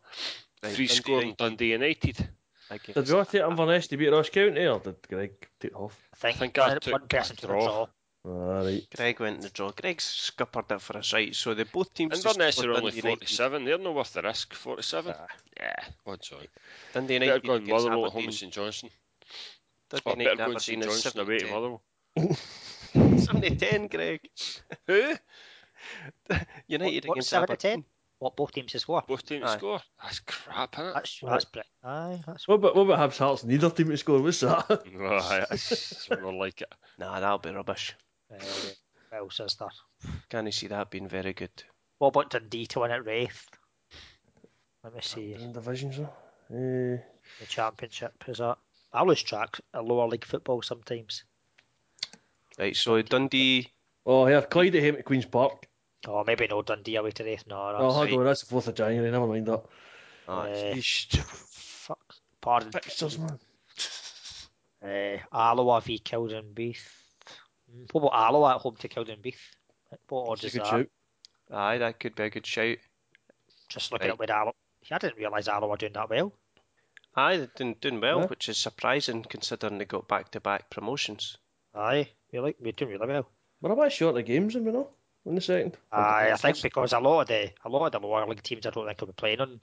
[0.62, 2.28] Right, Three Dundee scoring United Dundee United.
[2.70, 5.74] against- Did we all take Inverness to beat Ross County or did Greg take it
[5.74, 5.98] off?
[6.14, 7.64] I think, think I one, took one person to the draw.
[7.66, 7.86] draw.
[8.28, 8.86] Alright.
[8.94, 9.70] Greg went in the draw.
[9.70, 11.34] Greg scuppered it for us, right?
[11.34, 12.20] So the both teams.
[12.20, 13.64] to Inverness score are only 47.
[13.64, 14.52] They're not worth the risk.
[14.54, 15.14] 47.
[15.58, 15.74] Yeah,
[16.06, 16.46] odds on.
[16.92, 18.32] Dundee Better United go in Motherwell at home Aberdeen.
[18.32, 18.90] St Johnstone.
[19.90, 22.28] Dundee Or better United go in St Aberdeen Johnstone away to
[22.96, 23.90] 70-10.
[23.90, 24.20] Greg.
[24.86, 25.14] Who?
[26.68, 27.70] United What, against seven Aberdeen.
[27.72, 27.84] ten?
[28.18, 29.04] What both teams to score?
[29.06, 29.56] Both teams Aye.
[29.58, 29.80] score.
[30.02, 30.94] That's crap, isn't it?
[30.94, 31.68] That's that's pretty.
[31.84, 33.44] Aye, that's What about, what about Hibs Hearts?
[33.44, 34.20] Neither team to score.
[34.20, 34.68] What's that?
[34.92, 36.72] No, aye, that's more like it.
[36.98, 37.94] Nah, that'll be rubbish.
[38.30, 38.36] Uh,
[39.10, 39.68] what else is there?
[40.28, 41.50] Can you see that being very good?
[41.98, 43.46] What about Dundee to win at Raith?
[44.84, 45.34] Let me see.
[45.34, 46.12] In divisions, though.
[46.54, 46.98] Eh,
[47.40, 48.58] The championship is that?
[48.92, 51.24] I lose track of lower league football sometimes.
[52.58, 53.70] Right, so Dundee.
[54.06, 55.66] oh, here, Clyde at home at Queen's Park.
[56.06, 57.44] Oh, maybe no Dundee away to Raith.
[57.48, 58.18] No, that's Oh, hold right.
[58.18, 59.10] on, that's the 4th of January.
[59.10, 59.64] Never mind that.
[60.28, 61.16] Oh, Eh, Yeesh.
[61.20, 62.14] fuck.
[62.40, 62.70] Pardon.
[62.72, 63.38] Fixtures, man.
[64.82, 66.97] Uh, Alloa v Cowdenbeath.
[67.74, 69.34] Mm, What about Alloa at home to Cowdenbeath?
[70.08, 70.70] What odds It's is a good that?
[70.70, 70.88] shout.
[71.50, 72.76] aye, that could be a good shout.
[73.68, 74.12] Just looking Right.
[74.14, 74.52] at where Alloa.
[74.90, 76.32] I didn't realise Alloa were doing that well.
[77.14, 78.26] Aye, they're doing, doing well, Yeah.
[78.26, 81.36] which is surprising considering they got back-to-back promotions.
[81.74, 83.28] Aye, we like we're doing really well.
[83.60, 84.88] We're a bit short of games, and we know
[85.26, 85.76] in the second.
[85.92, 88.66] Aye, I think because a lot of the a lot of the lower league teams
[88.66, 89.60] I don't think will be playing on.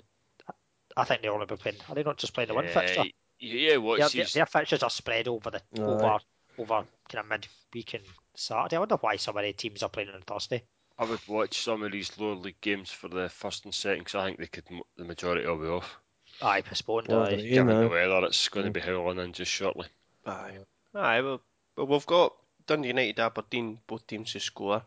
[0.97, 1.78] I think they only be playing.
[1.89, 3.03] Are they not just playing the one fixture?
[3.39, 4.34] Yeah, yeah, what's Their, these?
[4.34, 5.82] their, their fixtures are spread over the Aye.
[5.82, 6.20] over
[6.58, 8.03] over kind of midweek and
[8.36, 8.76] Saturday.
[8.76, 10.64] I wonder why some of the teams are playing on Thursday.
[10.97, 14.16] I would watch some of these lower league games for the first and second because
[14.16, 14.64] I think they could
[14.97, 15.97] the majority will be off.
[16.41, 17.08] Aye, postponed.
[17.08, 17.32] Well, aye.
[17.32, 19.88] the rain, Given the uh, weather, it's going to be howling in just shortly.
[20.26, 20.58] Aye.
[20.93, 21.41] Aye, well,
[21.76, 22.34] well we've got
[22.68, 24.82] Dundee United, Aberdeen, both teams to score.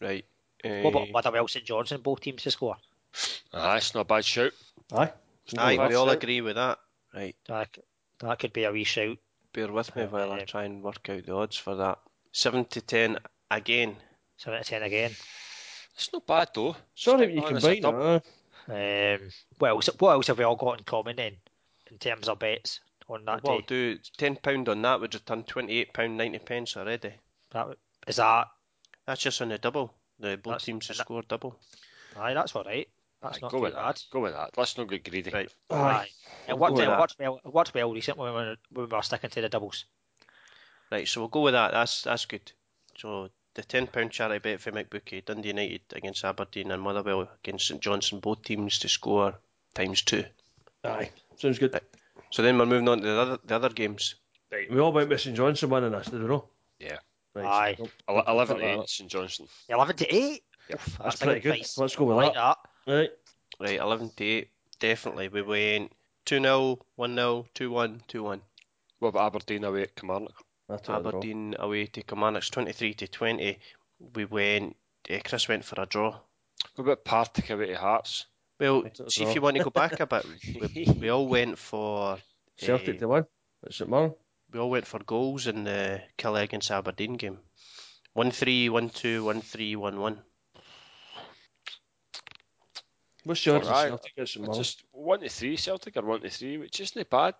[0.00, 0.24] Right.
[0.62, 2.00] What about Eh, Motherwell St Johnstone?
[2.00, 2.76] Both teams to score.
[3.52, 4.52] Aye, it's not a bad shout.
[4.92, 5.12] Aye.
[5.58, 6.22] aye, we all it.
[6.22, 6.78] agree with that.
[7.14, 7.36] Right.
[7.48, 7.78] That,
[8.20, 9.16] that could be a wee shout.
[9.56, 11.98] Bear with me while I try and work out the odds for that.
[12.32, 13.18] 7 to 10
[13.50, 13.96] again.
[14.36, 15.12] Seven to ten again.
[15.94, 16.76] It's not bad though.
[16.94, 18.22] Sorry, Stick you on can as a bite double.
[18.68, 19.20] that.
[19.22, 19.28] Um,
[19.58, 19.86] what else?
[19.98, 21.36] What else have we all got in common then,
[21.90, 26.44] in terms of bets on that What I'll do, £10 on that would return £28.90
[26.44, 27.14] pence already.
[27.52, 27.76] That w-
[28.06, 28.48] is that.
[29.06, 29.94] That's just on the double.
[30.20, 31.58] The both That's- teams to and that- score double.
[32.18, 32.88] Aye, that's all right.
[33.32, 33.84] That's not go with bad.
[33.96, 34.04] that.
[34.10, 34.50] Go with that.
[34.56, 35.30] Let's not get greedy.
[35.30, 35.50] Right.
[35.70, 36.08] Aye.
[36.48, 37.00] It I'll worked, go with it that.
[37.00, 37.40] worked well.
[37.44, 39.84] It worked well recently when we were, when we were sticking to the doubles.
[40.90, 41.72] Right, so we'll go with that.
[41.72, 42.52] That's that's good.
[42.96, 47.66] So the ten pound charity bet for McBookie, Dundee United against Aberdeen and Motherwell against
[47.68, 49.34] St Johnstone, both teams to score
[49.74, 50.24] times two.
[50.84, 51.10] Aye.
[51.36, 51.80] Sounds good.
[52.30, 54.14] So then we're moving on to the other the other games.
[54.52, 54.70] Right.
[54.70, 56.48] We all went with St Johnstone winning this, did we know?
[56.78, 56.98] Yeah.
[57.34, 57.44] Right.
[57.44, 57.76] Aye.
[58.08, 58.78] so- Eleven to that.
[58.82, 59.48] eight, St Johnstone.
[59.68, 60.44] Eleven to eight.
[60.68, 60.80] Yep.
[60.80, 61.58] Oof, That's pretty good good.
[61.58, 61.78] price.
[61.78, 62.56] Let's go with like that.
[62.62, 62.70] that.
[62.86, 63.10] Right.
[63.58, 64.50] Right, eleven to eight.
[64.78, 65.28] Definitely.
[65.28, 65.92] We went
[66.24, 68.42] two 0 one 0 two one, two one.
[68.98, 70.34] What about Aberdeen away at Kilmarnock?
[70.68, 71.08] That's what I.
[71.08, 73.58] Aberdeen away to Kilmarnock's twenty three to twenty.
[74.14, 74.76] We went
[75.08, 76.18] eh, Chris went for a draw.
[76.74, 78.26] What about Partick away to Hearts?
[78.58, 80.24] Well, That's a see if you want to go back a bit,
[80.74, 82.18] we, we all went for
[82.56, 83.24] Celtic eh, to win.
[83.64, 84.14] At St Mirren.
[84.52, 87.38] we all went for goals in the Kill against Aberdeen game.
[88.14, 90.22] 1 3, 1 2, 1 3, 1 1.
[93.26, 93.88] What's your odds of Alright.
[93.88, 97.34] Celtic at St just one to three Celtic or one to three, which isn't bad.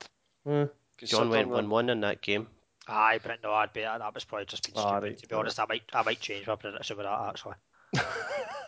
[0.49, 0.67] Eh.
[1.05, 2.49] John went 1 1 in that game.
[2.89, 5.03] Aye, but no, I'd be that was probably just been Ah, stupid.
[5.05, 5.19] right.
[5.19, 7.55] To be honest, I might I might change my prediction with that actually.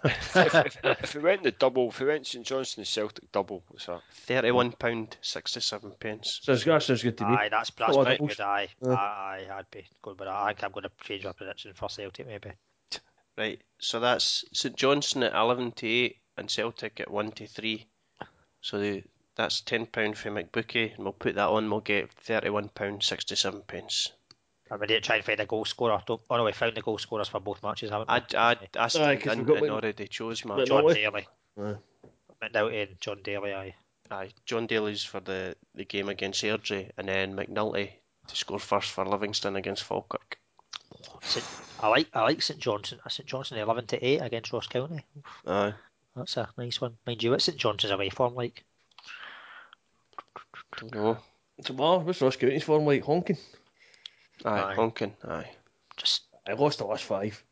[0.04, 3.64] if, if, if we went the double, if we went St Johnstone and Celtic double,
[3.68, 4.00] what's that?
[4.28, 5.98] £31.67.
[6.00, 6.40] pence.
[6.42, 7.34] Sounds, that sounds good to me.
[7.34, 8.40] Aye, that's that's What pretty good.
[8.40, 8.92] Aye, Yeah.
[8.92, 10.34] aye, aye, I'd be going with that.
[10.34, 12.50] I think I'm going to change my prediction for Celtic maybe.
[13.36, 17.86] Right, so that's St Johnstone at 11 to 8 and Celtic at 1 to 3.
[18.60, 19.02] So the,
[19.36, 23.66] that's £10 for McBookie, and we'll put that on, we'll get £31.67.
[23.66, 24.12] pence.
[24.70, 26.02] I'm going to try and find a goal scorer.
[26.06, 28.14] Don't, oh no, we found the goal scorers for both matches, haven't we?
[28.14, 30.66] I'd, I'd asked Aye, him 'cause and, we've got and Mc- already chose my Mc-
[30.66, 30.94] John Nolly.
[30.94, 31.28] Daly.
[31.58, 31.76] Aye.
[32.42, 33.74] McNulty and Jon Daly, aye.
[34.10, 37.92] Aye, Jon Daly's for the, the game against Airdrie, and then McNulty
[38.26, 40.38] to score first for Livingston against Falkirk.
[41.22, 41.44] St,
[41.80, 43.00] I like I like St Johnstone.
[43.08, 45.04] St Johnstone eleven to eight against Ross County.
[45.46, 45.74] Aye.
[46.18, 46.96] That's a nice one.
[47.06, 48.64] Mind you, what's St John's away form like?
[50.78, 51.18] Don't know.
[51.64, 53.02] Tomorrow, what's Ross County's form like?
[53.04, 53.38] Honking.
[54.44, 54.74] Aye, Aye.
[54.74, 55.14] honking.
[55.26, 55.50] Aye.
[55.96, 57.42] Just I lost the last five.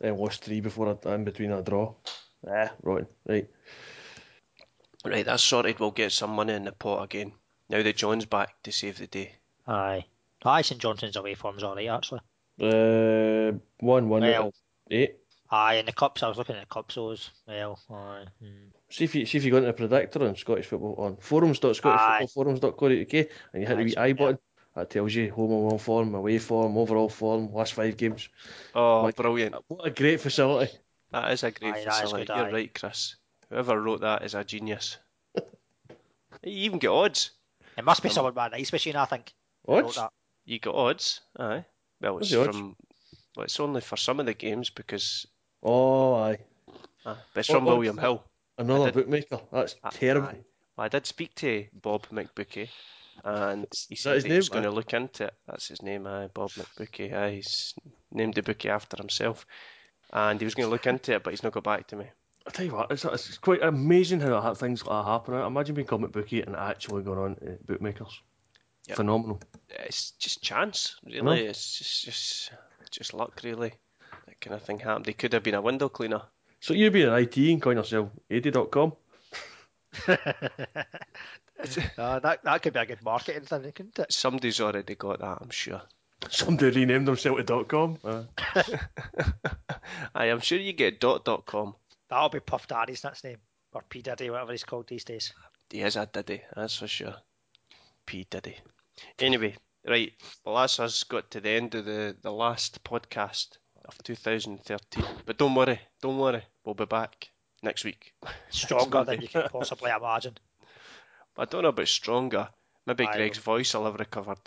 [0.00, 1.94] Then lost three before I, in between a draw.
[2.48, 3.06] Ah, rotten.
[3.26, 3.48] Right.
[5.04, 5.78] Right, that's sorted.
[5.78, 7.32] We'll get some money in the pot again.
[7.68, 9.32] Now that John's back to save the day.
[9.66, 10.04] aye.
[10.46, 12.20] Aye, St Johnstone's away form's alright actually.
[12.60, 14.52] Uh, one, one, Well.
[14.90, 15.16] eight.
[15.54, 16.94] Aye, in the cups, I was looking at the cups.
[16.94, 17.78] So as well.
[17.90, 18.24] Aye.
[18.40, 18.68] hmm.
[18.90, 21.16] See if you see if you go into the predictor on Scottish football on Aye.
[21.20, 23.12] forums.scottishfootballforums.co.uk
[23.52, 24.38] and you hit the wee i button.
[24.74, 28.28] That tells you home and away form, away form, overall form, last five games.
[28.74, 29.54] Oh, Like- brilliant.
[29.68, 30.72] What a great facility.
[31.12, 32.26] That is a great Aye, that is facility.
[32.26, 32.52] good, You're aye.
[32.52, 33.14] right, Chris.
[33.50, 34.96] Whoever wrote that is a genius.
[35.36, 35.44] you
[36.42, 37.30] even get odds.
[37.78, 39.32] It must be Um, someone with a nice machine, I think.
[39.64, 39.94] who wrote What?
[39.94, 40.12] that.
[40.44, 41.20] You got odds.
[41.38, 41.64] Aye.
[42.00, 42.56] Well, What's it's the odds?
[42.56, 42.76] from.
[43.36, 45.26] Well, it's only for some of the games because.
[45.64, 46.38] Oh, aye.
[47.06, 47.76] Uh, but it's What from odds?
[47.76, 48.22] William Hill.
[48.58, 49.40] Another did- bookmaker.
[49.52, 50.28] That's Aye, terrible.
[50.28, 50.44] aye.
[50.76, 52.68] Well, I did speak to Bob McBookie,
[53.24, 55.34] and he said his he was going to look into it.
[55.46, 57.12] That's his name, aye, Bob McBookie.
[57.12, 57.74] Aye, he's
[58.10, 59.46] named the bookie after himself,
[60.12, 62.06] and he was going to look into it, but he's not got back to me.
[62.46, 65.34] I tell you what, it's, it's quite amazing how that, things like that happen.
[65.34, 68.20] Imagine being comic bookie and actually going on to bookmakers.
[68.88, 68.96] Yep.
[68.96, 69.40] Phenomenal.
[69.70, 71.22] It's just chance, know.
[71.22, 71.46] really.
[71.46, 72.52] It's just, just,
[72.90, 73.72] just luck, really.
[74.34, 75.06] That kind of thing happened.
[75.06, 76.22] He could have been a window cleaner.
[76.60, 78.92] So you being an IT and calling yourself AD.com?
[80.06, 80.06] Uh,
[82.20, 84.12] that that could be a good marketing thing, couldn't it?
[84.12, 85.82] Somebody's already got that, I'm sure.
[86.30, 87.98] Somebody renamed themselves to .com.
[88.02, 88.24] Uh,
[90.14, 91.74] I'm sure you get dot dot com.
[92.08, 93.38] That'll be Puff Daddy's next name.
[93.72, 95.32] Or P Daddy, whatever he's called these days.
[95.70, 97.14] He is a diddy, that's for sure.
[98.06, 98.56] P Diddy.
[99.18, 99.56] Anyway,
[99.86, 100.12] right.
[100.44, 105.04] Well, that's us got to the end of the, the last podcast of 2013.
[105.26, 106.42] But don't worry, don't worry.
[106.64, 107.28] We'll be back
[107.62, 108.14] next week.
[108.50, 109.16] Stronger Monday.
[109.16, 110.36] than you could possibly imagine.
[111.36, 112.48] I don't know about stronger.
[112.86, 113.16] Maybe Aye.
[113.16, 114.38] Greg's voice will have recovered.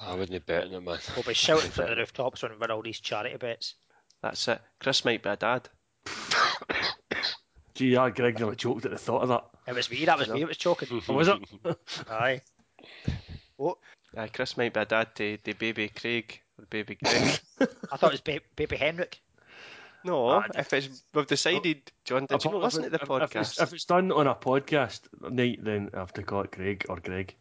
[0.00, 0.98] I wouldn't bet on it, man.
[1.14, 3.74] We'll be shouting from the rooftops when we win all these charity bets.
[4.20, 4.60] That's it.
[4.80, 5.68] Chris might be a dad.
[7.74, 9.44] Gee, yeah, Greg nearly choked at the thought of that.
[9.66, 11.02] It was me, that was me that was choking.
[11.08, 11.38] Oh, was it?
[12.10, 12.42] Aye.
[13.58, 13.78] Oh,
[14.16, 17.40] Aye, Chris might be a dad to, to baby Craig or baby Greg.
[17.60, 19.20] I thought it was ba- baby Henrik.
[20.04, 23.10] no, Ah, if it's we've decided, John, did you not listen to the If- if
[23.10, 23.62] it's- podcast?
[23.62, 25.00] If it's done on a podcast
[25.30, 27.34] night, then I have to call it Craig or Greg.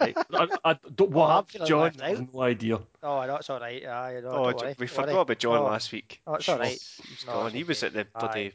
[0.00, 0.14] Aye.
[0.32, 1.50] I, I don't, Oh, I'm what?
[1.50, 2.78] feeling John, left I have no idea.
[3.02, 3.84] Oh, I know all right.
[3.86, 4.74] Aye, no, Oh, don't worry.
[4.78, 5.20] we forgot worry.
[5.22, 6.20] about John Oh, last week.
[6.26, 6.70] Oh, it's all right.
[7.08, 7.50] He's No, gone.
[7.52, 8.20] He was at the Aye.
[8.20, 8.46] bloody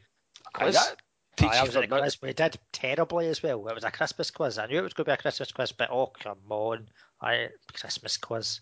[0.54, 0.74] Aye, quiz.
[0.74, 0.96] that-
[1.36, 2.20] Teach Aye, I was at the quiz.
[2.22, 3.66] We did terribly as well.
[3.68, 4.58] It was a Christmas quiz.
[4.58, 6.88] I knew it was going to be a Christmas quiz, but oh, come on.
[7.22, 8.60] I Christmas quiz.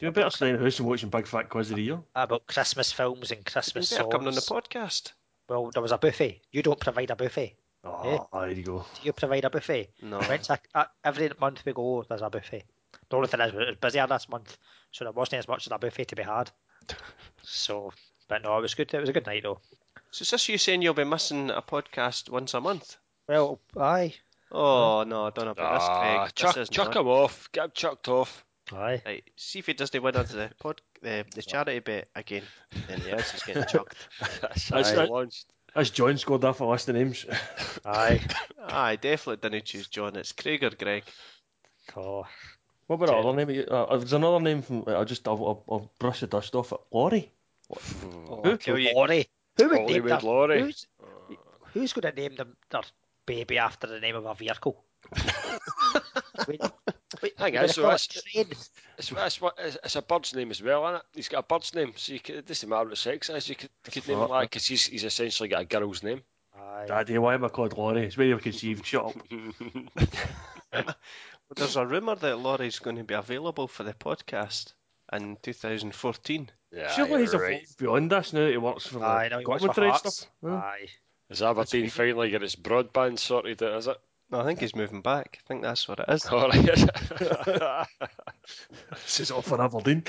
[0.00, 2.00] Do you better staying in the house and watching Big Fat Quiz of the Year?
[2.14, 4.12] About Christmas films and Christmas Better songs.
[4.12, 5.12] coming on the podcast.
[5.48, 6.40] Well, there was a buffet.
[6.50, 7.54] You don't provide a buffet.
[7.84, 8.18] Oh, Yeah.
[8.40, 8.78] there you go.
[8.94, 9.90] Do you provide a buffet?
[10.02, 10.20] No.
[10.20, 12.64] When's a, uh, every month we go, there's a buffet.
[13.10, 14.56] The only thing is, it was busier this month,
[14.90, 16.50] so there wasn't as much as a buffet to be had.
[17.42, 17.92] So,
[18.28, 18.92] but no, it was good.
[18.94, 19.60] It was a good night though.
[20.10, 22.96] So is this you saying you'll be missing a podcast once a month?
[23.28, 24.14] Well, aye,
[24.52, 26.20] Oh no, I don't know about this, Ah, Craig.
[26.26, 27.48] This chuck, isn't chuck him off.
[27.52, 28.44] Get him chucked off.
[28.72, 29.02] Aye.
[29.04, 32.42] Right, see if he doesn't win us the pod, the, the charity bet again.
[32.88, 33.96] Then yes, he's getting chucked.
[34.40, 37.24] That's, that's, that's John scored off a list of names?
[37.84, 38.20] Aye.
[38.60, 40.16] I definitely didn't choose John.
[40.16, 41.04] It's Craig or Greg.
[41.96, 42.26] Oh,
[42.86, 43.66] What about that other name?
[43.70, 44.84] Uh, there's another name from.
[44.88, 46.80] I'll just I'll, I'll, I'll brush the dust off it.
[46.90, 47.30] Laurie.
[47.70, 48.94] oh Who tell you?
[48.94, 49.28] Laurie.
[49.56, 50.60] Who would name Hollywood their, Laurie.
[50.60, 50.86] Who's,
[51.72, 52.82] who's going to name them their
[53.26, 54.84] baby after the name of a vehicle?
[56.48, 56.60] wait,
[57.22, 58.46] wait, Hang on, gonna so call that's- it train?
[58.50, 58.70] It's,
[59.16, 61.02] it's, what- it's, it's a bird's name as well, isn't it?
[61.14, 63.48] He's got a bird's name, so you could, it doesn't matter what sex it is.
[63.48, 66.22] You could, you could name him like because he's, he's essentially got a girl's name.
[66.58, 66.84] Aye.
[66.88, 68.04] Daddy, why am I called Laurie?
[68.06, 68.84] It's very conceived.
[68.84, 69.16] Shut up.
[71.50, 74.72] Well, there's a rumour that Laurie's going to be available for the podcast
[75.12, 76.48] in 2014.
[76.72, 77.54] Yeah, Surely he's you're right.
[77.54, 78.40] evolved beyond this now.
[78.44, 80.30] that He works for the Aye, no, he works for government and stuff.
[80.44, 80.50] Huh?
[80.54, 80.86] Aye.
[81.28, 83.96] Has Aberdeen finally got its broadband sorted out, is it?
[84.30, 85.38] No, I think he's moving back.
[85.44, 86.24] I think that's what it is.
[86.30, 87.86] Oh, all right.
[89.04, 90.02] This is all for Aberdeen.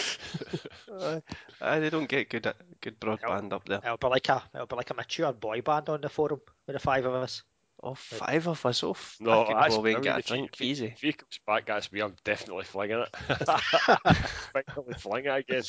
[1.00, 1.22] Aye.
[1.62, 3.80] Aye, they don't get good uh, good broadband up there.
[3.84, 6.76] It'll be like a it'll be like a mature boy band on the forum with
[6.76, 7.44] the five of us.
[7.84, 9.18] Oh, five of us off.
[9.20, 10.24] no, I could that's go away and get a brilliant.
[10.24, 10.86] If drink if he- easy.
[10.88, 12.02] If he comes back, that's me.
[12.02, 13.16] I'm definitely flinging it.
[14.54, 15.64] Finally fling it again.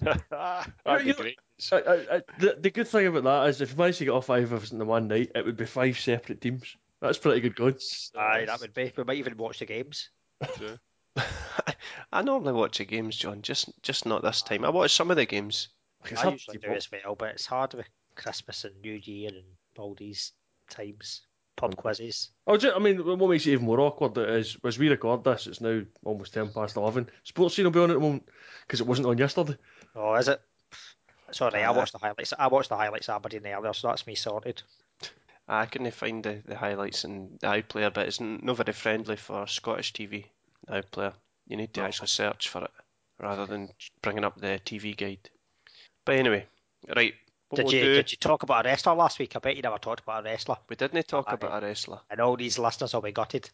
[0.00, 1.38] That'd be You know- great.
[1.70, 4.10] I, I, I, the, the good thing about that is if you managed to get
[4.10, 6.76] all five of us in the one night, it would be five separate teams.
[7.02, 7.76] That's pretty good going.
[8.16, 8.92] Aye, that would be.
[8.96, 10.08] We might even watch the games.
[12.12, 13.42] I normally watch the games, John.
[13.42, 14.64] Just just not this time.
[14.64, 15.68] I watch some of the games.
[16.16, 19.44] I usually do keep as well, but it's hard with Christmas and New Year and
[19.76, 20.32] all these
[20.70, 21.22] times.
[21.56, 22.30] Pub quizzes.
[22.46, 25.46] Oh, ju- I mean, what makes it even more awkward is, as we record this,
[25.46, 27.10] it's now almost 10 past 11.
[27.26, 28.26] Sportscene will be on at the moment
[28.66, 29.56] because it wasn't on yesterday.
[29.94, 30.40] Oh, is it?
[31.30, 32.32] Sorry, I watched the highlights.
[32.38, 34.62] I watched the highlights of Aberdeen earlier, so that's me sorted.
[35.48, 39.16] I couldn't find the, the highlights in the iPlayer, but it's n- not very friendly
[39.16, 40.26] for Scottish TV.
[40.68, 41.14] iPlayer,
[41.46, 41.84] you need to oh.
[41.84, 42.70] actually search for it
[43.18, 43.70] rather than
[44.02, 45.30] bringing up the TV guide.
[46.04, 46.46] But anyway,
[46.94, 47.14] right.
[47.48, 49.36] What Did we'll you do, did you talk about a wrestler last week?
[49.36, 50.56] I bet you never talked about a wrestler.
[50.70, 51.34] we didn't talk Aye.
[51.34, 52.00] about a wrestler.
[52.10, 53.50] And all these listeners will be gutted.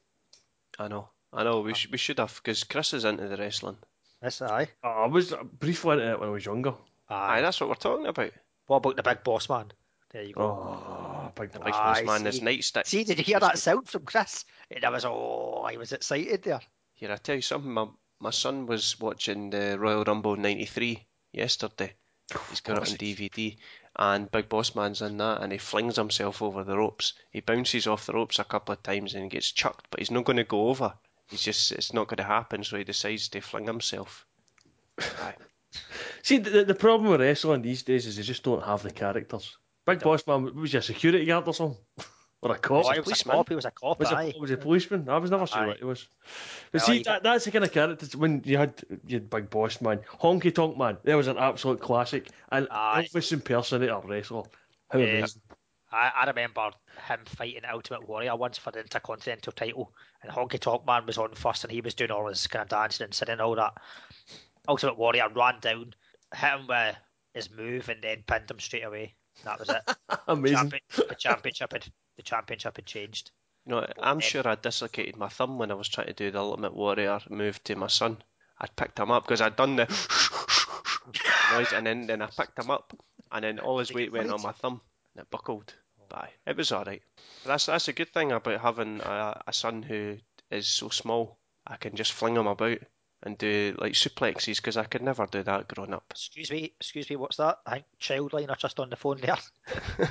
[0.78, 1.60] I know, I know.
[1.60, 1.74] We ah.
[1.74, 3.76] sh- we should have because Chris is into the wrestling.
[4.22, 4.68] Yes, aye.
[4.84, 6.74] Oh, I was uh, briefly into it uh, when I was younger.
[7.08, 7.40] Aye, Aye.
[7.40, 8.32] that's what we're talking about.
[8.66, 9.72] What about the big boss man?
[10.10, 10.42] There you go.
[10.42, 12.42] Oh, big The oh, boss man, this see.
[12.42, 12.86] nightstick.
[12.86, 14.44] See, did you hear that sound from Chris?
[14.70, 16.60] And I was oh, I was excited there.
[16.94, 17.72] Here, I tell you something.
[17.72, 21.92] My my son was watching the Royal Rumble '93 yesterday.
[22.50, 23.56] He's got it on DVD,
[23.96, 27.14] and Big Boss Man's in that, and he flings himself over the ropes.
[27.30, 30.10] He bounces off the ropes a couple of times and he gets chucked, but he's
[30.10, 30.92] not going to go over.
[31.28, 34.26] He's just, it's not going to happen, so he decides to fling himself.
[36.22, 39.56] See, the, the problem with wrestling these days is they just don't have the characters.
[39.88, 41.78] Big Boss Man, was he a security guard or something?
[42.40, 42.84] Or a cop?
[42.86, 43.36] Oh, he was a policeman.
[43.36, 43.48] cop.
[43.48, 43.98] He was a cop.
[43.98, 44.32] Was, aye.
[44.36, 45.08] a, was he a policeman?
[45.08, 45.66] I was never sure Aye.
[45.66, 46.06] what he was.
[46.70, 48.74] But Well, see, that, that's the kind of characters when you had,
[49.08, 49.98] you had Big Boss Man.
[50.20, 52.28] Honky Tonk Man, there was an absolute classic.
[52.52, 53.08] And Aye.
[53.12, 54.44] Elvis impersonator wrestler.
[54.88, 55.06] How Yeah.
[55.06, 55.42] amazing.
[55.90, 56.70] I, I remember
[57.08, 59.92] him fighting Ultimate Warrior once for the Intercontinental title,
[60.22, 62.68] and Honky Tonk Man was on first, and he was doing all his kind of
[62.68, 63.72] dancing and singing and all that.
[64.68, 65.92] Ultimate Warrior ran down,
[66.32, 66.94] hit him with
[67.34, 69.16] his move, and then pinned him straight away.
[69.44, 69.96] That was it.
[70.28, 70.56] Amazing.
[70.56, 71.86] Champion, the championship had
[72.16, 73.30] the championship had changed.
[73.66, 76.38] You know, I'm sure I dislocated my thumb when I was trying to do the
[76.38, 78.18] Ultimate Warrior move to my son.
[78.58, 79.86] I'd picked him up because I'd done the
[81.52, 82.92] noise, and then, then I picked him up,
[83.30, 84.80] and then all his weight went on my thumb,
[85.14, 85.74] and it buckled.
[86.08, 87.02] But it was all right.
[87.44, 90.16] But that's that's a good thing about having a, a son who
[90.50, 91.38] is so small.
[91.66, 92.78] I can just fling him about
[93.24, 96.04] and do like suplexes because I could never do that growing up.
[96.10, 97.58] Excuse me, excuse me, what's that?
[97.66, 99.38] I think Childline are just on the phone there.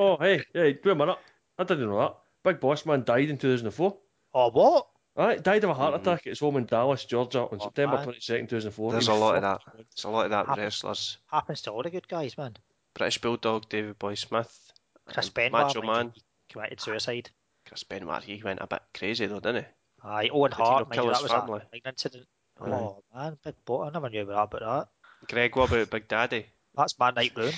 [0.00, 1.18] Oh, hey, hey, wait a minute.
[1.58, 2.16] I didn't know that.
[2.44, 3.96] Big Boss Man died in 2004.
[4.34, 4.86] Oh, what?
[5.18, 7.96] Alright, died of a heart attack at his home in Dallas, Georgia on Oh, September
[7.96, 8.06] man.
[8.06, 8.92] 22nd, 2004.
[8.92, 9.60] There's a lot of that.
[9.74, 10.64] There's a lot of that Happens.
[10.64, 11.18] wrestlers.
[11.32, 12.56] Happens to all the good guys, man.
[12.94, 14.70] British Bulldog, Davey Boy Smith,
[15.08, 16.12] Chris um, Benoit Macho Man,
[16.48, 17.30] committed suicide.
[17.66, 18.22] Chris Benoit.
[18.22, 19.70] He went a bit crazy though, didn't he?
[20.08, 21.60] Aye, Owen Did he Hart, not mind kill you, his that was family?
[21.72, 22.26] a, an incident.
[22.60, 22.70] Aye.
[22.70, 23.82] Oh man, big boat.
[23.82, 24.88] I never knew about that.
[25.28, 26.46] Greg, what about Big Daddy?
[26.76, 27.52] That's my Night Moon.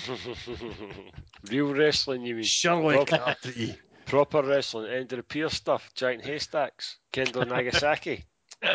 [1.51, 2.43] Real wrestling, you mean?
[2.43, 3.75] Shirley Proper, Carty.
[4.05, 4.91] proper wrestling.
[4.91, 5.91] Andrew pier stuff.
[5.93, 6.97] Giant haystacks.
[7.13, 8.25] Kendo Nagasaki.
[8.63, 8.69] you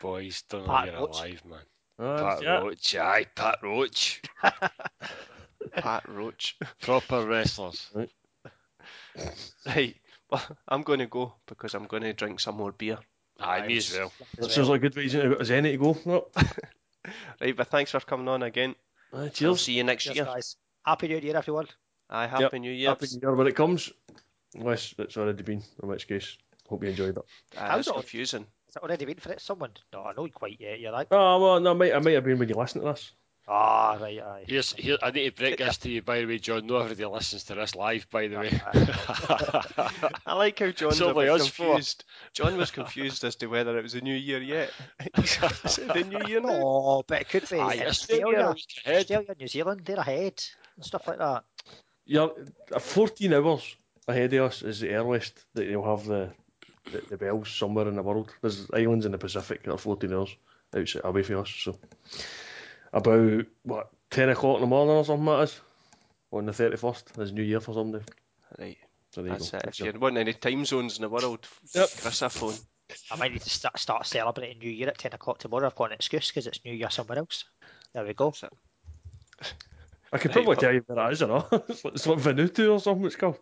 [0.00, 1.16] boys don't know Pat you're Roach.
[1.16, 1.58] alive, man.
[1.98, 2.58] Uh, Pat yeah.
[2.60, 2.96] Roach.
[2.96, 4.22] Aye, Pat Roach.
[5.76, 6.56] Pat Roach.
[6.80, 7.88] Proper wrestlers.
[9.66, 9.96] right.
[10.30, 12.98] Well, I'm going to go because I'm going to drink some more beer.
[13.38, 14.12] Aye, me as well.
[14.38, 15.96] That sounds like a good reason to got Zenny to go.
[16.04, 16.26] No.
[17.40, 18.74] Right, but thanks for coming on again.
[19.12, 19.60] Uh, I'll cheers.
[19.60, 20.24] see you next Cheers, year.
[20.24, 20.56] guys.
[20.84, 21.66] Happy New Year, everyone.
[22.10, 22.52] Aye, Happy Yep.
[22.54, 22.88] New Year.
[22.88, 23.92] Happy New Year when it comes.
[24.56, 26.36] Unless it's already been, in which case,
[26.68, 27.24] hope you enjoyed it.
[27.56, 28.46] Aye, How's that's it confusing.
[28.66, 29.40] Has it already been for it?
[29.40, 29.70] Someone?
[29.92, 30.80] No, I know quite yet.
[30.80, 31.06] You're right.
[31.12, 33.12] Oh, well, no, it might, it might have been when you listen to this.
[33.48, 34.44] Ah, right, aye.
[34.48, 36.66] Here's, here, I need to break this to you, by the way, John.
[36.66, 38.60] Not everybody listens to this live, by the way.
[40.26, 42.04] I like how John's It's a only bit confused.
[42.32, 44.72] John was confused as to whether it was a new year yet.
[45.18, 46.48] Is it the new year now?
[46.66, 47.58] Oh, but it could be.
[47.60, 48.54] Aye, in New Australia,
[48.84, 48.96] ahead.
[48.96, 50.42] Australia, New Zealand, they're ahead
[50.74, 51.44] and stuff like that.
[52.04, 52.32] You're
[52.74, 53.76] uh, 14 hours
[54.08, 56.32] ahead of us is the earliest that you'll have the,
[56.90, 58.32] the, the bells somewhere in the world.
[58.40, 60.36] There's islands in the Pacific that are 14 hours
[60.76, 61.50] outside, away from us.
[61.50, 61.78] So
[62.92, 65.60] about, what, 10 o'clock in the morning or something that is?
[66.32, 68.04] On the 31st is New Year for somebody.
[68.58, 68.76] Right,
[69.12, 69.62] So there that's you it.
[69.64, 69.88] go.
[69.88, 71.88] If you want any time zones in the world, Yep.
[72.00, 72.54] Chris a phone.
[73.10, 75.66] I might need to start, start celebrating New Year at 10 o'clock tomorrow.
[75.66, 77.44] I've got an excuse because it's New Year somewhere else.
[77.92, 78.30] There we go.
[78.30, 79.52] That's.
[80.12, 81.48] I could Right, probably but- tell you where it is or not.
[81.68, 83.38] it's like, it's like Vanuatu or something it's called.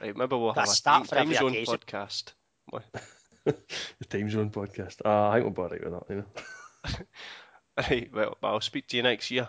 [0.00, 1.74] Right, maybe we'll have That's a time, time zone occasion.
[1.78, 2.32] podcast.
[3.44, 4.96] The Time Zone podcast.
[5.04, 7.04] Uh, I think we'll be alright with that, you know.
[7.76, 9.48] Right, well, I'll speak to you next year.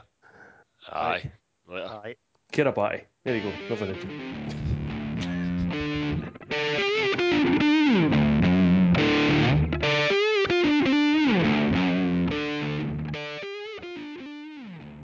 [0.89, 1.31] Aye.
[1.67, 1.87] Later.
[1.87, 2.17] All right.
[2.51, 2.93] Kiribati.
[2.95, 3.03] Eh?
[3.23, 3.51] There you go.
[3.69, 4.72] Go Vanuatu.